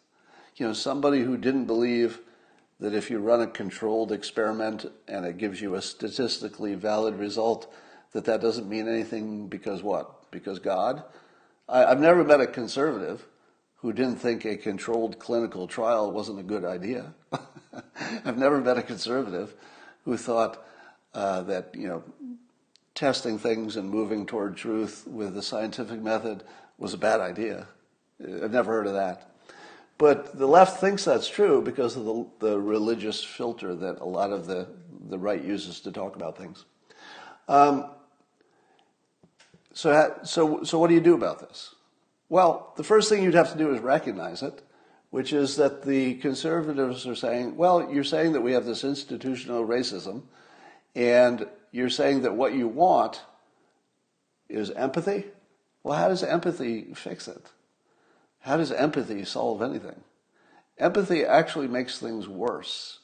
You 0.56 0.66
know, 0.66 0.72
somebody 0.72 1.20
who 1.20 1.36
didn't 1.36 1.66
believe 1.66 2.20
that 2.80 2.94
if 2.94 3.10
you 3.10 3.18
run 3.18 3.40
a 3.40 3.46
controlled 3.46 4.12
experiment 4.12 4.86
and 5.08 5.24
it 5.24 5.38
gives 5.38 5.60
you 5.60 5.74
a 5.74 5.82
statistically 5.82 6.74
valid 6.74 7.14
result, 7.14 7.72
that 8.12 8.24
that 8.24 8.40
doesn't 8.40 8.68
mean 8.68 8.88
anything 8.88 9.48
because 9.48 9.82
what? 9.82 10.30
Because 10.30 10.58
God? 10.58 11.02
I, 11.68 11.80
have 11.80 12.00
never 12.00 12.24
met 12.24 12.40
a 12.40 12.46
conservative 12.46 13.26
who 13.86 13.92
didn't 13.92 14.16
think 14.16 14.44
a 14.44 14.56
controlled 14.56 15.16
clinical 15.20 15.68
trial 15.68 16.10
wasn't 16.10 16.40
a 16.40 16.42
good 16.42 16.64
idea. 16.64 17.14
I've 18.24 18.36
never 18.36 18.60
met 18.60 18.76
a 18.76 18.82
conservative 18.82 19.54
who 20.04 20.16
thought 20.16 20.66
uh, 21.14 21.42
that, 21.42 21.72
you 21.72 21.86
know, 21.86 22.02
testing 22.96 23.38
things 23.38 23.76
and 23.76 23.88
moving 23.88 24.26
toward 24.26 24.56
truth 24.56 25.06
with 25.06 25.34
the 25.34 25.42
scientific 25.42 26.02
method 26.02 26.42
was 26.78 26.94
a 26.94 26.98
bad 26.98 27.20
idea. 27.20 27.68
I've 28.20 28.50
never 28.50 28.72
heard 28.72 28.88
of 28.88 28.94
that. 28.94 29.30
But 29.98 30.36
the 30.36 30.48
left 30.48 30.80
thinks 30.80 31.04
that's 31.04 31.28
true 31.28 31.62
because 31.62 31.94
of 31.96 32.06
the, 32.06 32.26
the 32.40 32.60
religious 32.60 33.22
filter 33.22 33.72
that 33.76 34.00
a 34.00 34.04
lot 34.04 34.32
of 34.32 34.46
the, 34.46 34.66
the 35.10 35.16
right 35.16 35.44
uses 35.44 35.78
to 35.82 35.92
talk 35.92 36.16
about 36.16 36.36
things. 36.36 36.64
Um, 37.46 37.88
so, 39.72 40.18
so, 40.24 40.64
so 40.64 40.76
what 40.80 40.88
do 40.88 40.94
you 40.94 41.00
do 41.00 41.14
about 41.14 41.38
this? 41.38 41.75
Well, 42.28 42.72
the 42.76 42.84
first 42.84 43.08
thing 43.08 43.22
you'd 43.22 43.34
have 43.34 43.52
to 43.52 43.58
do 43.58 43.72
is 43.72 43.80
recognize 43.80 44.42
it, 44.42 44.62
which 45.10 45.32
is 45.32 45.56
that 45.56 45.84
the 45.84 46.14
conservatives 46.14 47.06
are 47.06 47.14
saying, 47.14 47.56
well, 47.56 47.92
you're 47.92 48.04
saying 48.04 48.32
that 48.32 48.40
we 48.40 48.52
have 48.52 48.64
this 48.64 48.84
institutional 48.84 49.66
racism, 49.66 50.22
and 50.94 51.46
you're 51.70 51.90
saying 51.90 52.22
that 52.22 52.34
what 52.34 52.54
you 52.54 52.66
want 52.66 53.22
is 54.48 54.70
empathy. 54.70 55.24
Well, 55.82 55.98
how 55.98 56.08
does 56.08 56.24
empathy 56.24 56.92
fix 56.94 57.28
it? 57.28 57.50
How 58.40 58.56
does 58.56 58.72
empathy 58.72 59.24
solve 59.24 59.62
anything? 59.62 60.02
Empathy 60.78 61.24
actually 61.24 61.68
makes 61.68 61.98
things 61.98 62.28
worse 62.28 63.00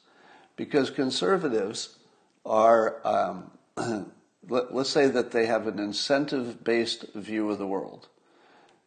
because 0.55 0.89
conservatives 0.89 1.97
are, 2.45 3.05
um, 3.05 3.51
let, 4.49 4.71
us 4.71 4.89
say 4.89 5.07
that 5.07 5.31
they 5.31 5.45
have 5.45 5.67
an 5.67 5.79
incentive 5.79 6.63
based 6.63 7.05
view 7.13 7.49
of 7.49 7.57
the 7.57 7.67
world. 7.67 8.07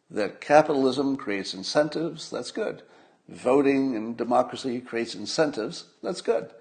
That 0.09 0.39
capitalism 0.41 1.17
creates 1.17 1.53
incentives, 1.53 2.29
that's 2.29 2.51
good. 2.51 2.81
Voting 3.27 3.95
and 3.95 4.15
democracy 4.15 4.79
creates 4.79 5.15
incentives, 5.15 5.85
that's 6.01 6.21
good. 6.21 6.51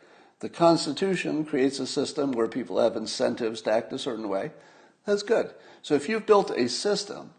The 0.40 0.48
Constitution 0.48 1.44
creates 1.44 1.78
a 1.78 1.86
system 1.86 2.32
where 2.32 2.48
people 2.48 2.80
have 2.80 2.96
incentives 2.96 3.62
to 3.62 3.72
act 3.72 3.92
a 3.92 3.98
certain 3.98 4.28
way, 4.28 4.50
that's 5.06 5.22
good. 5.22 5.54
So 5.82 5.94
if 5.94 6.08
you've 6.08 6.26
built 6.26 6.50
a 6.50 6.68
system 6.68 7.30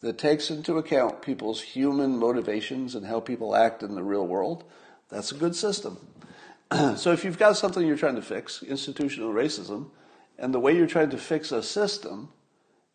that 0.00 0.16
takes 0.16 0.50
into 0.50 0.78
account 0.78 1.20
people's 1.20 1.60
human 1.60 2.16
motivations 2.16 2.94
and 2.94 3.06
how 3.06 3.20
people 3.20 3.54
act 3.54 3.82
in 3.82 3.94
the 3.94 4.02
real 4.02 4.26
world, 4.26 4.64
that's 5.08 5.32
a 5.32 5.36
good 5.36 5.56
system. 5.56 5.98
so 6.96 7.12
if 7.12 7.24
you've 7.24 7.38
got 7.38 7.56
something 7.56 7.86
you're 7.86 7.96
trying 7.96 8.14
to 8.14 8.22
fix, 8.22 8.62
institutional 8.62 9.32
racism, 9.32 9.90
and 10.38 10.54
the 10.54 10.60
way 10.60 10.74
you're 10.74 10.86
trying 10.86 11.10
to 11.10 11.18
fix 11.18 11.52
a 11.52 11.62
system 11.62 12.30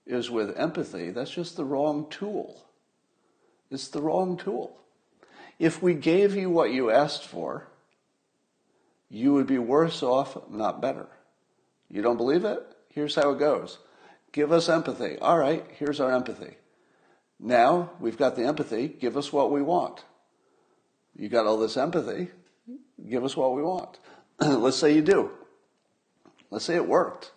is 0.05 0.29
with 0.29 0.57
empathy, 0.57 1.09
that's 1.11 1.31
just 1.31 1.57
the 1.57 1.65
wrong 1.65 2.07
tool. 2.09 2.65
It's 3.71 3.87
the 3.87 4.01
wrong 4.01 4.37
tool. 4.37 4.77
If 5.57 5.81
we 5.81 5.93
gave 5.93 6.35
you 6.35 6.49
what 6.49 6.71
you 6.71 6.91
asked 6.91 7.23
for, 7.23 7.67
you 9.09 9.33
would 9.33 9.47
be 9.47 9.57
worse 9.57 10.03
off, 10.03 10.49
not 10.49 10.81
better. 10.81 11.07
You 11.89 12.01
don't 12.01 12.17
believe 12.17 12.45
it? 12.45 12.61
Here's 12.89 13.15
how 13.15 13.31
it 13.31 13.39
goes. 13.39 13.79
Give 14.31 14.51
us 14.51 14.69
empathy. 14.69 15.17
All 15.19 15.37
right, 15.37 15.65
here's 15.77 15.99
our 15.99 16.11
empathy. 16.11 16.55
Now 17.39 17.91
we've 17.99 18.17
got 18.17 18.35
the 18.35 18.43
empathy. 18.43 18.87
Give 18.87 19.17
us 19.17 19.31
what 19.31 19.51
we 19.51 19.61
want. 19.61 20.03
You 21.15 21.29
got 21.29 21.45
all 21.45 21.57
this 21.57 21.77
empathy. 21.77 22.29
Give 23.09 23.23
us 23.23 23.37
what 23.37 23.55
we 23.55 23.61
want. 23.61 23.99
Let's 24.39 24.77
say 24.77 24.93
you 24.93 25.01
do. 25.01 25.31
Let's 26.49 26.65
say 26.65 26.75
it 26.75 26.87
worked. 26.87 27.31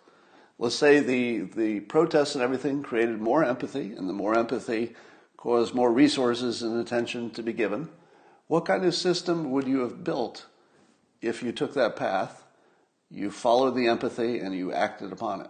Let's 0.59 0.75
say 0.75 0.99
the, 0.99 1.39
the 1.39 1.79
protests 1.79 2.35
and 2.35 2.43
everything 2.43 2.83
created 2.83 3.19
more 3.19 3.43
empathy, 3.43 3.93
and 3.93 4.07
the 4.07 4.13
more 4.13 4.37
empathy 4.37 4.95
caused 5.37 5.73
more 5.73 5.91
resources 5.91 6.61
and 6.61 6.79
attention 6.79 7.31
to 7.31 7.41
be 7.41 7.53
given. 7.53 7.89
What 8.45 8.65
kind 8.65 8.85
of 8.85 8.93
system 8.93 9.49
would 9.51 9.67
you 9.67 9.79
have 9.79 10.03
built 10.03 10.45
if 11.21 11.41
you 11.41 11.51
took 11.51 11.73
that 11.73 11.95
path, 11.95 12.43
you 13.09 13.31
followed 13.31 13.75
the 13.75 13.87
empathy, 13.87 14.39
and 14.39 14.53
you 14.53 14.71
acted 14.71 15.11
upon 15.11 15.41
it? 15.41 15.49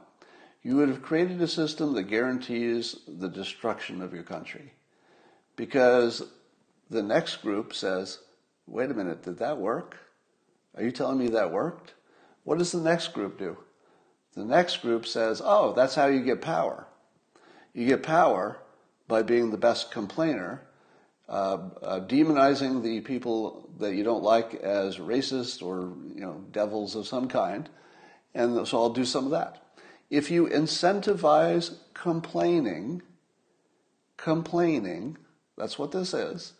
you 0.62 0.76
would 0.76 0.90
have 0.90 1.02
created 1.02 1.42
a 1.42 1.48
system 1.48 1.94
that 1.94 2.04
guarantees 2.04 2.98
the 3.08 3.30
destruction 3.30 4.02
of 4.02 4.14
your 4.14 4.24
country. 4.24 4.74
Because 5.56 6.24
the 6.90 7.04
next 7.04 7.38
group 7.38 7.74
says, 7.74 8.20
wait 8.68 8.92
a 8.92 8.94
minute, 8.94 9.24
did 9.24 9.40
that 9.40 9.58
work? 9.58 9.98
Are 10.76 10.84
you 10.84 10.92
telling 10.92 11.18
me 11.18 11.30
that 11.30 11.52
worked? 11.52 11.94
What 12.44 12.58
does 12.58 12.72
the 12.72 12.82
next 12.82 13.10
group 13.10 13.40
do? 13.40 13.58
The 14.36 14.46
next 14.46 14.82
group 14.82 15.06
says, 15.06 15.42
oh, 15.44 15.74
that's 15.74 15.96
how 15.96 16.08
you 16.08 16.22
get 16.22 16.42
power. 16.42 16.88
You 17.74 17.88
get 17.88 18.04
power 18.04 18.60
by 19.08 19.24
being 19.24 19.52
the 19.52 19.58
best 19.58 19.92
complainer, 19.92 20.62
uh, 21.28 21.58
uh, 21.82 22.00
demonizing 22.02 22.84
the 22.84 23.02
people 23.02 23.70
that 23.80 23.96
you 23.96 24.04
don't 24.04 24.24
like 24.24 24.56
as 24.56 24.98
racist 24.98 25.62
or 25.62 25.94
you 26.14 26.22
know 26.22 26.44
devils 26.52 26.96
of 26.96 27.08
some 27.08 27.28
kind, 27.28 27.70
and 28.34 28.68
so 28.68 28.78
I'll 28.78 28.90
do 28.90 29.06
some 29.06 29.26
of 29.26 29.32
that. 29.32 29.64
If 30.10 30.32
you 30.32 30.48
incentivize 30.48 31.76
complaining, 31.94 33.02
complaining, 34.18 35.18
that's 35.58 35.78
what 35.78 35.92
this 35.92 36.14
is, 36.14 36.54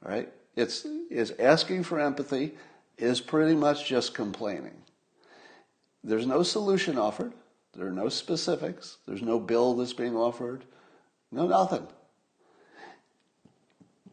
right? 0.00 0.32
It's 0.56 0.84
is 1.10 1.32
asking 1.38 1.84
for 1.84 1.98
empathy 1.98 2.54
is 2.98 3.20
pretty 3.20 3.54
much 3.54 3.86
just 3.86 4.14
complaining. 4.14 4.82
There's 6.04 6.26
no 6.26 6.42
solution 6.42 6.98
offered. 6.98 7.32
There 7.74 7.86
are 7.86 7.92
no 7.92 8.08
specifics. 8.08 8.98
There's 9.06 9.22
no 9.22 9.38
bill 9.38 9.74
that's 9.74 9.92
being 9.92 10.16
offered. 10.16 10.64
No 11.30 11.46
nothing. 11.46 11.86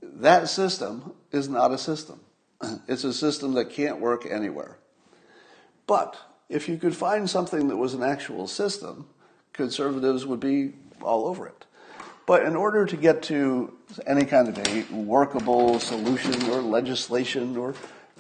That 0.02 0.50
system 0.50 1.14
is 1.32 1.50
not 1.50 1.72
a 1.72 1.78
system. 1.78 2.22
It's 2.88 3.04
a 3.04 3.14
system 3.14 3.54
that 3.54 3.70
can't 3.70 4.00
work 4.00 4.26
anywhere. 4.30 4.78
But 5.88 6.18
if 6.50 6.70
you 6.70 6.78
could 6.78 6.96
find 6.96 7.30
something 7.30 7.68
that 7.68 7.78
was 7.78 7.94
an 7.94 8.04
actual 8.04 8.48
system, 8.48 9.08
conservatives 9.54 10.26
would 10.26 10.40
be 10.40 10.74
all 11.02 11.26
over 11.28 11.48
it. 11.48 11.66
But 12.26 12.46
in 12.46 12.56
order 12.56 12.86
to 12.86 12.96
get 12.96 13.24
to 13.24 13.74
any 14.06 14.24
kind 14.24 14.48
of 14.48 14.58
a 14.60 14.84
workable 14.94 15.80
solution 15.80 16.50
or 16.52 16.62
legislation 16.62 17.58
or 17.58 17.74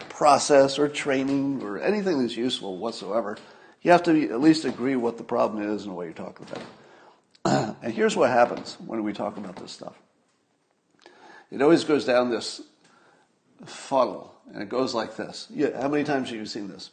process 0.09 0.79
or 0.79 0.87
training 0.87 1.61
or 1.61 1.79
anything 1.79 2.19
that's 2.19 2.35
useful 2.35 2.77
whatsoever, 2.77 3.37
you 3.81 3.91
have 3.91 4.03
to 4.03 4.29
at 4.29 4.41
least 4.41 4.65
agree 4.65 4.95
what 4.95 5.17
the 5.17 5.23
problem 5.23 5.63
is 5.73 5.85
and 5.85 5.95
what 5.95 6.03
you're 6.03 6.13
talking 6.13 6.45
about. 6.51 7.75
and 7.81 7.93
here's 7.93 8.15
what 8.15 8.29
happens 8.29 8.77
when 8.85 9.03
we 9.03 9.13
talk 9.13 9.37
about 9.37 9.55
this 9.55 9.71
stuff. 9.71 9.95
It 11.51 11.61
always 11.61 11.83
goes 11.83 12.05
down 12.05 12.29
this 12.29 12.61
funnel, 13.65 14.35
and 14.53 14.61
it 14.61 14.69
goes 14.69 14.93
like 14.93 15.15
this. 15.15 15.47
How 15.79 15.87
many 15.87 16.03
times 16.03 16.29
have 16.29 16.37
you 16.37 16.45
seen 16.45 16.67
this? 16.67 16.91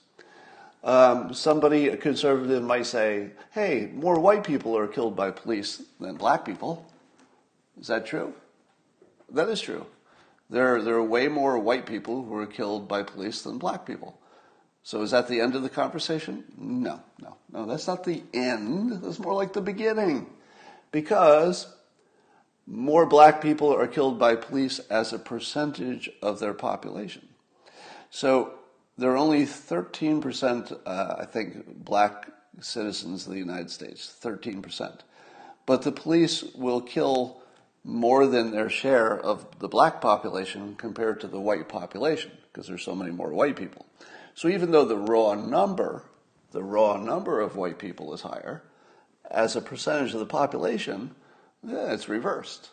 Um, 0.82 1.34
somebody, 1.34 1.89
a 1.89 1.97
conservative, 1.97 2.62
might 2.62 2.87
say, 2.87 3.30
hey, 3.51 3.91
more 3.93 4.20
white 4.20 4.45
people 4.45 4.78
are 4.78 4.87
killed 4.87 5.16
by 5.16 5.32
police 5.32 5.82
than 6.01 6.14
black 6.16 6.45
people. 6.45 6.87
Is 7.80 7.89
that 7.89 8.07
true? 8.07 8.32
That 9.30 9.49
is 9.49 9.61
true. 9.61 9.87
There, 10.49 10.80
there 10.80 10.95
are 10.95 11.03
way 11.03 11.26
more 11.26 11.59
white 11.59 11.87
people 11.87 12.22
who 12.22 12.37
are 12.37 12.47
killed 12.47 12.87
by 12.87 13.03
police 13.03 13.43
than 13.43 13.59
black 13.59 13.84
people. 13.84 14.18
So 14.87 15.03
is 15.03 15.11
that 15.11 15.26
the 15.26 15.41
end 15.41 15.57
of 15.57 15.64
the 15.64 15.68
conversation? 15.68 16.45
No, 16.57 17.03
no, 17.20 17.37
no, 17.51 17.66
that's 17.66 17.89
not 17.89 18.05
the 18.05 18.22
end. 18.32 19.03
That's 19.03 19.18
more 19.18 19.34
like 19.34 19.53
the 19.53 19.61
beginning. 19.61 20.30
Because 20.93 21.66
more 22.68 23.05
black 23.05 23.43
people 23.43 23.74
are 23.74 23.89
killed 23.89 24.16
by 24.16 24.37
police 24.37 24.78
as 24.78 25.12
a 25.12 25.18
percentage 25.18 26.09
of 26.22 26.39
their 26.39 26.55
population. 26.55 27.26
So 28.11 28.53
there 28.97 29.11
are 29.11 29.16
only 29.16 29.43
13%, 29.43 30.78
uh, 30.87 31.16
I 31.18 31.24
think, 31.24 31.84
black 31.84 32.30
citizens 32.61 33.26
of 33.26 33.32
the 33.32 33.41
United 33.41 33.72
States, 33.72 34.16
13%. 34.22 35.01
But 35.66 35.82
the 35.82 35.91
police 35.91 36.45
will 36.55 36.80
kill 36.80 37.43
more 37.82 38.28
than 38.28 38.53
their 38.53 38.70
share 38.70 39.18
of 39.18 39.59
the 39.59 39.66
black 39.66 40.01
population 40.01 40.76
compared 40.76 41.18
to 41.22 41.26
the 41.26 41.41
white 41.41 41.68
population 41.68 42.30
because 42.53 42.68
there's 42.68 42.84
so 42.84 42.95
many 42.95 43.11
more 43.11 43.32
white 43.32 43.57
people. 43.57 43.84
So 44.37 44.49
even 44.49 44.70
though 44.70 44.84
the 44.84 44.99
raw 44.99 45.32
number, 45.32 46.03
the 46.53 46.62
raw 46.62 46.99
number 46.99 47.41
of 47.41 47.57
white 47.57 47.78
people 47.78 48.12
is 48.12 48.20
higher, 48.20 48.62
as 49.30 49.57
a 49.57 49.62
percentage 49.62 50.12
of 50.12 50.20
the 50.20 50.26
population, 50.26 51.14
yeah, 51.66 51.91
it's 51.95 52.11
reversed. 52.11 52.68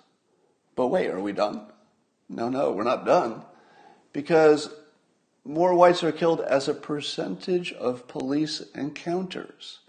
But 0.76 0.88
wait, 0.88 1.10
are 1.10 1.22
we 1.22 1.32
done? 1.32 1.62
No, 2.28 2.50
no, 2.50 2.74
we're 2.74 2.84
not 2.84 3.06
done. 3.06 3.44
Because 4.12 4.72
more 5.46 5.74
whites 5.74 6.04
are 6.04 6.12
killed 6.12 6.42
as 6.42 6.68
a 6.68 6.74
percentage 6.74 7.72
of 7.72 8.10
police 8.10 8.62
encounters. 8.76 9.80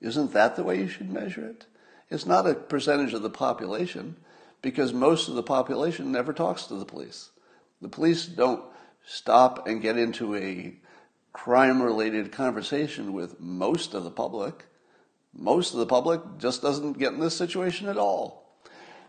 Isn't 0.00 0.32
that 0.34 0.54
the 0.54 0.62
way 0.62 0.78
you 0.78 0.88
should 0.88 1.10
measure 1.10 1.44
it? 1.44 1.66
It's 2.10 2.26
not 2.26 2.46
a 2.46 2.54
percentage 2.54 3.12
of 3.12 3.22
the 3.22 3.30
population 3.30 4.18
because 4.62 4.92
most 4.92 5.28
of 5.28 5.34
the 5.34 5.42
population 5.42 6.12
never 6.12 6.32
talks 6.32 6.66
to 6.66 6.74
the 6.76 6.84
police. 6.84 7.30
The 7.82 7.88
police 7.88 8.24
don't 8.24 8.62
stop 9.04 9.66
and 9.66 9.82
get 9.82 9.98
into 9.98 10.36
a 10.36 10.76
crime 11.34 11.82
related 11.82 12.32
conversation 12.32 13.12
with 13.12 13.38
most 13.38 13.92
of 13.92 14.04
the 14.04 14.10
public. 14.10 14.64
Most 15.34 15.74
of 15.74 15.80
the 15.80 15.86
public 15.86 16.22
just 16.38 16.62
doesn't 16.62 16.98
get 16.98 17.12
in 17.12 17.20
this 17.20 17.36
situation 17.36 17.88
at 17.88 17.98
all. 17.98 18.56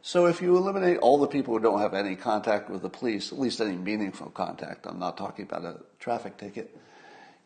So 0.02 0.26
if 0.26 0.42
you 0.42 0.58
eliminate 0.58 0.98
all 0.98 1.18
the 1.18 1.28
people 1.28 1.54
who 1.54 1.62
don't 1.62 1.80
have 1.80 1.94
any 1.94 2.18
contact 2.18 2.70
with 2.70 2.82
the 2.82 2.90
police, 2.90 3.32
at 3.32 3.40
least 3.40 3.62
any 3.62 3.78
meaningful 3.78 4.32
contact, 4.32 4.86
I'm 4.86 5.00
not 5.00 5.18
talking 5.18 5.46
about 5.46 5.64
a 5.64 5.80
traffic 6.00 6.38
ticket, 6.38 6.78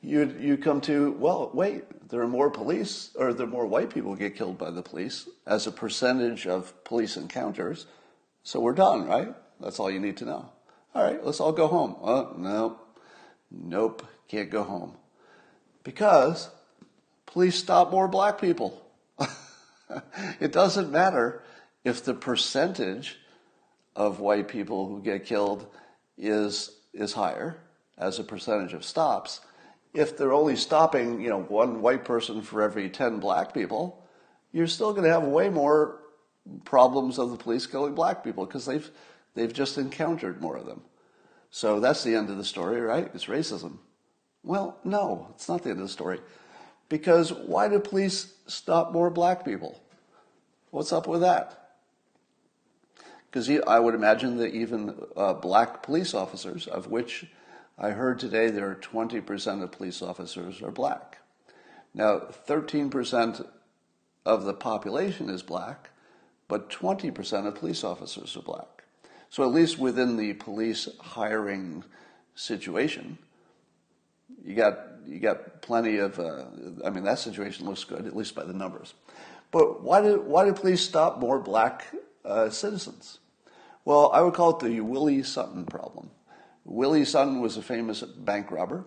you 0.02 0.36
you 0.40 0.58
come 0.58 0.80
to 0.80 1.12
well 1.20 1.52
wait 1.54 2.08
there 2.08 2.22
are 2.22 2.28
more 2.28 2.50
police 2.50 3.12
or 3.16 3.34
there 3.34 3.46
are 3.46 3.50
more 3.50 3.66
white 3.66 3.90
people 3.90 4.16
get 4.16 4.34
killed 4.34 4.58
by 4.58 4.72
the 4.72 4.82
police 4.82 5.28
as 5.46 5.68
a 5.68 5.72
percentage 5.74 6.48
of 6.48 6.74
police 6.86 7.18
encounters 7.18 7.86
so 8.44 8.60
we're 8.60 8.74
done, 8.74 9.06
right? 9.06 9.36
That's 9.60 9.80
all 9.80 9.92
you 9.92 10.00
need 10.00 10.18
to 10.18 10.26
know. 10.26 10.50
All 10.96 11.04
right, 11.04 11.24
let's 11.24 11.40
all 11.40 11.52
go 11.52 11.68
home. 11.68 11.96
Oh, 12.02 12.34
no. 12.38 12.80
Nope, 13.52 14.06
can't 14.30 14.50
go 14.50 14.64
home. 14.64 14.96
Because 15.84 16.50
please 17.26 17.56
stop 17.56 17.92
more 17.92 18.08
black 18.08 18.40
people. 18.40 18.82
it 20.40 20.52
doesn't 20.52 20.92
matter 20.92 21.44
if 21.84 22.06
the 22.06 22.14
percentage 22.14 23.18
of 23.96 24.20
white 24.20 24.48
people 24.48 24.88
who 24.88 25.02
get 25.02 25.26
killed 25.26 25.68
is 26.18 26.72
is 26.94 27.14
higher 27.14 27.58
as 27.98 28.20
a 28.20 28.24
percentage 28.24 28.74
of 28.74 28.86
stops. 28.86 29.42
If 29.94 30.18
they're 30.18 30.34
only 30.34 30.56
stopping, 30.56 31.22
you 31.22 31.30
know, 31.30 31.42
one 31.42 31.82
white 31.82 32.06
person 32.06 32.42
for 32.42 32.62
every 32.62 32.90
10 32.90 33.20
black 33.20 33.54
people, 33.54 34.04
you're 34.52 34.68
still 34.68 34.92
going 34.92 35.04
to 35.04 35.12
have 35.12 35.24
way 35.24 35.50
more 35.50 36.00
problems 36.66 37.20
of 37.20 37.32
the 37.32 37.38
police 37.38 37.66
killing 37.68 37.96
black 37.96 38.24
people 38.24 38.46
because 38.46 38.66
they've 38.66 38.90
they've 39.34 39.54
just 39.54 39.78
encountered 39.78 40.42
more 40.42 40.58
of 40.58 40.66
them. 40.66 40.82
So 41.52 41.80
that's 41.80 42.04
the 42.04 42.16
end 42.16 42.30
of 42.30 42.38
the 42.38 42.46
story, 42.46 42.80
right? 42.80 43.10
It's 43.14 43.26
racism. 43.26 43.80
Well, 44.44 44.78
no, 44.84 45.28
it's 45.36 45.50
not 45.50 45.64
the 45.64 45.72
end 45.72 45.80
of 45.80 45.88
the 45.88 45.94
story. 45.94 46.20
Because 46.88 47.32
why 47.32 47.68
do 47.68 47.80
police 47.80 48.34
stop 48.48 48.92
more 48.92 49.10
black 49.10 49.46
people? 49.46 49.82
What's 50.72 50.92
up 50.92 51.08
with 51.08 51.22
that? 51.22 51.56
Because 53.30 53.50
I 53.68 53.80
would 53.80 53.94
imagine 53.94 54.38
that 54.38 54.56
even 54.56 54.96
uh, 55.16 55.34
black 55.34 55.84
police 55.84 56.14
officers, 56.14 56.68
of 56.68 56.88
which 56.88 57.28
I 57.78 57.92
heard 57.92 58.20
today 58.20 58.50
there 58.50 58.70
are 58.70 58.76
20% 58.76 59.64
of 59.64 59.72
police 59.72 60.02
officers 60.02 60.62
are 60.62 60.72
black. 60.72 61.20
Now, 61.94 62.20
13% 62.48 63.48
of 64.26 64.44
the 64.46 64.54
population 64.54 65.30
is 65.30 65.44
black, 65.44 65.92
but 66.48 66.70
20% 66.70 67.48
of 67.48 67.56
police 67.56 67.84
officers 67.84 68.36
are 68.36 68.42
black. 68.42 68.84
So 69.30 69.44
at 69.44 69.54
least 69.54 69.78
within 69.78 70.18
the 70.18 70.34
police 70.34 70.90
hiring 71.00 71.84
situation, 72.34 73.20
you 74.44 74.56
got 74.56 74.80
you 75.08 75.20
got 75.20 75.62
plenty 75.62 75.98
of. 75.98 76.20
Uh, 76.20 76.46
I 76.86 76.90
mean, 76.90 77.04
that 77.04 77.20
situation 77.20 77.66
looks 77.66 77.84
good, 77.84 78.06
at 78.06 78.16
least 78.16 78.36
by 78.36 78.44
the 78.44 78.54
numbers. 78.54 78.94
But 79.52 79.84
why 79.84 80.02
did 80.02 80.26
why 80.26 80.46
did 80.46 80.56
police 80.56 80.82
stop 80.82 81.20
more 81.20 81.40
black 81.40 81.88
uh, 82.24 82.50
citizens? 82.50 83.20
Well, 83.86 84.12
I 84.14 84.22
would 84.22 84.34
call 84.34 84.58
it 84.58 84.60
the 84.60 84.82
Willie 84.82 85.24
Sutton 85.24 85.66
problem. 85.66 86.12
Willie 86.64 87.06
Sutton 87.06 87.42
was 87.42 87.58
a 87.58 87.62
famous 87.62 88.02
bank 88.02 88.52
robber 88.52 88.86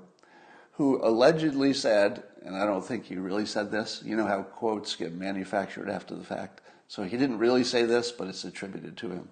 who 0.72 1.04
allegedly 1.04 1.74
said, 1.74 2.22
and 2.42 2.56
I 2.56 2.64
don't 2.64 2.84
think 2.84 3.04
he 3.04 3.16
really 3.16 3.46
said 3.46 3.70
this. 3.70 4.02
You 4.04 4.16
know 4.16 4.26
how 4.26 4.42
quotes 4.42 4.94
get 4.94 5.12
manufactured 5.12 5.90
after 5.90 6.14
the 6.14 6.24
fact. 6.24 6.60
So 6.88 7.02
he 7.02 7.16
didn't 7.16 7.38
really 7.38 7.64
say 7.64 7.84
this, 7.84 8.12
but 8.12 8.28
it's 8.28 8.44
attributed 8.44 8.96
to 8.98 9.10
him. 9.10 9.28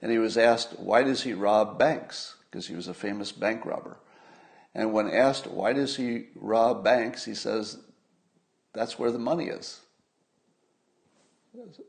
And 0.00 0.10
he 0.10 0.18
was 0.18 0.36
asked, 0.36 0.78
why 0.78 1.02
does 1.02 1.22
he 1.22 1.34
rob 1.34 1.78
banks? 1.78 2.36
Because 2.50 2.66
he 2.66 2.74
was 2.74 2.88
a 2.88 2.94
famous 2.94 3.30
bank 3.32 3.64
robber. 3.64 3.98
And 4.74 4.92
when 4.92 5.10
asked, 5.10 5.46
why 5.46 5.72
does 5.72 5.96
he 5.96 6.28
rob 6.34 6.82
banks? 6.82 7.24
He 7.24 7.34
says, 7.34 7.78
that's 8.72 8.98
where 8.98 9.10
the 9.10 9.18
money 9.18 9.46
is. 9.46 9.80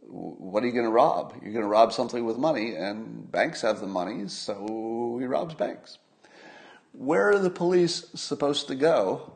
What 0.02 0.64
are 0.64 0.68
you 0.68 0.74
going 0.74 0.86
to 0.86 0.92
rob? 0.92 1.36
You're 1.42 1.54
going 1.54 1.64
to 1.64 1.70
rob 1.70 1.94
something 1.94 2.26
with 2.26 2.38
money, 2.38 2.76
and 2.76 3.32
banks 3.32 3.62
have 3.62 3.80
the 3.80 3.88
money, 3.88 4.28
so 4.28 5.18
he 5.20 5.26
robs 5.26 5.54
banks. 5.54 5.98
Where 6.92 7.30
are 7.30 7.40
the 7.40 7.50
police 7.50 8.06
supposed 8.14 8.68
to 8.68 8.76
go 8.76 9.34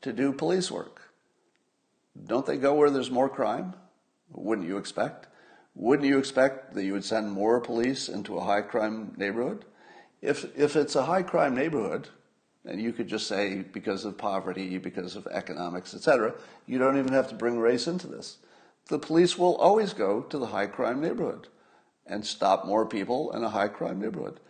to 0.00 0.14
do 0.14 0.32
police 0.32 0.70
work? 0.70 1.12
Don't 2.26 2.46
they 2.46 2.56
go 2.56 2.74
where 2.74 2.90
there's 2.90 3.10
more 3.10 3.28
crime? 3.28 3.74
Wouldn't 4.30 4.66
you 4.66 4.78
expect? 4.78 5.26
Wouldn't 5.74 6.08
you 6.08 6.18
expect 6.18 6.74
that 6.74 6.84
you 6.84 6.94
would 6.94 7.04
send 7.04 7.30
more 7.30 7.60
police 7.60 8.08
into 8.08 8.38
a 8.38 8.44
high 8.44 8.62
crime 8.62 9.12
neighborhood? 9.16 9.66
If, 10.22 10.46
if 10.56 10.74
it's 10.74 10.96
a 10.96 11.04
high 11.04 11.22
crime 11.22 11.54
neighborhood, 11.54 12.08
and 12.64 12.80
you 12.80 12.92
could 12.92 13.08
just 13.08 13.26
say 13.26 13.62
because 13.72 14.04
of 14.04 14.18
poverty, 14.18 14.78
because 14.78 15.16
of 15.16 15.26
economics, 15.28 15.94
etc., 15.94 16.34
you 16.66 16.78
don't 16.78 16.98
even 16.98 17.12
have 17.12 17.28
to 17.28 17.34
bring 17.34 17.58
race 17.58 17.86
into 17.86 18.06
this. 18.06 18.38
The 18.88 18.98
police 18.98 19.38
will 19.38 19.56
always 19.56 19.92
go 19.92 20.22
to 20.22 20.38
the 20.38 20.46
high 20.46 20.66
crime 20.66 21.00
neighborhood 21.00 21.48
and 22.06 22.26
stop 22.26 22.66
more 22.66 22.86
people 22.86 23.32
in 23.32 23.44
a 23.44 23.50
high 23.50 23.68
crime 23.68 24.00
neighborhood. 24.00 24.40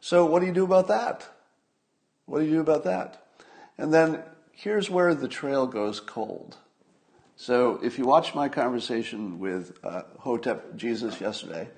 So, 0.00 0.24
what 0.24 0.40
do 0.40 0.46
you 0.46 0.52
do 0.52 0.64
about 0.64 0.88
that? 0.88 1.28
What 2.26 2.40
do 2.40 2.44
you 2.46 2.52
do 2.52 2.60
about 2.60 2.84
that? 2.84 3.26
And 3.76 3.92
then 3.92 4.22
here's 4.52 4.90
where 4.90 5.14
the 5.14 5.28
trail 5.28 5.66
goes 5.66 6.00
cold. 6.00 6.56
So 7.40 7.80
if 7.82 7.96
you 7.96 8.04
watch 8.04 8.34
my 8.34 8.50
conversation 8.50 9.38
with 9.38 9.78
uh, 9.82 10.02
Hotep 10.18 10.76
Jesus 10.76 11.22
yesterday, 11.22 11.70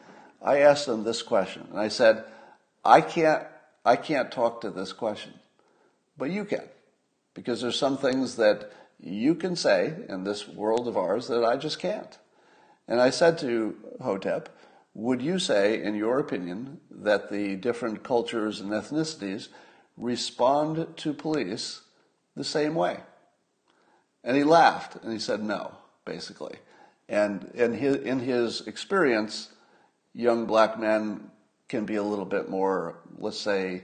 I 0.44 0.58
asked 0.58 0.88
him 0.88 1.04
this 1.04 1.22
question, 1.22 1.68
and 1.70 1.78
I 1.78 1.86
said, 1.86 2.24
I 2.84 3.00
can't, 3.00 3.46
I 3.84 3.94
can't 3.94 4.32
talk 4.32 4.62
to 4.62 4.70
this 4.70 4.92
question, 4.92 5.34
but 6.16 6.30
you 6.30 6.44
can, 6.44 6.64
because 7.34 7.60
there's 7.60 7.78
some 7.78 7.96
things 7.96 8.36
that 8.36 8.70
you 9.00 9.34
can 9.34 9.56
say 9.56 9.94
in 10.08 10.24
this 10.24 10.48
world 10.48 10.86
of 10.86 10.96
ours 10.96 11.28
that 11.28 11.44
I 11.44 11.56
just 11.56 11.78
can't. 11.78 12.18
And 12.86 13.00
I 13.00 13.10
said 13.10 13.38
to 13.38 13.76
Hotep, 14.00 14.48
would 14.94 15.22
you 15.22 15.38
say, 15.38 15.82
in 15.82 15.94
your 15.94 16.18
opinion, 16.18 16.80
that 16.90 17.30
the 17.30 17.56
different 17.56 18.02
cultures 18.02 18.60
and 18.60 18.70
ethnicities 18.70 19.48
respond 19.96 20.86
to 20.98 21.12
police 21.14 21.82
the 22.36 22.44
same 22.44 22.74
way? 22.74 23.00
And 24.22 24.36
he 24.36 24.44
laughed 24.44 25.02
and 25.02 25.12
he 25.12 25.18
said 25.18 25.42
no, 25.42 25.72
basically. 26.04 26.56
And 27.08 27.50
in 27.54 27.74
his, 27.74 27.96
in 27.96 28.20
his 28.20 28.66
experience, 28.66 29.50
young 30.14 30.46
black 30.46 30.78
men 30.78 31.30
can 31.68 31.84
be 31.84 31.96
a 31.96 32.02
little 32.02 32.24
bit 32.24 32.48
more, 32.48 32.98
let's 33.18 33.38
say, 33.38 33.82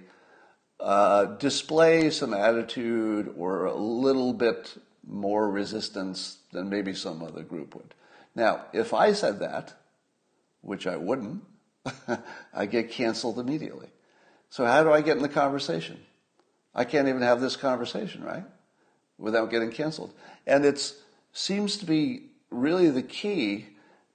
uh, 0.81 1.25
display 1.25 2.11
some 2.11 2.33
attitude 2.33 3.35
or 3.37 3.65
a 3.65 3.75
little 3.75 4.33
bit 4.33 4.77
more 5.07 5.51
resistance 5.51 6.39
than 6.53 6.69
maybe 6.69 6.95
some 6.95 7.23
other 7.23 7.43
group 7.43 7.75
would. 7.75 7.95
Now, 8.35 8.67
if 8.73 8.95
I 8.95 9.13
said 9.13 9.41
that, 9.41 9.75
which 10.61 10.87
I 10.87 10.97
wouldn't, 10.97 11.43
I 12.55 12.67
get 12.67 12.91
canceled 12.91 13.39
immediately. 13.39 13.89
So 14.51 14.65
how 14.65 14.83
do 14.83 14.93
I 14.93 15.01
get 15.01 15.17
in 15.17 15.23
the 15.23 15.29
conversation? 15.29 15.99
I 16.75 16.85
can't 16.85 17.09
even 17.09 17.23
have 17.23 17.41
this 17.41 17.57
conversation, 17.57 18.23
right? 18.23 18.45
Without 19.19 19.51
getting 19.51 19.71
canceled. 19.71 20.13
And 20.47 20.65
it 20.65 20.93
seems 21.33 21.77
to 21.79 21.87
be 21.87 22.25
really 22.51 22.91
the 22.91 23.03
key 23.03 23.67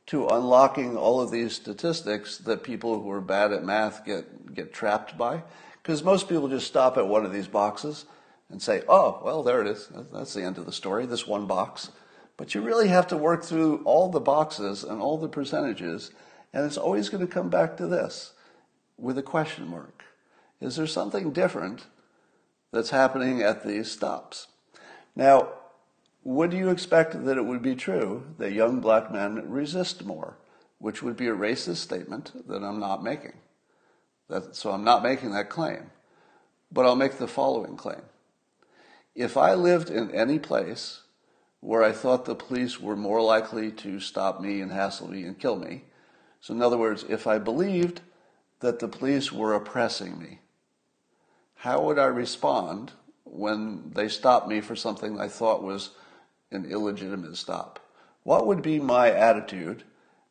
to 0.05 0.27
unlocking 0.27 0.97
all 0.97 1.21
of 1.21 1.31
these 1.31 1.53
statistics 1.53 2.37
that 2.39 2.63
people 2.63 3.01
who 3.01 3.09
are 3.11 3.21
bad 3.21 3.51
at 3.53 3.63
math 3.63 4.05
get, 4.05 4.53
get 4.53 4.73
trapped 4.73 5.17
by. 5.17 5.43
Because 5.83 6.03
most 6.03 6.27
people 6.27 6.47
just 6.47 6.65
stop 6.65 6.97
at 6.97 7.07
one 7.07 7.25
of 7.25 7.33
these 7.33 7.47
boxes 7.47 8.05
and 8.49 8.61
say, 8.61 8.81
oh, 8.87 9.21
well, 9.23 9.43
there 9.43 9.61
it 9.61 9.67
is. 9.67 9.89
That's 10.11 10.33
the 10.33 10.43
end 10.43 10.57
of 10.57 10.65
the 10.65 10.71
story, 10.71 11.05
this 11.05 11.27
one 11.27 11.45
box. 11.45 11.91
But 12.37 12.55
you 12.55 12.61
really 12.61 12.87
have 12.87 13.07
to 13.07 13.17
work 13.17 13.43
through 13.43 13.83
all 13.83 14.09
the 14.09 14.19
boxes 14.19 14.83
and 14.83 15.01
all 15.01 15.17
the 15.17 15.27
percentages 15.27 16.11
and 16.53 16.65
it's 16.65 16.77
always 16.77 17.09
going 17.09 17.25
to 17.25 17.33
come 17.33 17.49
back 17.49 17.75
to 17.77 17.87
this 17.87 18.33
with 18.97 19.17
a 19.17 19.23
question 19.23 19.67
mark. 19.67 20.03
Is 20.61 20.75
there 20.75 20.87
something 20.87 21.33
different 21.33 21.87
that's 22.71 22.91
happening 22.91 23.41
at 23.41 23.65
these 23.65 23.91
stops? 23.91 24.47
Now, 25.15 25.49
would 26.23 26.53
you 26.53 26.69
expect 26.69 27.25
that 27.25 27.37
it 27.37 27.45
would 27.45 27.61
be 27.61 27.75
true 27.75 28.23
that 28.37 28.53
young 28.53 28.79
black 28.79 29.11
men 29.11 29.49
resist 29.49 30.05
more, 30.05 30.37
which 30.77 31.03
would 31.03 31.17
be 31.17 31.27
a 31.27 31.35
racist 31.35 31.77
statement 31.77 32.47
that 32.47 32.63
I'm 32.63 32.79
not 32.79 33.03
making? 33.03 33.33
That, 34.29 34.55
so 34.55 34.71
I'm 34.71 34.83
not 34.83 35.03
making 35.03 35.31
that 35.31 35.49
claim. 35.49 35.91
But 36.71 36.85
I'll 36.85 36.95
make 36.95 37.17
the 37.17 37.27
following 37.27 37.77
claim. 37.77 38.01
If 39.15 39.37
I 39.37 39.53
lived 39.53 39.89
in 39.89 40.09
any 40.11 40.39
place 40.39 41.01
where 41.59 41.83
I 41.83 41.91
thought 41.91 42.25
the 42.25 42.35
police 42.35 42.79
were 42.79 42.95
more 42.95 43.21
likely 43.21 43.71
to 43.71 43.99
stop 43.99 44.41
me 44.41 44.59
and 44.59 44.71
hassle 44.71 45.09
me 45.09 45.23
and 45.23 45.37
kill 45.37 45.55
me, 45.55 45.83
so, 46.43 46.53
in 46.53 46.61
other 46.61 46.77
words, 46.77 47.05
if 47.07 47.25
I 47.25 47.37
believed 47.37 48.01
that 48.59 48.79
the 48.79 48.89
police 48.89 49.31
were 49.31 49.53
oppressing 49.53 50.19
me, 50.19 50.39
how 51.55 51.81
would 51.83 51.97
I 51.97 52.07
respond 52.07 52.91
when 53.23 53.91
they 53.95 54.09
stopped 54.09 54.49
me 54.49 54.59
for 54.59 54.75
something 54.75 55.17
I 55.17 55.29
thought 55.29 55.63
was 55.63 55.91
an 56.51 56.65
illegitimate 56.65 57.37
stop? 57.37 57.79
What 58.23 58.45
would 58.45 58.61
be 58.61 58.79
my 58.79 59.09
attitude 59.09 59.85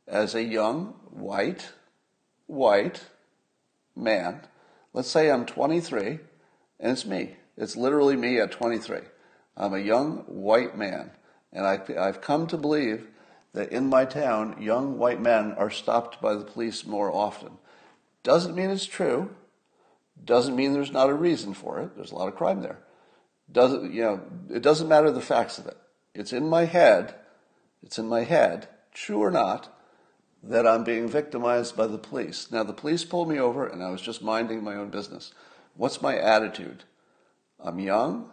as 0.07 0.35
a 0.35 0.43
young, 0.43 0.89
white, 1.09 1.71
white 2.47 3.07
man? 3.97 4.41
Let's 4.93 5.11
say 5.11 5.31
I'm 5.31 5.47
23 5.47 6.19
and 6.81 6.93
it's 6.93 7.07
me. 7.07 7.37
It's 7.57 7.77
literally 7.77 8.17
me 8.17 8.39
at 8.39 8.53
23. 8.53 8.99
I'm 9.57 9.75
a 9.75 9.79
young 9.79 10.25
white 10.27 10.77
man 10.77 11.11
and 11.53 11.67
I, 11.67 11.81
I've 11.99 12.21
come 12.21 12.47
to 12.49 12.57
believe 12.57 13.09
that 13.53 13.71
in 13.71 13.89
my 13.89 14.05
town, 14.05 14.61
young 14.61 14.99
white 14.99 15.21
men 15.21 15.53
are 15.53 15.71
stopped 15.71 16.21
by 16.21 16.35
the 16.35 16.45
police 16.45 16.87
more 16.87 17.15
often. 17.15 17.53
Doesn't 18.23 18.55
mean 18.55 18.71
it's 18.71 18.87
true. 18.87 19.31
Doesn't 20.25 20.57
mean 20.57 20.73
there's 20.73 20.93
not 20.93 21.11
a 21.11 21.15
reason 21.15 21.53
for 21.53 21.81
it. 21.81 21.97
There's 21.97 22.13
a 22.13 22.15
lot 22.15 22.29
of 22.29 22.37
crime 22.37 22.63
there. 22.63 22.79
Doesn't, 23.51 23.93
you 23.93 24.03
know, 24.03 24.21
it 24.51 24.63
doesn't 24.63 24.89
matter 24.89 25.11
the 25.11 25.21
facts 25.21 25.59
of 25.59 25.67
it. 25.67 25.77
It's 26.15 26.33
in 26.33 26.49
my 26.49 26.65
head. 26.65 27.15
It's 27.83 27.99
in 27.99 28.07
my 28.09 28.25
head, 28.25 28.69
true 28.95 29.19
or 29.19 29.31
not, 29.31 29.72
that 30.43 30.67
I'm 30.67 30.85
being 30.85 31.09
victimized 31.09 31.77
by 31.77 31.87
the 31.87 31.99
police. 31.99 32.51
Now, 32.51 32.65
the 32.65 32.73
police 32.73 33.05
pulled 33.05 33.29
me 33.29 33.39
over 33.39 33.67
and 33.67 33.83
I 33.83 33.91
was 33.91 34.03
just 34.03 34.23
minding 34.23 34.65
my 34.65 34.75
own 34.75 34.91
business. 34.91 35.33
What's 35.77 36.03
my 36.03 36.17
attitude? 36.17 36.85
I'm 37.61 37.79
young. 37.79 38.33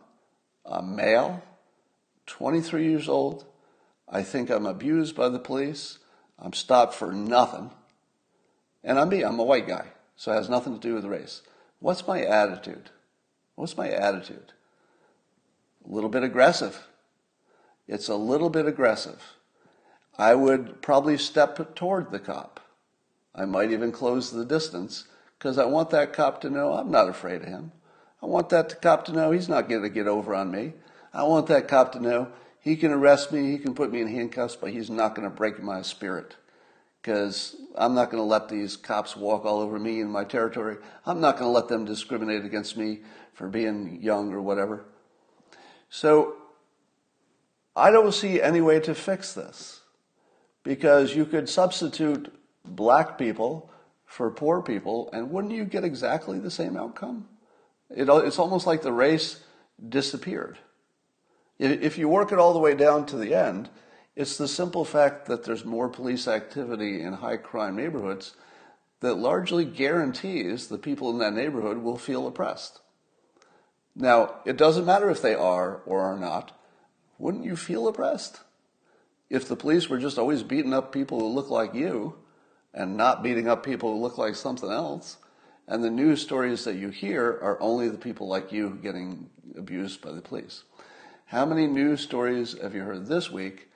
I'm 0.65 0.95
male. 0.95 1.43
23 2.25 2.83
years 2.89 3.07
old. 3.07 3.45
I 4.07 4.23
think 4.23 4.49
I'm 4.49 4.65
abused 4.65 5.15
by 5.15 5.29
the 5.29 5.39
police. 5.39 5.99
I'm 6.39 6.53
stopped 6.53 6.93
for 6.93 7.11
nothing. 7.11 7.71
And 8.83 8.97
I'm 8.97 9.09
me, 9.09 9.23
I'm 9.23 9.39
a 9.39 9.43
white 9.43 9.67
guy, 9.67 9.87
so 10.15 10.31
it 10.31 10.35
has 10.35 10.49
nothing 10.49 10.73
to 10.73 10.79
do 10.79 10.95
with 10.95 11.05
race. 11.05 11.41
What's 11.79 12.07
my 12.07 12.21
attitude? 12.21 12.89
What's 13.55 13.77
my 13.77 13.89
attitude? 13.89 14.53
A 15.85 15.93
little 15.93 16.09
bit 16.09 16.23
aggressive. 16.23 16.87
It's 17.87 18.07
a 18.07 18.15
little 18.15 18.49
bit 18.49 18.65
aggressive. 18.65 19.21
I 20.19 20.35
would 20.35 20.81
probably 20.81 21.17
step 21.17 21.75
toward 21.75 22.11
the 22.11 22.19
cop. 22.19 22.59
I 23.33 23.45
might 23.45 23.71
even 23.71 23.93
close 23.93 24.31
the 24.31 24.43
distance 24.43 25.05
because 25.37 25.57
I 25.57 25.63
want 25.63 25.91
that 25.91 26.11
cop 26.11 26.41
to 26.41 26.49
know 26.49 26.73
I'm 26.73 26.91
not 26.91 27.07
afraid 27.07 27.41
of 27.43 27.47
him. 27.47 27.71
I 28.21 28.25
want 28.25 28.49
that 28.49 28.81
cop 28.81 29.05
to 29.05 29.13
know 29.13 29.31
he's 29.31 29.47
not 29.47 29.69
going 29.69 29.81
to 29.81 29.89
get 29.89 30.07
over 30.07 30.35
on 30.35 30.51
me. 30.51 30.73
I 31.13 31.23
want 31.23 31.47
that 31.47 31.69
cop 31.69 31.93
to 31.93 32.01
know 32.01 32.27
he 32.59 32.75
can 32.75 32.91
arrest 32.91 33.31
me, 33.31 33.49
he 33.49 33.57
can 33.57 33.73
put 33.73 33.93
me 33.93 34.01
in 34.01 34.09
handcuffs, 34.09 34.57
but 34.57 34.71
he's 34.71 34.89
not 34.89 35.15
going 35.15 35.27
to 35.27 35.33
break 35.33 35.63
my 35.63 35.81
spirit 35.81 36.35
because 37.01 37.55
I'm 37.75 37.95
not 37.95 38.11
going 38.11 38.21
to 38.21 38.27
let 38.27 38.49
these 38.49 38.75
cops 38.75 39.15
walk 39.15 39.45
all 39.45 39.61
over 39.61 39.79
me 39.79 40.01
in 40.01 40.09
my 40.09 40.25
territory. 40.25 40.75
I'm 41.05 41.21
not 41.21 41.37
going 41.37 41.47
to 41.47 41.55
let 41.55 41.69
them 41.69 41.85
discriminate 41.85 42.43
against 42.43 42.75
me 42.75 43.03
for 43.31 43.47
being 43.47 44.01
young 44.01 44.33
or 44.33 44.41
whatever. 44.41 44.83
So 45.89 46.35
I 47.73 47.89
don't 47.89 48.13
see 48.13 48.41
any 48.41 48.59
way 48.59 48.81
to 48.81 48.93
fix 48.93 49.33
this 49.33 49.78
because 50.69 51.15
you 51.15 51.25
could 51.25 51.49
substitute 51.49 52.31
black 52.63 53.17
people 53.17 53.71
for 54.05 54.29
poor 54.29 54.61
people, 54.61 55.09
and 55.11 55.31
wouldn't 55.31 55.51
you 55.51 55.65
get 55.65 55.83
exactly 55.83 56.37
the 56.37 56.51
same 56.51 56.77
outcome? 56.77 57.27
It, 57.89 58.07
it's 58.07 58.37
almost 58.37 58.67
like 58.67 58.83
the 58.83 58.91
race 58.91 59.39
disappeared. 59.89 60.59
If 61.57 61.97
you 61.97 62.07
work 62.07 62.31
it 62.31 62.37
all 62.37 62.53
the 62.53 62.59
way 62.59 62.75
down 62.75 63.07
to 63.07 63.17
the 63.17 63.33
end, 63.33 63.71
it's 64.15 64.37
the 64.37 64.47
simple 64.47 64.85
fact 64.85 65.25
that 65.25 65.43
there's 65.43 65.65
more 65.65 65.89
police 65.89 66.27
activity 66.27 67.01
in 67.01 67.13
high 67.13 67.37
crime 67.37 67.75
neighborhoods 67.75 68.35
that 68.99 69.15
largely 69.15 69.65
guarantees 69.65 70.67
the 70.67 70.77
people 70.77 71.09
in 71.09 71.17
that 71.17 71.33
neighborhood 71.33 71.79
will 71.79 71.97
feel 71.97 72.27
oppressed. 72.27 72.79
Now, 73.95 74.35
it 74.45 74.55
doesn't 74.55 74.85
matter 74.85 75.09
if 75.09 75.23
they 75.23 75.33
are 75.33 75.81
or 75.87 76.01
are 76.01 76.19
not. 76.19 76.55
Wouldn't 77.17 77.45
you 77.45 77.55
feel 77.55 77.87
oppressed? 77.87 78.41
If 79.29 79.47
the 79.47 79.55
police 79.55 79.89
were 79.89 79.99
just 79.99 80.17
always 80.17 80.43
beating 80.43 80.73
up 80.73 80.91
people 80.91 81.19
who 81.19 81.27
look 81.27 81.49
like 81.49 81.73
you 81.73 82.15
and 82.73 82.97
not 82.97 83.23
beating 83.23 83.47
up 83.47 83.63
people 83.63 83.93
who 83.93 84.01
look 84.01 84.17
like 84.17 84.35
something 84.35 84.71
else, 84.71 85.17
and 85.67 85.83
the 85.83 85.91
news 85.91 86.21
stories 86.21 86.63
that 86.63 86.77
you 86.77 86.89
hear 86.89 87.25
are 87.25 87.61
only 87.61 87.89
the 87.89 87.97
people 87.97 88.27
like 88.27 88.51
you 88.51 88.79
getting 88.81 89.29
abused 89.55 90.01
by 90.01 90.11
the 90.11 90.21
police. 90.21 90.63
How 91.25 91.45
many 91.45 91.67
news 91.67 92.01
stories 92.01 92.59
have 92.59 92.73
you 92.73 92.81
heard 92.81 93.05
this 93.05 93.29
week 93.29 93.67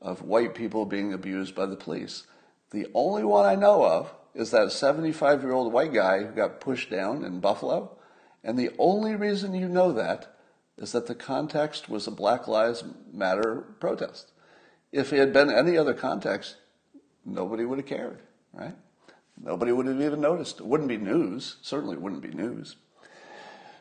of 0.00 0.22
white 0.22 0.54
people 0.54 0.86
being 0.86 1.12
abused 1.12 1.54
by 1.54 1.66
the 1.66 1.76
police? 1.76 2.26
The 2.70 2.86
only 2.94 3.22
one 3.22 3.44
I 3.44 3.54
know 3.54 3.84
of 3.84 4.14
is 4.34 4.50
that 4.52 4.72
75 4.72 5.42
year 5.42 5.52
old 5.52 5.74
white 5.74 5.92
guy 5.92 6.24
who 6.24 6.32
got 6.32 6.60
pushed 6.60 6.90
down 6.90 7.22
in 7.22 7.40
Buffalo. 7.40 7.98
And 8.42 8.58
the 8.58 8.70
only 8.78 9.14
reason 9.14 9.54
you 9.54 9.68
know 9.68 9.92
that 9.92 10.34
is 10.78 10.92
that 10.92 11.06
the 11.06 11.14
context 11.14 11.90
was 11.90 12.06
a 12.06 12.10
Black 12.10 12.48
Lives 12.48 12.82
Matter 13.12 13.56
protest. 13.78 14.31
If 14.92 15.12
it 15.12 15.18
had 15.18 15.32
been 15.32 15.50
any 15.50 15.76
other 15.76 15.94
context, 15.94 16.56
nobody 17.24 17.64
would 17.64 17.78
have 17.78 17.86
cared, 17.86 18.20
right? 18.52 18.76
Nobody 19.42 19.72
would 19.72 19.86
have 19.86 20.00
even 20.00 20.20
noticed. 20.20 20.60
It 20.60 20.66
wouldn't 20.66 20.88
be 20.88 20.98
news. 20.98 21.56
Certainly 21.62 21.96
wouldn't 21.96 22.22
be 22.22 22.30
news. 22.30 22.76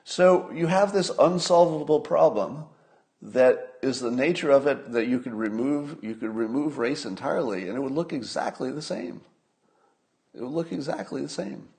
So 0.03 0.49
you 0.51 0.67
have 0.67 0.93
this 0.93 1.11
unsolvable 1.19 1.99
problem 1.99 2.65
that 3.21 3.75
is 3.81 3.99
the 3.99 4.11
nature 4.11 4.49
of 4.49 4.67
it 4.67 4.91
that 4.91 5.07
you 5.07 5.19
could 5.19 5.33
remove 5.33 5.97
you 6.01 6.15
could 6.15 6.35
remove 6.35 6.77
race 6.77 7.05
entirely 7.05 7.67
and 7.67 7.77
it 7.77 7.81
would 7.81 7.91
look 7.91 8.13
exactly 8.13 8.71
the 8.71 8.81
same 8.81 9.21
it 10.33 10.41
would 10.41 10.51
look 10.51 10.71
exactly 10.71 11.21
the 11.21 11.29
same 11.29 11.69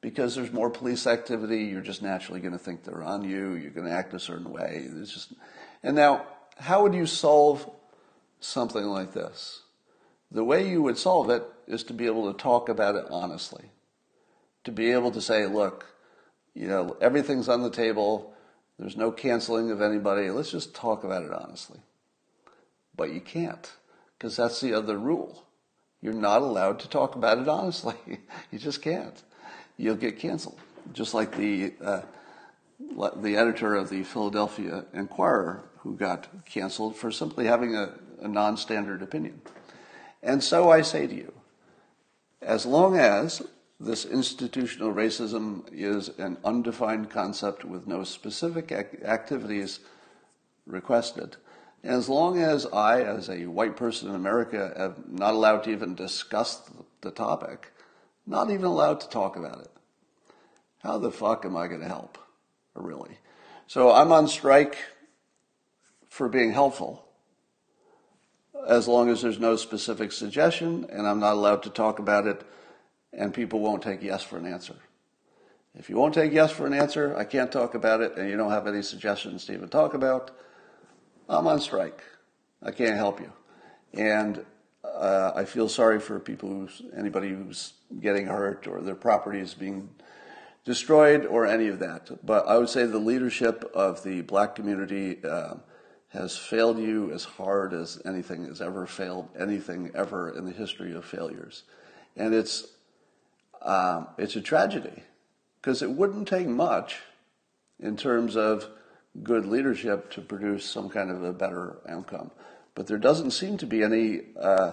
because 0.00 0.34
there's 0.34 0.52
more 0.52 0.70
police 0.70 1.06
activity 1.06 1.64
you're 1.64 1.82
just 1.82 2.00
naturally 2.00 2.40
going 2.40 2.52
to 2.52 2.58
think 2.58 2.84
they're 2.84 3.02
on 3.02 3.22
you 3.22 3.52
you're 3.52 3.70
going 3.70 3.86
to 3.86 3.92
act 3.92 4.14
a 4.14 4.20
certain 4.20 4.50
way 4.50 4.88
it's 4.96 5.12
just 5.12 5.34
and 5.82 5.94
now 5.94 6.26
how 6.56 6.82
would 6.82 6.94
you 6.94 7.04
solve 7.04 7.70
something 8.40 8.84
like 8.84 9.12
this 9.12 9.62
the 10.30 10.44
way 10.44 10.68
you 10.68 10.82
would 10.82 10.98
solve 10.98 11.30
it 11.30 11.44
is 11.66 11.82
to 11.82 11.92
be 11.92 12.06
able 12.06 12.32
to 12.32 12.38
talk 12.38 12.68
about 12.68 12.94
it 12.94 13.06
honestly 13.10 13.70
to 14.64 14.72
be 14.72 14.90
able 14.92 15.10
to 15.10 15.20
say 15.20 15.46
look 15.46 15.86
you 16.54 16.66
know 16.66 16.96
everything's 17.00 17.48
on 17.48 17.62
the 17.62 17.70
table 17.70 18.34
there's 18.78 18.96
no 18.96 19.10
canceling 19.10 19.70
of 19.70 19.82
anybody. 19.82 20.30
Let's 20.30 20.52
just 20.52 20.74
talk 20.74 21.04
about 21.04 21.24
it 21.24 21.32
honestly. 21.32 21.80
But 22.96 23.12
you 23.12 23.20
can't, 23.20 23.70
because 24.16 24.36
that's 24.36 24.60
the 24.60 24.74
other 24.74 24.96
rule. 24.96 25.44
You're 26.00 26.12
not 26.12 26.42
allowed 26.42 26.78
to 26.80 26.88
talk 26.88 27.16
about 27.16 27.38
it 27.38 27.48
honestly. 27.48 27.96
you 28.52 28.58
just 28.58 28.82
can't. 28.82 29.20
You'll 29.76 29.96
get 29.96 30.18
canceled. 30.18 30.58
Just 30.92 31.12
like 31.12 31.36
the 31.36 31.74
uh, 31.84 32.02
the 33.16 33.36
editor 33.36 33.74
of 33.74 33.90
the 33.90 34.04
Philadelphia 34.04 34.84
Inquirer, 34.94 35.64
who 35.78 35.96
got 35.96 36.44
canceled 36.44 36.96
for 36.96 37.10
simply 37.10 37.46
having 37.46 37.74
a, 37.74 37.94
a 38.20 38.28
non-standard 38.28 39.02
opinion. 39.02 39.40
And 40.22 40.42
so 40.42 40.70
I 40.70 40.82
say 40.82 41.06
to 41.06 41.14
you, 41.14 41.32
as 42.42 42.66
long 42.66 42.96
as 42.96 43.42
this 43.80 44.04
institutional 44.04 44.92
racism 44.92 45.64
is 45.72 46.08
an 46.18 46.36
undefined 46.44 47.10
concept 47.10 47.64
with 47.64 47.86
no 47.86 48.04
specific 48.04 48.72
ac- 48.72 49.04
activities 49.04 49.80
requested, 50.66 51.36
as 51.84 52.08
long 52.08 52.40
as 52.40 52.66
I, 52.66 53.02
as 53.02 53.28
a 53.28 53.46
white 53.46 53.76
person 53.76 54.08
in 54.08 54.14
America, 54.16 54.72
am 54.76 55.04
not 55.08 55.34
allowed 55.34 55.64
to 55.64 55.70
even 55.70 55.94
discuss 55.94 56.68
the 57.00 57.12
topic, 57.12 57.72
not 58.26 58.50
even 58.50 58.64
allowed 58.64 59.00
to 59.00 59.08
talk 59.08 59.36
about 59.36 59.60
it, 59.60 59.70
how 60.78 60.98
the 60.98 61.12
fuck 61.12 61.44
am 61.44 61.56
I 61.56 61.68
going 61.68 61.80
to 61.80 61.86
help? 61.86 62.18
Really? 62.74 63.18
So 63.66 63.92
I'm 63.92 64.12
on 64.12 64.28
strike 64.28 64.76
for 66.08 66.28
being 66.28 66.52
helpful 66.52 67.07
as 68.66 68.88
long 68.88 69.08
as 69.10 69.22
there's 69.22 69.38
no 69.38 69.56
specific 69.56 70.12
suggestion 70.12 70.86
and 70.90 71.06
I'm 71.06 71.20
not 71.20 71.34
allowed 71.34 71.62
to 71.64 71.70
talk 71.70 71.98
about 71.98 72.26
it 72.26 72.42
and 73.12 73.32
people 73.32 73.60
won't 73.60 73.82
take 73.82 74.02
yes 74.02 74.22
for 74.22 74.38
an 74.38 74.46
answer. 74.46 74.76
If 75.74 75.88
you 75.88 75.96
won't 75.96 76.14
take 76.14 76.32
yes 76.32 76.50
for 76.50 76.66
an 76.66 76.74
answer, 76.74 77.16
I 77.16 77.24
can't 77.24 77.52
talk 77.52 77.74
about 77.74 78.00
it, 78.00 78.16
and 78.16 78.28
you 78.28 78.36
don't 78.36 78.50
have 78.50 78.66
any 78.66 78.82
suggestions 78.82 79.44
to 79.46 79.52
even 79.52 79.68
talk 79.68 79.94
about, 79.94 80.32
I'm 81.28 81.46
on 81.46 81.60
strike. 81.60 82.02
I 82.62 82.72
can't 82.72 82.96
help 82.96 83.20
you. 83.20 83.32
And 83.94 84.44
uh, 84.82 85.32
I 85.34 85.44
feel 85.44 85.68
sorry 85.68 86.00
for 86.00 86.18
people 86.18 86.48
who's, 86.48 86.82
anybody 86.96 87.28
who's 87.28 87.74
getting 88.00 88.26
hurt 88.26 88.66
or 88.66 88.80
their 88.80 88.94
property 88.94 89.38
is 89.38 89.54
being 89.54 89.88
destroyed 90.64 91.24
or 91.26 91.46
any 91.46 91.68
of 91.68 91.78
that. 91.78 92.26
But 92.26 92.48
I 92.48 92.58
would 92.58 92.68
say 92.68 92.84
the 92.84 92.98
leadership 92.98 93.70
of 93.74 94.02
the 94.02 94.22
black 94.22 94.54
community 94.54 95.18
uh, 95.24 95.54
has 96.08 96.36
failed 96.36 96.78
you 96.78 97.12
as 97.12 97.24
hard 97.24 97.74
as 97.74 98.00
anything 98.04 98.46
has 98.46 98.62
ever 98.62 98.86
failed 98.86 99.28
anything 99.38 99.90
ever 99.94 100.30
in 100.30 100.44
the 100.44 100.52
history 100.52 100.94
of 100.94 101.04
failures. 101.04 101.64
And 102.16 102.34
it's 102.34 102.66
um, 103.60 104.08
it's 104.16 104.36
a 104.36 104.40
tragedy 104.40 105.02
because 105.60 105.82
it 105.82 105.90
wouldn't 105.90 106.28
take 106.28 106.46
much 106.46 107.00
in 107.80 107.96
terms 107.96 108.36
of 108.36 108.66
good 109.22 109.46
leadership 109.46 110.10
to 110.12 110.20
produce 110.20 110.64
some 110.64 110.88
kind 110.88 111.10
of 111.10 111.22
a 111.22 111.32
better 111.32 111.76
outcome. 111.88 112.30
But 112.74 112.86
there 112.86 112.98
doesn't 112.98 113.32
seem 113.32 113.58
to 113.58 113.66
be 113.66 113.82
any. 113.82 114.20
Uh, 114.40 114.72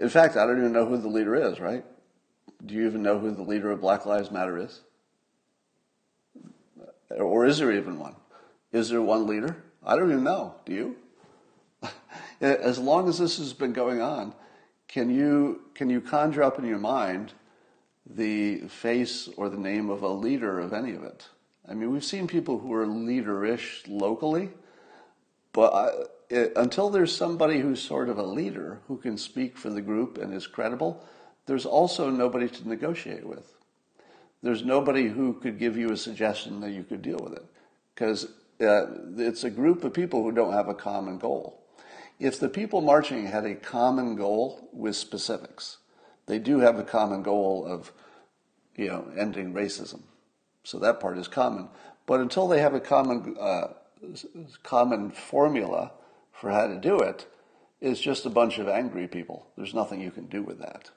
in 0.00 0.08
fact, 0.08 0.36
I 0.36 0.46
don't 0.46 0.58
even 0.58 0.72
know 0.72 0.86
who 0.86 0.96
the 0.96 1.08
leader 1.08 1.34
is, 1.34 1.60
right? 1.60 1.84
Do 2.64 2.74
you 2.74 2.86
even 2.86 3.02
know 3.02 3.18
who 3.18 3.30
the 3.30 3.42
leader 3.42 3.70
of 3.70 3.80
Black 3.80 4.06
Lives 4.06 4.30
Matter 4.30 4.58
is? 4.58 4.80
Or 7.10 7.44
is 7.44 7.58
there 7.58 7.72
even 7.72 7.98
one? 7.98 8.16
Is 8.72 8.88
there 8.88 9.02
one 9.02 9.26
leader? 9.26 9.62
I 9.84 9.96
don't 9.96 10.10
even 10.10 10.24
know. 10.24 10.54
Do 10.64 10.72
you? 10.72 10.96
as 12.40 12.78
long 12.78 13.08
as 13.08 13.18
this 13.18 13.38
has 13.38 13.52
been 13.52 13.72
going 13.72 14.00
on, 14.00 14.34
can 14.88 15.10
you, 15.10 15.62
can 15.74 15.90
you 15.90 16.00
conjure 16.00 16.42
up 16.42 16.58
in 16.58 16.66
your 16.66 16.78
mind 16.78 17.32
the 18.06 18.58
face 18.68 19.28
or 19.36 19.48
the 19.48 19.56
name 19.56 19.90
of 19.90 20.02
a 20.02 20.08
leader 20.08 20.58
of 20.58 20.72
any 20.72 20.92
of 20.92 21.04
it. 21.04 21.28
I 21.68 21.74
mean, 21.74 21.92
we've 21.92 22.04
seen 22.04 22.26
people 22.26 22.58
who 22.58 22.72
are 22.74 22.86
leaderish 22.86 23.82
locally, 23.86 24.50
but 25.52 25.72
I, 25.72 25.88
it, 26.28 26.52
until 26.56 26.90
there's 26.90 27.14
somebody 27.14 27.60
who's 27.60 27.80
sort 27.80 28.08
of 28.08 28.18
a 28.18 28.24
leader 28.24 28.80
who 28.88 28.96
can 28.96 29.16
speak 29.16 29.56
for 29.56 29.70
the 29.70 29.80
group 29.80 30.18
and 30.18 30.34
is 30.34 30.46
credible, 30.46 31.04
there's 31.46 31.66
also 31.66 32.10
nobody 32.10 32.48
to 32.48 32.68
negotiate 32.68 33.26
with. 33.26 33.54
There's 34.42 34.64
nobody 34.64 35.06
who 35.06 35.34
could 35.34 35.58
give 35.58 35.76
you 35.76 35.92
a 35.92 35.96
suggestion 35.96 36.60
that 36.60 36.70
you 36.70 36.82
could 36.82 37.02
deal 37.02 37.18
with 37.22 37.34
it 37.34 37.44
because 37.94 38.26
uh, 38.62 38.86
it's 39.16 39.44
a 39.44 39.50
group 39.50 39.84
of 39.84 39.92
people 39.92 40.22
who 40.22 40.32
don't 40.32 40.52
have 40.52 40.68
a 40.68 40.74
common 40.74 41.18
goal. 41.18 41.60
If 42.18 42.38
the 42.38 42.48
people 42.48 42.80
marching 42.80 43.26
had 43.26 43.44
a 43.44 43.54
common 43.54 44.16
goal 44.16 44.68
with 44.72 44.96
specifics, 44.96 45.78
they 46.26 46.38
do 46.38 46.60
have 46.60 46.78
a 46.78 46.84
common 46.84 47.22
goal 47.22 47.64
of, 47.66 47.92
you 48.76 48.88
know, 48.88 49.10
ending 49.16 49.52
racism. 49.52 50.02
So 50.64 50.78
that 50.78 51.00
part 51.00 51.18
is 51.18 51.28
common. 51.28 51.68
But 52.06 52.20
until 52.20 52.46
they 52.46 52.60
have 52.60 52.74
a 52.74 52.80
common 52.80 53.36
uh, 53.38 53.68
common 54.62 55.10
formula 55.10 55.92
for 56.32 56.50
how 56.50 56.66
to 56.66 56.78
do 56.78 56.98
it, 57.00 57.26
it's 57.80 58.00
just 58.00 58.26
a 58.26 58.30
bunch 58.30 58.58
of 58.58 58.68
angry 58.68 59.08
people. 59.08 59.46
There's 59.56 59.74
nothing 59.74 60.00
you 60.00 60.10
can 60.10 60.26
do 60.26 60.42
with 60.42 60.58
that. 60.60 60.90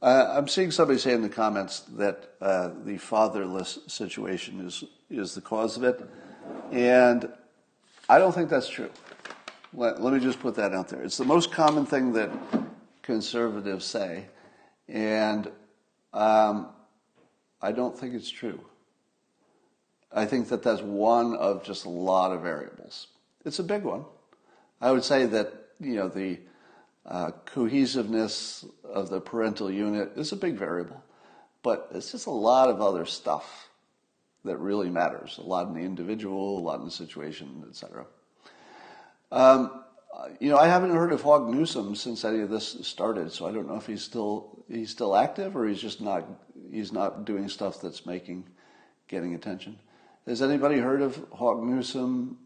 Uh, 0.00 0.32
I'm 0.36 0.46
seeing 0.46 0.70
somebody 0.70 0.98
say 0.98 1.12
in 1.12 1.22
the 1.22 1.28
comments 1.28 1.80
that 1.96 2.30
uh, 2.40 2.70
the 2.84 2.98
fatherless 2.98 3.80
situation 3.88 4.64
is 4.64 4.84
is 5.10 5.34
the 5.34 5.40
cause 5.40 5.76
of 5.76 5.82
it, 5.82 6.00
and 6.70 7.28
I 8.08 8.18
don't 8.18 8.32
think 8.32 8.48
that's 8.48 8.68
true. 8.68 8.90
Let, 9.72 10.00
let 10.00 10.14
me 10.14 10.20
just 10.20 10.38
put 10.38 10.54
that 10.54 10.72
out 10.72 10.88
there. 10.88 11.02
It's 11.02 11.16
the 11.16 11.24
most 11.24 11.50
common 11.50 11.84
thing 11.84 12.12
that 12.12 12.30
conservatives 13.02 13.84
say, 13.86 14.26
and 14.86 15.50
um, 16.12 16.68
I 17.60 17.72
don't 17.72 17.98
think 17.98 18.14
it's 18.14 18.30
true. 18.30 18.60
I 20.12 20.26
think 20.26 20.48
that 20.50 20.62
that's 20.62 20.80
one 20.80 21.34
of 21.34 21.64
just 21.64 21.86
a 21.86 21.90
lot 21.90 22.30
of 22.30 22.42
variables. 22.42 23.08
It's 23.44 23.58
a 23.58 23.64
big 23.64 23.82
one. 23.82 24.04
I 24.80 24.92
would 24.92 25.04
say 25.04 25.26
that 25.26 25.52
you 25.80 25.96
know 25.96 26.08
the 26.08 26.38
uh, 27.08 27.30
cohesiveness 27.46 28.64
of 28.84 29.08
the 29.08 29.20
parental 29.20 29.70
unit 29.70 30.12
is 30.16 30.32
a 30.32 30.36
big 30.36 30.56
variable, 30.56 31.02
but 31.62 31.88
it's 31.94 32.12
just 32.12 32.26
a 32.26 32.30
lot 32.30 32.68
of 32.68 32.82
other 32.82 33.06
stuff 33.06 33.70
that 34.44 34.58
really 34.58 34.90
matters. 34.90 35.38
A 35.38 35.42
lot 35.42 35.66
in 35.68 35.74
the 35.74 35.80
individual, 35.80 36.58
a 36.58 36.60
lot 36.60 36.78
in 36.80 36.84
the 36.84 36.90
situation, 36.90 37.64
etc. 37.68 38.06
Um, 39.32 39.84
you 40.40 40.50
know, 40.50 40.58
I 40.58 40.66
haven't 40.66 40.90
heard 40.90 41.12
of 41.12 41.22
Hawk 41.22 41.48
Newsome 41.48 41.94
since 41.94 42.24
any 42.24 42.40
of 42.40 42.50
this 42.50 42.76
started, 42.82 43.32
so 43.32 43.46
I 43.46 43.52
don't 43.52 43.68
know 43.68 43.76
if 43.76 43.86
he's 43.86 44.02
still 44.02 44.64
he's 44.68 44.90
still 44.90 45.16
active 45.16 45.56
or 45.56 45.66
he's 45.66 45.80
just 45.80 46.00
not 46.00 46.26
he's 46.70 46.92
not 46.92 47.24
doing 47.24 47.48
stuff 47.48 47.80
that's 47.80 48.04
making 48.04 48.44
getting 49.06 49.34
attention. 49.34 49.78
Has 50.26 50.42
anybody 50.42 50.78
heard 50.78 51.00
of 51.00 51.24
Hawk 51.32 51.62
Newsome 51.62 52.36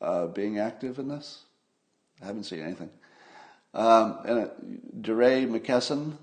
uh, 0.00 0.26
being 0.26 0.58
active 0.58 0.98
in 0.98 1.08
this? 1.08 1.44
I 2.20 2.26
haven't 2.26 2.44
seen 2.44 2.60
anything. 2.60 2.90
Um, 3.74 4.18
and 4.24 4.38
uh, 4.38 4.48
DeRay 5.00 5.46
McKesson, 5.46 6.16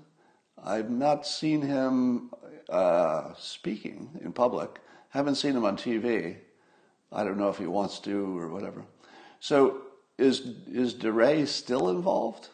I've 0.62 0.90
not 0.90 1.26
seen 1.26 1.62
him 1.62 2.30
uh, 2.68 3.32
speaking 3.38 4.10
in 4.22 4.32
public. 4.32 4.80
Haven't 5.10 5.36
seen 5.36 5.56
him 5.56 5.64
on 5.64 5.76
TV. 5.76 6.36
I 7.12 7.24
don't 7.24 7.38
know 7.38 7.48
if 7.48 7.58
he 7.58 7.66
wants 7.66 8.00
to 8.00 8.38
or 8.38 8.48
whatever. 8.48 8.84
So 9.40 9.82
is 10.18 10.40
is 10.66 10.94
DeRay 10.94 11.46
still 11.46 11.90
involved? 11.90 12.48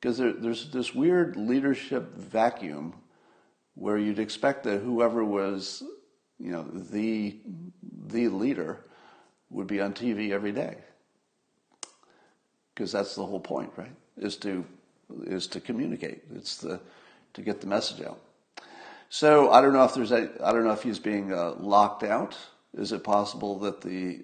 Because 0.00 0.18
there, 0.18 0.32
there's 0.32 0.70
this 0.70 0.94
weird 0.94 1.36
leadership 1.36 2.16
vacuum 2.16 2.94
where 3.74 3.96
you'd 3.96 4.18
expect 4.18 4.64
that 4.64 4.80
whoever 4.80 5.24
was, 5.24 5.82
you 6.38 6.50
know, 6.50 6.64
the 6.64 7.40
the 8.06 8.28
leader 8.28 8.84
would 9.50 9.66
be 9.66 9.80
on 9.80 9.94
TV 9.94 10.30
every 10.30 10.52
day. 10.52 10.76
Because 12.74 12.92
that's 12.92 13.14
the 13.14 13.24
whole 13.24 13.40
point, 13.40 13.70
right? 13.76 13.94
Is 14.16 14.36
to 14.38 14.64
is 15.24 15.46
to 15.48 15.60
communicate. 15.60 16.22
It's 16.34 16.56
the 16.56 16.80
to 17.34 17.42
get 17.42 17.60
the 17.60 17.66
message 17.66 18.04
out. 18.04 18.20
So 19.08 19.50
I 19.50 19.60
don't 19.60 19.72
know 19.72 19.84
if 19.84 19.94
there's 19.94 20.12
a, 20.12 20.30
I 20.42 20.52
don't 20.52 20.64
know 20.64 20.72
if 20.72 20.82
he's 20.82 20.98
being 20.98 21.32
uh, 21.32 21.54
locked 21.58 22.02
out. 22.02 22.36
Is 22.74 22.92
it 22.92 23.04
possible 23.04 23.58
that 23.60 23.80
the 23.80 24.22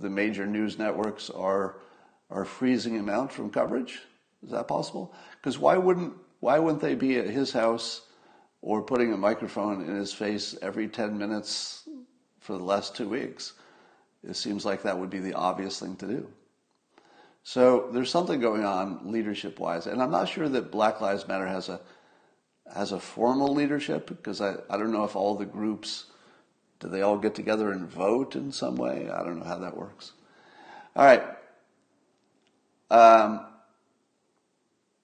the 0.00 0.10
major 0.10 0.46
news 0.46 0.78
networks 0.78 1.30
are 1.30 1.76
are 2.30 2.44
freezing 2.44 2.94
him 2.94 3.08
out 3.08 3.32
from 3.32 3.50
coverage? 3.50 4.00
Is 4.44 4.50
that 4.50 4.68
possible? 4.68 5.14
Because 5.36 5.58
why 5.58 5.76
wouldn't 5.76 6.14
why 6.40 6.58
wouldn't 6.58 6.82
they 6.82 6.94
be 6.94 7.18
at 7.18 7.28
his 7.28 7.52
house 7.52 8.02
or 8.62 8.82
putting 8.82 9.12
a 9.12 9.16
microphone 9.16 9.82
in 9.82 9.96
his 9.96 10.12
face 10.12 10.56
every 10.62 10.88
10 10.88 11.18
minutes 11.18 11.88
for 12.40 12.56
the 12.56 12.64
last 12.64 12.94
two 12.94 13.08
weeks? 13.08 13.54
It 14.22 14.36
seems 14.36 14.64
like 14.64 14.82
that 14.82 14.98
would 14.98 15.10
be 15.10 15.18
the 15.18 15.34
obvious 15.34 15.80
thing 15.80 15.96
to 15.96 16.06
do. 16.06 16.28
So 17.42 17.88
there's 17.92 18.10
something 18.10 18.40
going 18.40 18.64
on 18.64 19.10
leadership 19.10 19.58
wise, 19.58 19.86
and 19.86 20.02
I'm 20.02 20.10
not 20.10 20.28
sure 20.28 20.48
that 20.48 20.70
Black 20.70 21.00
Lives 21.00 21.26
Matter 21.26 21.46
has 21.46 21.68
a 21.68 21.80
has 22.74 22.92
a 22.92 23.00
formal 23.00 23.54
leadership 23.54 24.06
because 24.06 24.40
I, 24.40 24.56
I 24.68 24.76
don't 24.76 24.92
know 24.92 25.04
if 25.04 25.16
all 25.16 25.34
the 25.34 25.46
groups 25.46 26.06
do 26.80 26.88
they 26.88 27.02
all 27.02 27.18
get 27.18 27.34
together 27.34 27.72
and 27.72 27.88
vote 27.88 28.36
in 28.36 28.52
some 28.52 28.76
way? 28.76 29.08
I 29.10 29.24
don't 29.24 29.38
know 29.38 29.46
how 29.46 29.58
that 29.58 29.76
works. 29.76 30.12
All 30.94 31.04
right. 31.04 31.22
Um, 32.90 33.46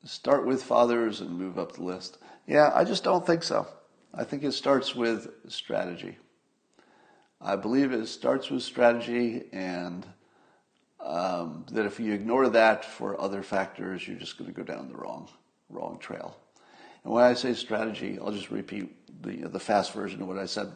start 0.05 0.47
with 0.47 0.63
fathers 0.63 1.21
and 1.21 1.31
move 1.31 1.59
up 1.59 1.73
the 1.73 1.83
list. 1.83 2.19
Yeah, 2.47 2.71
I 2.75 2.85
just 2.85 3.05
don't 3.05 3.27
think 3.27 3.43
so. 3.43 3.67
I 4.13 4.25
think 4.25 4.45
it 4.45 4.53
starts 4.53 4.95
with 4.95 5.29
strategy. 5.49 6.19
I 7.41 7.57
believe 7.57 7.93
it 7.93 8.07
starts 8.07 8.51
with 8.51 8.63
strategy, 8.63 9.45
and 9.53 10.07
um, 11.05 11.67
that 11.71 11.85
if 11.85 12.01
you 12.01 12.13
ignore 12.13 12.49
that 12.49 12.85
for 12.85 13.21
other 13.21 13.43
factors, 13.43 14.09
you're 14.09 14.19
just 14.19 14.39
going 14.39 14.53
to 14.53 14.57
go 14.57 14.65
down 14.65 14.89
the 14.89 14.97
wrong, 14.97 15.29
wrong 15.69 15.99
trail. 15.99 16.37
And 17.05 17.13
when 17.13 17.25
I 17.25 17.35
say 17.35 17.53
strategy, 17.53 18.19
I'll 18.19 18.33
just 18.33 18.51
repeat 18.51 18.91
the, 19.23 19.49
the 19.49 19.61
fast 19.61 19.93
version 19.93 20.23
of 20.23 20.29
what 20.29 20.39
I 20.39 20.47
said 20.47 20.73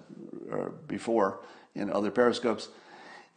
uh, 0.53 0.69
before 0.87 1.41
in 1.75 1.91
other 1.91 2.11
periscopes, 2.11 2.69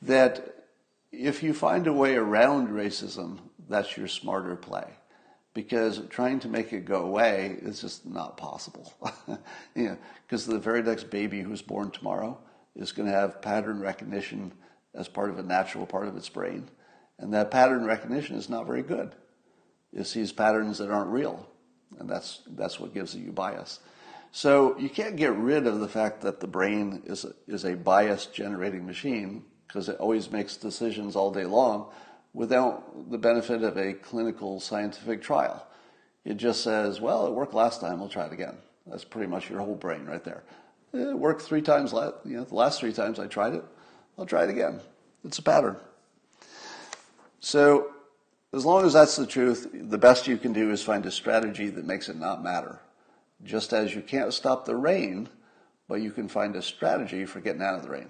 that 0.02 0.66
if 1.12 1.42
you 1.42 1.54
find 1.54 1.88
a 1.88 1.94
way 1.94 2.16
around 2.16 2.70
racism, 2.70 3.40
that's 3.70 3.96
your 3.96 4.08
smarter 4.08 4.56
play. 4.56 4.86
Because 5.54 6.02
trying 6.10 6.40
to 6.42 6.48
make 6.48 6.72
it 6.72 6.86
go 6.86 7.04
away 7.04 7.58
is 7.62 7.82
just 7.82 8.06
not 8.06 8.38
possible. 8.38 8.94
you 9.76 9.98
because 10.26 10.46
the 10.46 10.60
very 10.60 10.82
next 10.82 11.10
baby 11.10 11.42
who's 11.42 11.62
born 11.62 11.92
tomorrow 11.92 12.38
is 12.76 12.94
going 12.94 13.10
to 13.10 13.14
have 13.14 13.42
pattern 13.42 13.82
recognition 13.82 14.54
as 14.94 15.10
part 15.10 15.30
of 15.30 15.40
a 15.40 15.44
natural 15.44 15.86
part 15.86 16.08
of 16.08 16.16
its 16.16 16.30
brain. 16.30 16.70
And 17.22 17.34
that 17.34 17.52
pattern 17.52 17.86
recognition 17.86 18.36
is 18.36 18.50
not 18.50 18.66
very 18.66 18.82
good. 18.82 19.16
It 19.94 20.06
sees 20.06 20.32
patterns 20.32 20.80
that 20.80 20.90
aren't 20.90 21.12
real. 21.12 21.48
And 22.00 22.10
that's, 22.10 22.42
that's 22.48 22.80
what 22.80 22.94
gives 22.94 23.16
you 23.16 23.32
bias. 23.32 23.80
So 24.32 24.78
you 24.80 24.90
can't 24.90 25.18
get 25.18 25.36
rid 25.36 25.68
of 25.68 25.80
the 25.80 25.88
fact 25.88 26.22
that 26.22 26.40
the 26.40 26.48
brain 26.48 27.04
is 27.06 27.26
a, 27.26 27.34
is 27.48 27.66
a 27.66 27.76
bias 27.76 28.26
generating 28.26 28.86
machine 28.86 29.44
because 29.68 29.88
it 29.88 29.98
always 29.98 30.32
makes 30.32 30.58
decisions 30.58 31.16
all 31.16 31.32
day 31.32 31.46
long 31.46 31.92
without 32.34 33.12
the 33.12 33.18
benefit 33.18 33.62
of 33.62 33.78
a 33.78 33.94
clinical 33.94 34.60
scientific 34.60 35.22
trial. 35.22 35.66
It 36.24 36.38
just 36.38 36.64
says, 36.64 37.02
well, 37.02 37.28
it 37.28 37.34
worked 37.34 37.54
last 37.54 37.82
time, 37.82 38.00
we'll 38.00 38.10
try 38.10 38.26
it 38.26 38.34
again. 38.34 38.58
That's 38.88 39.04
pretty 39.04 39.28
much 39.28 39.50
your 39.50 39.60
whole 39.60 39.76
brain 39.76 40.06
right 40.06 40.24
there. 40.24 40.44
It 40.94 41.18
worked 41.18 41.42
three 41.42 41.62
times, 41.62 41.94
you 41.94 42.38
know, 42.38 42.44
the 42.46 42.56
last 42.56 42.80
three 42.80 42.94
times 42.94 43.20
I 43.20 43.28
tried 43.28 43.54
it, 43.54 43.64
I'll 44.18 44.26
try 44.26 44.44
it 44.44 44.50
again. 44.50 44.82
It's 45.24 45.40
a 45.40 45.44
pattern. 45.44 45.78
So, 47.42 47.92
as 48.54 48.66
long 48.66 48.86
as 48.86 48.94
that's 48.94 49.16
the 49.16 49.26
truth, 49.26 49.68
the 49.74 49.98
best 49.98 50.28
you 50.28 50.38
can 50.38 50.54
do 50.54 50.72
is 50.72 50.84
find 50.84 51.06
a 51.06 51.12
strategy 51.12 51.70
that 51.70 51.86
makes 51.86 52.08
it 52.08 52.16
not 52.16 52.44
matter. 52.44 52.80
Just 53.44 53.74
as 53.74 53.96
you 53.96 54.02
can't 54.02 54.32
stop 54.32 54.66
the 54.66 54.76
rain, 54.76 55.28
but 55.88 56.02
you 56.02 56.12
can 56.12 56.28
find 56.28 56.56
a 56.56 56.62
strategy 56.62 57.26
for 57.26 57.42
getting 57.42 57.64
out 57.64 57.76
of 57.76 57.84
the 57.84 57.90
rain. 57.90 58.10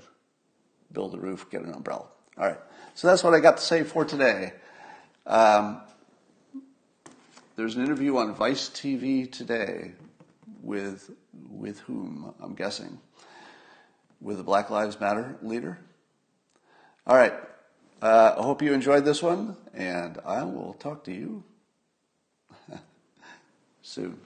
Build 0.92 1.16
a 1.16 1.18
roof, 1.18 1.50
get 1.50 1.62
an 1.62 1.74
umbrella. 1.74 2.08
All 2.38 2.48
right. 2.48 2.60
So 2.94 3.08
that's 3.08 3.24
what 3.24 3.34
I 3.34 3.40
got 3.40 3.58
to 3.58 3.64
say 3.64 3.84
for 3.84 4.04
today. 4.04 4.52
Um, 5.26 5.82
there's 7.56 7.76
an 7.76 7.84
interview 7.84 8.18
on 8.18 8.36
Vice 8.36 8.70
TV 8.70 9.32
today 9.32 9.94
with 10.62 11.10
with 11.50 11.80
whom 11.82 12.34
I'm 12.42 12.56
guessing 12.56 13.00
with 14.20 14.40
a 14.40 14.44
Black 14.44 14.70
Lives 14.70 15.00
Matter 15.00 15.38
leader. 15.42 15.80
All 17.08 17.16
right. 17.16 17.34
Uh, 18.02 18.34
I 18.36 18.42
hope 18.42 18.64
you 18.64 18.74
enjoyed 18.74 19.06
this 19.06 19.22
one, 19.22 19.56
and 19.76 20.18
I 20.26 20.44
will 20.44 20.74
talk 20.80 21.04
to 21.04 21.12
you 21.12 21.44
soon. 23.84 24.20